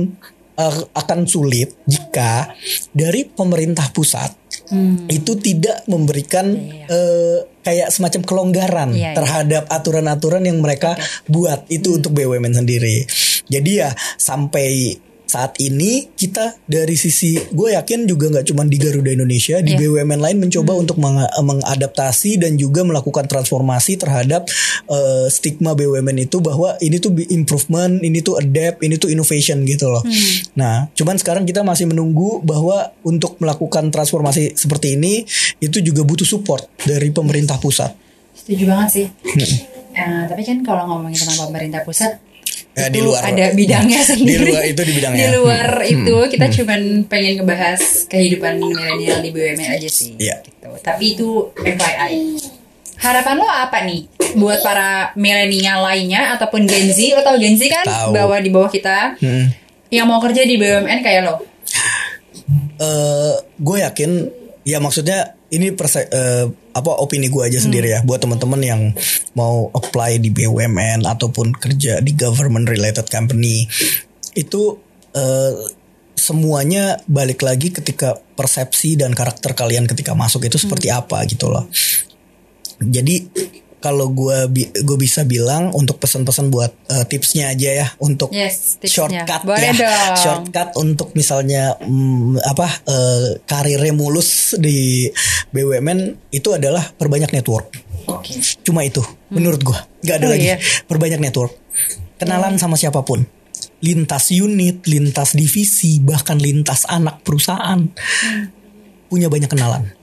eh, 0.56 0.80
akan 0.92 1.24
sulit 1.24 1.72
jika 1.84 2.52
dari 2.90 3.24
pemerintah 3.24 3.88
pusat 3.92 4.39
itu 5.10 5.32
tidak 5.42 5.82
memberikan 5.90 6.54
eh, 6.86 7.38
kayak 7.60 7.92
semacam 7.92 8.22
kelonggaran 8.22 8.90
terhadap 8.94 9.68
aturan-aturan 9.68 10.46
yang 10.46 10.58
mereka 10.62 10.96
buat 11.26 11.66
itu 11.68 11.98
untuk 12.00 12.14
BUMN 12.16 12.54
sendiri. 12.56 13.04
Jadi 13.50 13.70
ya 13.82 13.90
sampai 14.16 14.96
saat 15.30 15.54
ini 15.58 16.10
kita 16.10 16.58
dari 16.66 16.92
sisi 16.94 17.38
gue 17.38 17.70
yakin 17.72 18.02
juga 18.04 18.26
nggak 18.28 18.46
cuma 18.46 18.66
di 18.66 18.74
Garuda 18.74 19.08
Indonesia 19.08 19.62
di 19.62 19.70
Iya. 19.70 19.86
BUMN 20.02 20.18
lain 20.18 20.38
mencoba 20.40 20.74
untuk 20.74 20.98
meng- 20.98 21.22
mengadaptasi 21.40 22.36
dan 22.36 22.56
juga 22.56 22.82
melakukan 22.82 23.24
transformasi 23.24 23.94
terhadap 23.94 24.50
eh, 24.84 25.26
stigma 25.28 25.72
BUMN 25.72 26.18
itu 26.20 26.40
bahwa 26.40 26.74
ini 26.78 26.98
tuh 26.98 27.14
improvement, 27.30 28.00
ini 28.00 28.18
tuh 28.18 28.36
adapt, 28.36 28.82
ini 28.82 28.96
tuh 28.96 29.06
innovation 29.06 29.62
gitu 29.62 29.86
loh. 29.86 30.02
Nah, 30.52 30.90
cuman 30.90 31.14
sekarang 31.14 31.44
kita 31.44 31.62
masih 31.62 31.86
menunggu 31.86 32.42
bahwa 32.42 32.90
untuk 33.02 33.38
melakukan 33.38 33.60
transformasi 33.88 34.56
seperti 34.56 34.96
ini 34.96 35.22
itu 35.58 35.78
juga 35.78 36.02
butuh 36.02 36.24
support 36.24 36.66
dari 36.80 37.10
pemerintah 37.10 37.56
pusat. 37.56 37.92
Setuju 38.32 38.64
banget 38.66 38.88
sih. 38.90 39.06
Eh, 39.90 40.22
tapi 40.24 40.42
kan 40.42 40.62
kalau 40.62 40.88
ngomongin 40.88 41.18
tentang 41.18 41.46
pemerintah 41.46 41.82
pusat 41.82 42.18
Ya, 42.80 42.86
itu 42.86 42.92
di 42.92 43.00
luar- 43.02 43.24
ada 43.26 43.46
bidangnya 43.52 44.00
sendiri. 44.02 44.48
luar- 44.50 44.66
itu 44.66 44.80
di 44.80 44.92
bidangnya. 44.92 45.20
Di 45.20 45.28
luar 45.34 45.68
itu 45.84 46.16
kita 46.26 46.46
cuman 46.50 46.80
pengen 47.04 47.32
ngebahas 47.36 47.80
kehidupan 48.06 48.52
milenial 48.58 49.18
di 49.18 49.30
BUMN 49.30 49.68
aja 49.70 49.88
sih. 49.88 50.16
Iya. 50.16 50.40
Gitu. 50.40 50.68
Tapi 50.76 51.04
itu 51.12 51.28
FYI. 51.54 52.40
Harapan 52.96 53.34
lo 53.34 53.46
apa 53.46 53.80
nih 53.82 54.04
buat 54.34 54.60
para 54.60 54.88
milenial 55.14 55.80
lainnya 55.82 56.34
ataupun 56.34 56.64
Gen 56.64 56.88
Z? 56.88 57.00
Lo 57.10 57.20
tau 57.20 57.36
Gen 57.36 57.54
Z 57.54 57.64
kan 57.66 57.84
Tahu. 57.84 58.12
bawah 58.12 58.36
di 58.36 58.48
bawah 58.48 58.68
kita 58.68 59.16
Hmm. 59.16 59.48
yang 59.88 60.04
mau 60.04 60.18
kerja 60.18 60.42
di 60.42 60.56
BUMN 60.56 61.00
kayak 61.00 61.22
lo. 61.22 61.36
eh 62.78 63.32
gue 63.54 63.76
yakin 63.78 64.10
ya 64.62 64.78
maksudnya 64.78 65.18
ini 65.50 65.70
perse 65.70 66.00
eh, 66.02 66.44
apa 66.70 66.90
opini 66.96 67.26
gue 67.26 67.42
aja 67.42 67.58
sendiri 67.58 67.90
ya 67.90 68.00
buat 68.00 68.18
teman-teman 68.18 68.60
yang 68.60 68.80
mau 69.32 69.70
apply 69.70 70.18
di 70.18 70.30
BUMN 70.30 71.06
ataupun 71.06 71.54
kerja 71.54 72.02
di 72.02 72.12
government 72.14 72.66
related 72.66 73.06
company 73.06 73.66
itu 74.34 74.74
eh, 75.14 75.54
semuanya 76.14 77.00
balik 77.08 77.40
lagi 77.40 77.72
ketika 77.72 78.18
persepsi 78.36 78.98
dan 78.98 79.16
karakter 79.16 79.56
kalian 79.56 79.88
ketika 79.88 80.12
masuk 80.12 80.44
itu 80.44 80.60
seperti 80.60 80.92
apa 80.92 81.22
gitu 81.24 81.48
loh. 81.48 81.64
Jadi 82.80 83.28
kalau 83.80 84.12
gue 84.12 84.44
gue 84.84 84.98
bisa 85.00 85.24
bilang 85.24 85.72
untuk 85.72 85.96
pesan-pesan 85.96 86.52
buat 86.52 86.68
eh, 86.92 87.04
tipsnya 87.08 87.48
aja 87.48 87.70
ya 87.72 87.86
untuk 87.96 88.28
Yes, 88.28 88.76
tipsnya. 88.76 89.24
shortcut 89.24 89.40
Boleh 89.48 89.72
ya 89.72 89.72
dong. 89.72 90.16
shortcut 90.20 90.68
untuk 90.76 91.08
misalnya 91.16 91.80
mm, 91.80 92.44
apa 92.44 92.68
eh, 92.84 93.28
karirnya 93.48 93.96
mulus 93.96 94.52
di 94.60 95.08
BUMN 95.48 96.28
itu 96.28 96.52
adalah 96.52 96.84
perbanyak 96.92 97.32
network 97.32 97.72
Oke. 98.18 98.34
cuma 98.66 98.82
itu 98.82 99.02
menurut 99.28 99.60
gua 99.62 99.78
nggak 100.02 100.16
ada 100.18 100.26
Oh, 100.26 100.32
lagi 100.32 100.46
iya. 100.50 100.56
perbanyak 100.84 101.20
network 101.20 101.52
kenalan 102.16 102.58
sama 102.58 102.74
siapa 102.74 103.00
pun 103.00 103.22
lintas 103.80 104.28
unit 104.30 104.82
lintas 104.84 105.32
divisi 105.32 106.02
bahkan 106.02 106.36
lintas 106.36 106.84
anak 106.84 107.22
perusahaan 107.22 107.80
punya 109.06 109.28
banyak 109.28 109.48
kenalan 109.48 109.94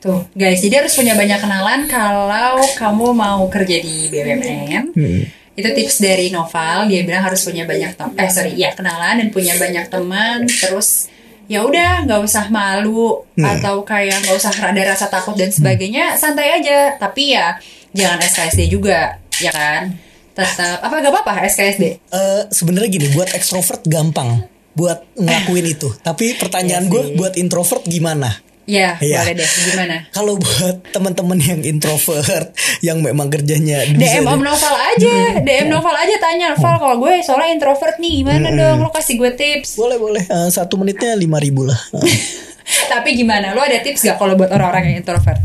Tuh, 0.00 0.24
guys, 0.32 0.64
jadi 0.64 0.80
harus 0.80 0.96
punya 0.96 1.12
banyak 1.12 1.44
kenalan 1.44 1.84
kalau 1.84 2.56
kamu 2.72 3.12
mau 3.12 3.44
kerja 3.52 3.84
di 3.84 4.08
BUMN. 4.08 4.96
Hmm. 4.96 5.28
Itu 5.52 5.68
tips 5.76 6.00
dari 6.00 6.32
Noval, 6.32 6.88
dia 6.88 7.04
bilang 7.04 7.20
harus 7.20 7.44
punya 7.44 7.68
banyak 7.68 8.00
teman, 8.00 8.16
eh 8.16 8.32
sorry, 8.32 8.56
ya 8.56 8.72
kenalan 8.72 9.20
dan 9.20 9.28
punya 9.28 9.52
banyak 9.60 9.92
teman. 9.92 10.48
Terus 10.48 11.12
ya 11.50 11.66
udah 11.66 12.06
nggak 12.06 12.20
usah 12.22 12.46
malu 12.48 13.26
Hmm. 13.34 13.42
atau 13.58 13.82
kayak 13.82 14.22
nggak 14.22 14.36
usah 14.38 14.54
ada 14.54 14.94
rasa 14.94 15.10
takut 15.10 15.34
dan 15.34 15.50
sebagainya, 15.50 16.14
santai 16.14 16.62
aja. 16.62 16.94
Tapi 16.94 17.34
ya 17.34 17.58
jangan 17.90 18.22
SKSD 18.22 18.70
juga, 18.70 19.18
ya 19.42 19.50
kan? 19.50 19.98
Tetap 20.30 20.78
apa 20.78 20.94
gak 21.02 21.10
apa-apa 21.10 21.42
SKSD? 21.50 21.84
Eh, 21.98 22.42
sebenarnya 22.54 22.88
gini 22.88 23.10
buat 23.10 23.34
ekstrovert 23.34 23.82
gampang 23.84 24.46
buat 24.70 25.02
ngelakuin 25.18 25.66
itu 25.66 25.90
tapi 26.00 26.38
pertanyaan 26.38 26.86
Iya 26.86 26.92
gue 26.94 27.02
buat 27.18 27.34
introvert 27.34 27.82
gimana 27.84 28.38
Ya, 28.70 28.94
Iya. 28.96 29.18
boleh 29.20 29.34
deh. 29.34 29.48
Gimana? 29.66 29.96
Kalau 30.10 30.34
buat 30.36 30.86
teman-teman 30.88 31.34
yang 31.36 31.60
introvert 31.60 32.54
yang 32.80 32.98
memang 32.98 33.26
kerjanya 33.26 33.82
DM 33.84 34.22
Om 34.22 34.38
Novel 34.40 34.74
aja, 34.76 35.14
DM 35.40 35.66
Novel 35.66 35.90
aja 35.92 36.14
tanya, 36.16 36.54
Novel 36.54 36.74
kalau 36.76 36.96
gue 36.98 37.18
soalnya 37.20 37.50
introvert 37.52 37.98
nih, 37.98 38.22
gimana 38.22 38.46
dong? 38.48 38.78
Lo 38.78 38.88
kasih 38.88 39.14
gue 39.16 39.32
tips. 39.32 39.74
boleh 39.74 39.98
boleh 39.98 40.22
Eh, 40.22 40.48
satu 40.48 40.76
menitnya 40.76 41.12
lima 41.14 41.36
ribu 41.36 41.66
lah. 41.66 41.78
Eh, 42.62 42.86
Tapi 42.86 43.18
gimana? 43.18 43.50
Lo 43.50 43.58
ada 43.60 43.74
tips 43.76 44.04
gak 44.04 44.14
kalau 44.14 44.38
buat 44.38 44.46
orang-orang 44.48 44.94
yang 44.94 45.02
introvert? 45.02 45.42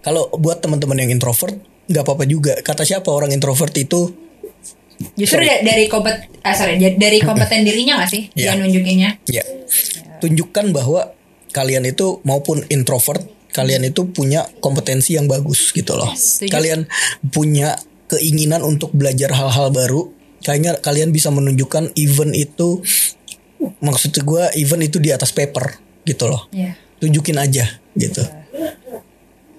Kalau 0.00 0.32
buat 0.32 0.58
teman-teman 0.58 0.96
yang 0.98 1.10
introvert 1.10 1.52
nggak 1.84 2.00
apa-apa 2.00 2.24
juga. 2.24 2.56
Kata 2.58 2.82
siapa 2.82 3.06
orang 3.06 3.30
introvert 3.30 3.74
itu 3.74 4.24
Justru 5.12 5.44
da- 5.44 5.60
dari 5.60 5.84
kompet, 5.86 6.40
ah, 6.40 6.56
sorry, 6.56 6.80
da- 6.80 6.96
dari 6.96 7.20
kompeten 7.20 7.60
dirinya 7.68 8.00
gak 8.00 8.08
sih? 8.08 8.22
Iya. 8.32 8.56
Dia 8.56 8.58
nunjukinnya. 8.58 9.10
ya 9.26 9.44
tunjukkan 10.16 10.72
bahwa 10.72 11.12
kalian 11.56 11.88
itu 11.88 12.20
maupun 12.28 12.60
introvert 12.68 13.24
kalian 13.56 13.88
itu 13.88 14.04
punya 14.12 14.44
kompetensi 14.60 15.16
yang 15.16 15.24
bagus 15.24 15.72
gitu 15.72 15.96
loh. 15.96 16.12
Setuju. 16.12 16.52
Kalian 16.52 16.80
punya 17.32 17.80
keinginan 18.12 18.60
untuk 18.60 18.92
belajar 18.92 19.32
hal-hal 19.32 19.72
baru. 19.72 20.12
Kayaknya 20.44 20.76
kalian 20.84 21.10
bisa 21.16 21.32
menunjukkan 21.32 21.96
event 21.96 22.36
itu 22.36 22.84
maksud 23.80 24.12
gue 24.20 24.44
event 24.60 24.82
itu 24.84 25.00
di 25.00 25.08
atas 25.08 25.32
paper 25.32 25.80
gitu 26.04 26.28
loh. 26.28 26.52
Iya. 26.52 26.76
tunjukin 26.96 27.36
aja 27.36 27.64
gitu. 27.92 28.24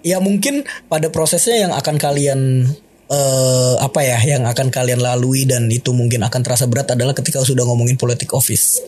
Ya 0.02 0.18
mungkin 0.18 0.66
pada 0.90 1.14
prosesnya 1.14 1.70
yang 1.70 1.74
akan 1.74 2.02
kalian 2.02 2.66
eh 3.08 3.76
apa 3.78 4.02
ya, 4.02 4.18
yang 4.26 4.50
akan 4.50 4.74
kalian 4.74 5.06
lalui 5.06 5.46
dan 5.46 5.70
itu 5.70 5.94
mungkin 5.94 6.26
akan 6.26 6.42
terasa 6.42 6.66
berat 6.66 6.98
adalah 6.98 7.14
ketika 7.14 7.46
sudah 7.46 7.62
ngomongin 7.62 7.94
politik 7.94 8.34
office. 8.34 8.82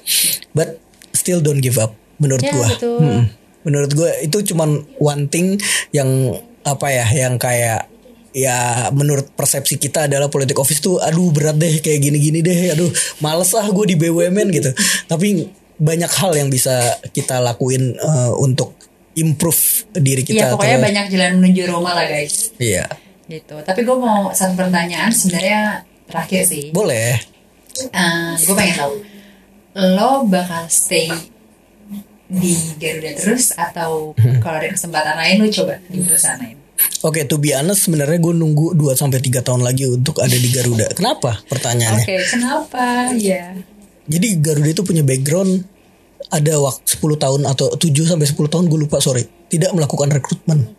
But 0.49 0.81
still 1.13 1.45
don't 1.45 1.61
give 1.61 1.77
up 1.77 1.93
menurut 2.19 2.43
Ya, 2.43 2.53
gua. 2.53 2.67
Mm-mm. 2.79 3.21
Menurut 3.67 3.91
gua 3.95 4.11
itu 4.23 4.37
cuman 4.53 4.83
one 4.99 5.27
thing 5.27 5.59
yang 5.91 6.07
apa 6.63 6.87
ya, 6.91 7.05
yang 7.11 7.35
kayak 7.39 7.87
ya 8.29 8.87
menurut 8.93 9.33
persepsi 9.33 9.81
kita 9.81 10.05
adalah 10.05 10.29
politik 10.29 10.53
office 10.61 10.85
tuh 10.85 11.01
aduh 11.01 11.33
berat 11.33 11.57
deh 11.57 11.81
kayak 11.81 11.97
gini-gini 11.97 12.45
deh 12.45 12.77
aduh 12.77 12.85
males 13.25 13.49
ah 13.57 13.65
gue 13.65 13.85
di 13.89 13.97
BUMN 13.97 14.53
gitu 14.61 14.69
tapi 15.09 15.49
banyak 15.81 16.11
hal 16.13 16.37
yang 16.37 16.45
bisa 16.53 16.93
kita 17.09 17.41
lakuin 17.41 17.97
uh, 17.97 18.29
untuk 18.37 18.77
improve 19.17 19.89
diri 19.97 20.21
kita 20.21 20.53
Iya 20.53 20.53
pokoknya 20.53 20.77
banyak 20.77 21.05
jalan 21.09 21.31
menuju 21.41 21.61
Roma 21.73 21.97
lah 21.97 22.05
guys. 22.05 22.53
iya 22.61 22.85
Gitu. 23.29 23.61
Tapi 23.61 23.85
gue 23.85 23.93
mau 23.93 24.33
satu 24.33 24.57
pertanyaan 24.57 25.13
sebenarnya 25.13 25.85
terakhir 26.09 26.49
sih. 26.49 26.73
boleh 26.73 27.21
gue 28.41 28.55
pengen 28.57 28.75
tahu 28.75 28.93
lo 29.77 30.25
bakal 30.25 30.65
stay 30.65 31.07
di 32.29 32.53
Garuda 32.77 33.11
terus 33.17 33.51
atau 33.51 34.13
kalau 34.39 34.55
ada 34.55 34.69
kesempatan 34.69 35.17
lain 35.17 35.41
lo 35.41 35.49
coba 35.49 35.81
di 35.85 35.99
perusahaan 35.99 36.37
lain. 36.37 36.57
Oke, 37.01 37.27
to 37.27 37.35
be 37.35 37.51
honest 37.51 37.89
sebenarnya 37.89 38.15
gue 38.17 38.31
nunggu 38.31 38.71
2 38.71 38.95
sampai 38.95 39.19
3 39.19 39.41
tahun 39.41 39.61
lagi 39.61 39.83
untuk 39.85 40.21
ada 40.21 40.31
di 40.31 40.47
Garuda. 40.47 40.87
Kenapa? 40.93 41.41
Oke, 41.41 41.51
Pertanyaannya. 41.51 42.05
kenapa? 42.29 43.11
Ya. 43.19 43.51
Jadi 44.07 44.39
Garuda 44.39 44.69
itu 44.69 44.83
punya 44.85 45.03
background 45.03 45.67
ada 46.29 46.53
waktu 46.55 46.85
10 46.85 47.17
tahun 47.17 47.41
atau 47.45 47.73
7 47.73 47.83
sampai 48.05 48.27
10 48.27 48.47
tahun 48.47 48.65
gue 48.69 48.79
lupa 48.85 49.01
sorry 49.01 49.25
tidak 49.49 49.73
melakukan 49.73 50.07
rekrutmen 50.07 50.77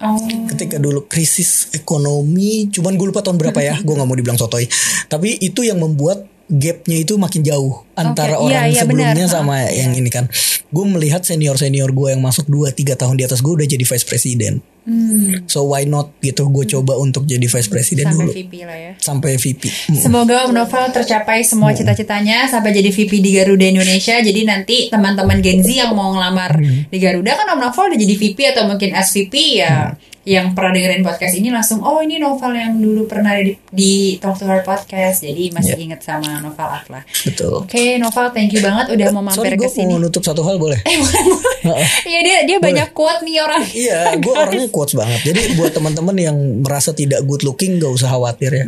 Oh. 0.00 0.16
ketika 0.48 0.80
dulu 0.80 1.04
krisis 1.04 1.68
ekonomi 1.76 2.72
cuman 2.72 2.96
gue 2.96 3.12
lupa 3.12 3.20
tahun 3.20 3.36
berapa 3.36 3.60
ya 3.60 3.76
gue 3.84 3.92
nggak 3.92 4.08
mau 4.08 4.16
dibilang 4.16 4.40
sotoy 4.40 4.64
tapi 5.12 5.36
itu 5.36 5.60
yang 5.60 5.76
membuat 5.76 6.24
gapnya 6.52 6.98
itu 6.98 7.14
makin 7.14 7.40
jauh 7.40 7.86
antara 7.94 8.34
Oke, 8.36 8.50
iya, 8.50 8.58
orang 8.58 8.66
iya, 8.68 8.80
sebelumnya 8.80 9.14
benar. 9.22 9.30
sama 9.30 9.54
Ah, 9.56 9.70
yang 9.70 9.92
ini 9.92 10.08
kan 10.08 10.26
gue 10.66 10.84
melihat 10.88 11.22
senior 11.22 11.54
senior 11.54 11.88
gue 11.88 12.10
yang 12.10 12.18
masuk 12.18 12.44
2-3 12.44 12.74
tahun 12.96 13.14
di 13.14 13.22
atas 13.22 13.38
gue 13.38 13.52
udah 13.52 13.64
jadi 13.64 13.80
vice 13.80 14.02
president 14.02 14.58
Hmm, 14.80 15.44
so 15.44 15.68
why 15.68 15.84
not 15.84 16.16
gitu 16.18 16.48
gue 16.48 16.64
coba 16.66 16.96
untuk 16.96 17.22
jadi 17.22 17.44
vice 17.44 17.68
president 17.68 18.08
sampai 18.08 18.16
dulu 18.18 18.30
VP 18.32 18.52
lah 18.64 18.78
ya. 18.80 18.92
sampai 18.96 19.36
VP 19.36 19.62
Mm. 19.86 20.00
Semoga 20.00 20.36
Om 20.42 20.52
Novel 20.52 20.84
tercapai 20.90 21.42
semua 21.42 21.70
cita-citanya 21.70 22.48
sampai 22.48 22.72
jadi 22.72 22.88
VP 22.88 23.12
di 23.18 23.30
Garuda 23.30 23.66
Indonesia. 23.66 24.16
Jadi 24.16 24.40
nanti 24.42 24.88
teman-teman 24.88 25.38
Gen 25.38 25.60
Z 25.60 25.68
yang 25.68 25.92
mau 25.92 26.10
ngelamar 26.10 26.56
di 26.62 26.96
Garuda 26.96 27.34
kan 27.34 27.46
Om 27.50 27.60
Novel 27.60 27.84
udah 27.86 27.98
jadi 27.98 28.14
VP 28.16 28.38
atau 28.48 28.64
mungkin 28.64 28.90
SVP 28.90 29.34
ya. 29.58 29.94
Yang 30.20 30.52
pernah 30.52 30.70
dengerin 30.70 31.00
podcast 31.00 31.32
ini 31.32 31.48
langsung 31.48 31.80
oh 31.80 31.98
ini 31.98 32.16
Novel 32.16 32.52
yang 32.52 32.76
dulu 32.76 33.04
pernah 33.04 33.32
di, 33.34 33.56
di 33.66 33.92
Talk 34.16 34.36
to 34.36 34.44
Her 34.44 34.60
podcast. 34.60 35.20
Jadi 35.20 35.48
masih 35.48 35.68
Ya. 35.70 35.80
inget 35.80 36.00
sama 36.00 36.38
Novel 36.38 36.66
Afla. 36.66 37.00
betul 37.22 37.62
Oke 37.62 37.96
Novel 37.96 38.28
thank 38.30 38.50
you 38.50 38.60
banget 38.60 38.90
udah 38.90 39.06
mau 39.10 39.22
mampir 39.22 39.40
sorry 39.40 39.54
ke 39.54 39.60
gue 39.60 39.70
sini. 39.70 39.90
mau 39.90 39.98
nutup 39.98 40.20
satu 40.20 40.42
hal 40.42 40.56
boleh 40.56 40.76
Eh 40.82 40.92
boleh 40.94 41.20
boleh. 41.62 41.86
Iya 42.02 42.20
dia 42.20 42.36
dia 42.44 42.58
banyak 42.58 42.88
quote 42.90 43.22
nih 43.22 43.36
orang. 43.38 43.62
Iya, 43.66 44.00
gue 44.22 44.32
orangnya 44.32 44.68
quotes 44.68 44.92
banget. 44.92 45.20
Jadi 45.26 45.54
buat 45.54 45.72
teman-teman 45.72 46.16
yang 46.16 46.36
merasa 46.60 46.90
tidak 46.90 47.22
good 47.22 47.40
looking, 47.40 47.76
gak 47.76 47.88
usah 47.90 48.08
khawatir 48.10 48.50
ya. 48.50 48.66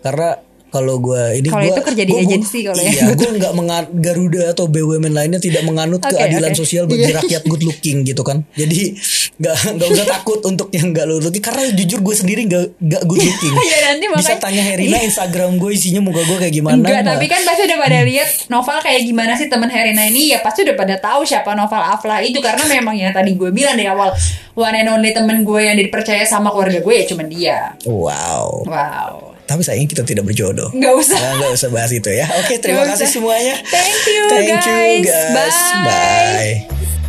Karena 0.00 0.36
kalau 0.70 0.96
gue 0.96 1.22
ini. 1.36 1.46
Kalau 1.46 1.66
itu 1.68 1.82
kerja 1.82 2.02
di 2.02 2.14
agensi 2.14 2.58
kalau 2.62 2.78
ya. 2.78 2.90
iya, 2.90 3.04
gue 3.10 3.30
nggak 3.32 3.52
mengan 3.52 3.84
Garuda 3.92 4.42
atau 4.50 4.64
BUMN 4.64 5.10
lainnya 5.10 5.36
tidak 5.36 5.62
menganut 5.62 5.98
Oke, 6.06 6.14
keadilan 6.14 6.50
oke. 6.50 6.58
sosial 6.58 6.86
bagi 6.86 7.10
rakyat 7.10 7.42
good 7.44 7.62
looking 7.62 8.02
gitu 8.02 8.22
kan. 8.22 8.46
Jadi 8.54 8.94
nggak 9.36 9.56
nggak 9.74 9.88
usah 9.90 10.06
takut 10.08 10.40
untuk 10.42 10.70
yang 10.70 10.90
nggak 10.90 11.06
good 11.06 11.24
looking 11.26 11.42
karena 11.42 11.62
jujur 11.70 11.98
gue 12.00 12.14
sendiri 12.14 12.40
nggak 12.46 12.64
nggak 12.78 13.02
good 13.04 13.20
looking. 13.20 13.54
Iya, 13.58 13.76
nanti 13.90 14.04
Bisa 14.06 14.16
makanya- 14.32 14.40
tanya 14.40 14.62
Herina 14.62 14.98
Instagram 15.00 15.50
gue 15.58 15.70
isinya 15.70 16.00
muka 16.00 16.22
gue 16.22 16.38
kayak 16.38 16.54
gimana. 16.54 16.76
Enggak, 16.76 16.98
Nah, 17.00 17.14
tapi 17.14 17.26
kan 17.26 17.40
pasti 17.42 17.62
udah 17.64 17.78
pada 17.78 17.98
lihat 18.02 18.28
novel 18.46 18.78
kayak 18.78 19.00
gimana 19.02 19.32
sih 19.34 19.46
teman 19.46 19.68
Herina 19.68 20.04
ini 20.04 20.30
ya 20.30 20.38
pasti 20.40 20.62
udah 20.62 20.76
pada 20.76 20.94
tahu 20.96 21.24
siapa 21.24 21.52
novel 21.52 21.80
Afla 21.80 22.20
itu 22.20 22.38
karena 22.38 22.62
memang 22.64 22.94
yang 22.94 23.10
tadi 23.10 23.34
gue 23.34 23.50
bilang 23.50 23.74
dari 23.74 23.88
awal 23.88 24.14
one 24.52 24.76
and 24.76 24.88
only 24.88 25.10
temen 25.10 25.42
gue 25.42 25.60
yang 25.60 25.74
dipercaya 25.74 26.22
sama 26.22 26.48
keluarga 26.48 26.78
gue 26.78 26.94
ya 26.94 27.04
cuma 27.04 27.24
dia. 27.24 27.74
Wow. 27.82 28.64
Wow. 28.64 29.29
Tapi 29.50 29.66
sayang 29.66 29.90
kita 29.90 30.06
tidak 30.06 30.22
berjodoh. 30.30 30.70
Nggak 30.70 30.94
usah. 30.94 31.18
Nah, 31.18 31.32
nggak 31.42 31.52
usah 31.58 31.68
bahas 31.74 31.90
itu 31.90 32.06
ya. 32.06 32.30
Oke, 32.38 32.62
terima 32.62 32.86
kasih 32.86 33.10
usah. 33.10 33.14
semuanya. 33.18 33.58
Thank 33.66 34.06
you, 34.06 34.22
Thank 34.30 34.46
you 34.46 34.58
guys. 34.62 35.34
guys. 35.34 35.58
Bye. 35.82 36.62
Bye. 36.70 36.99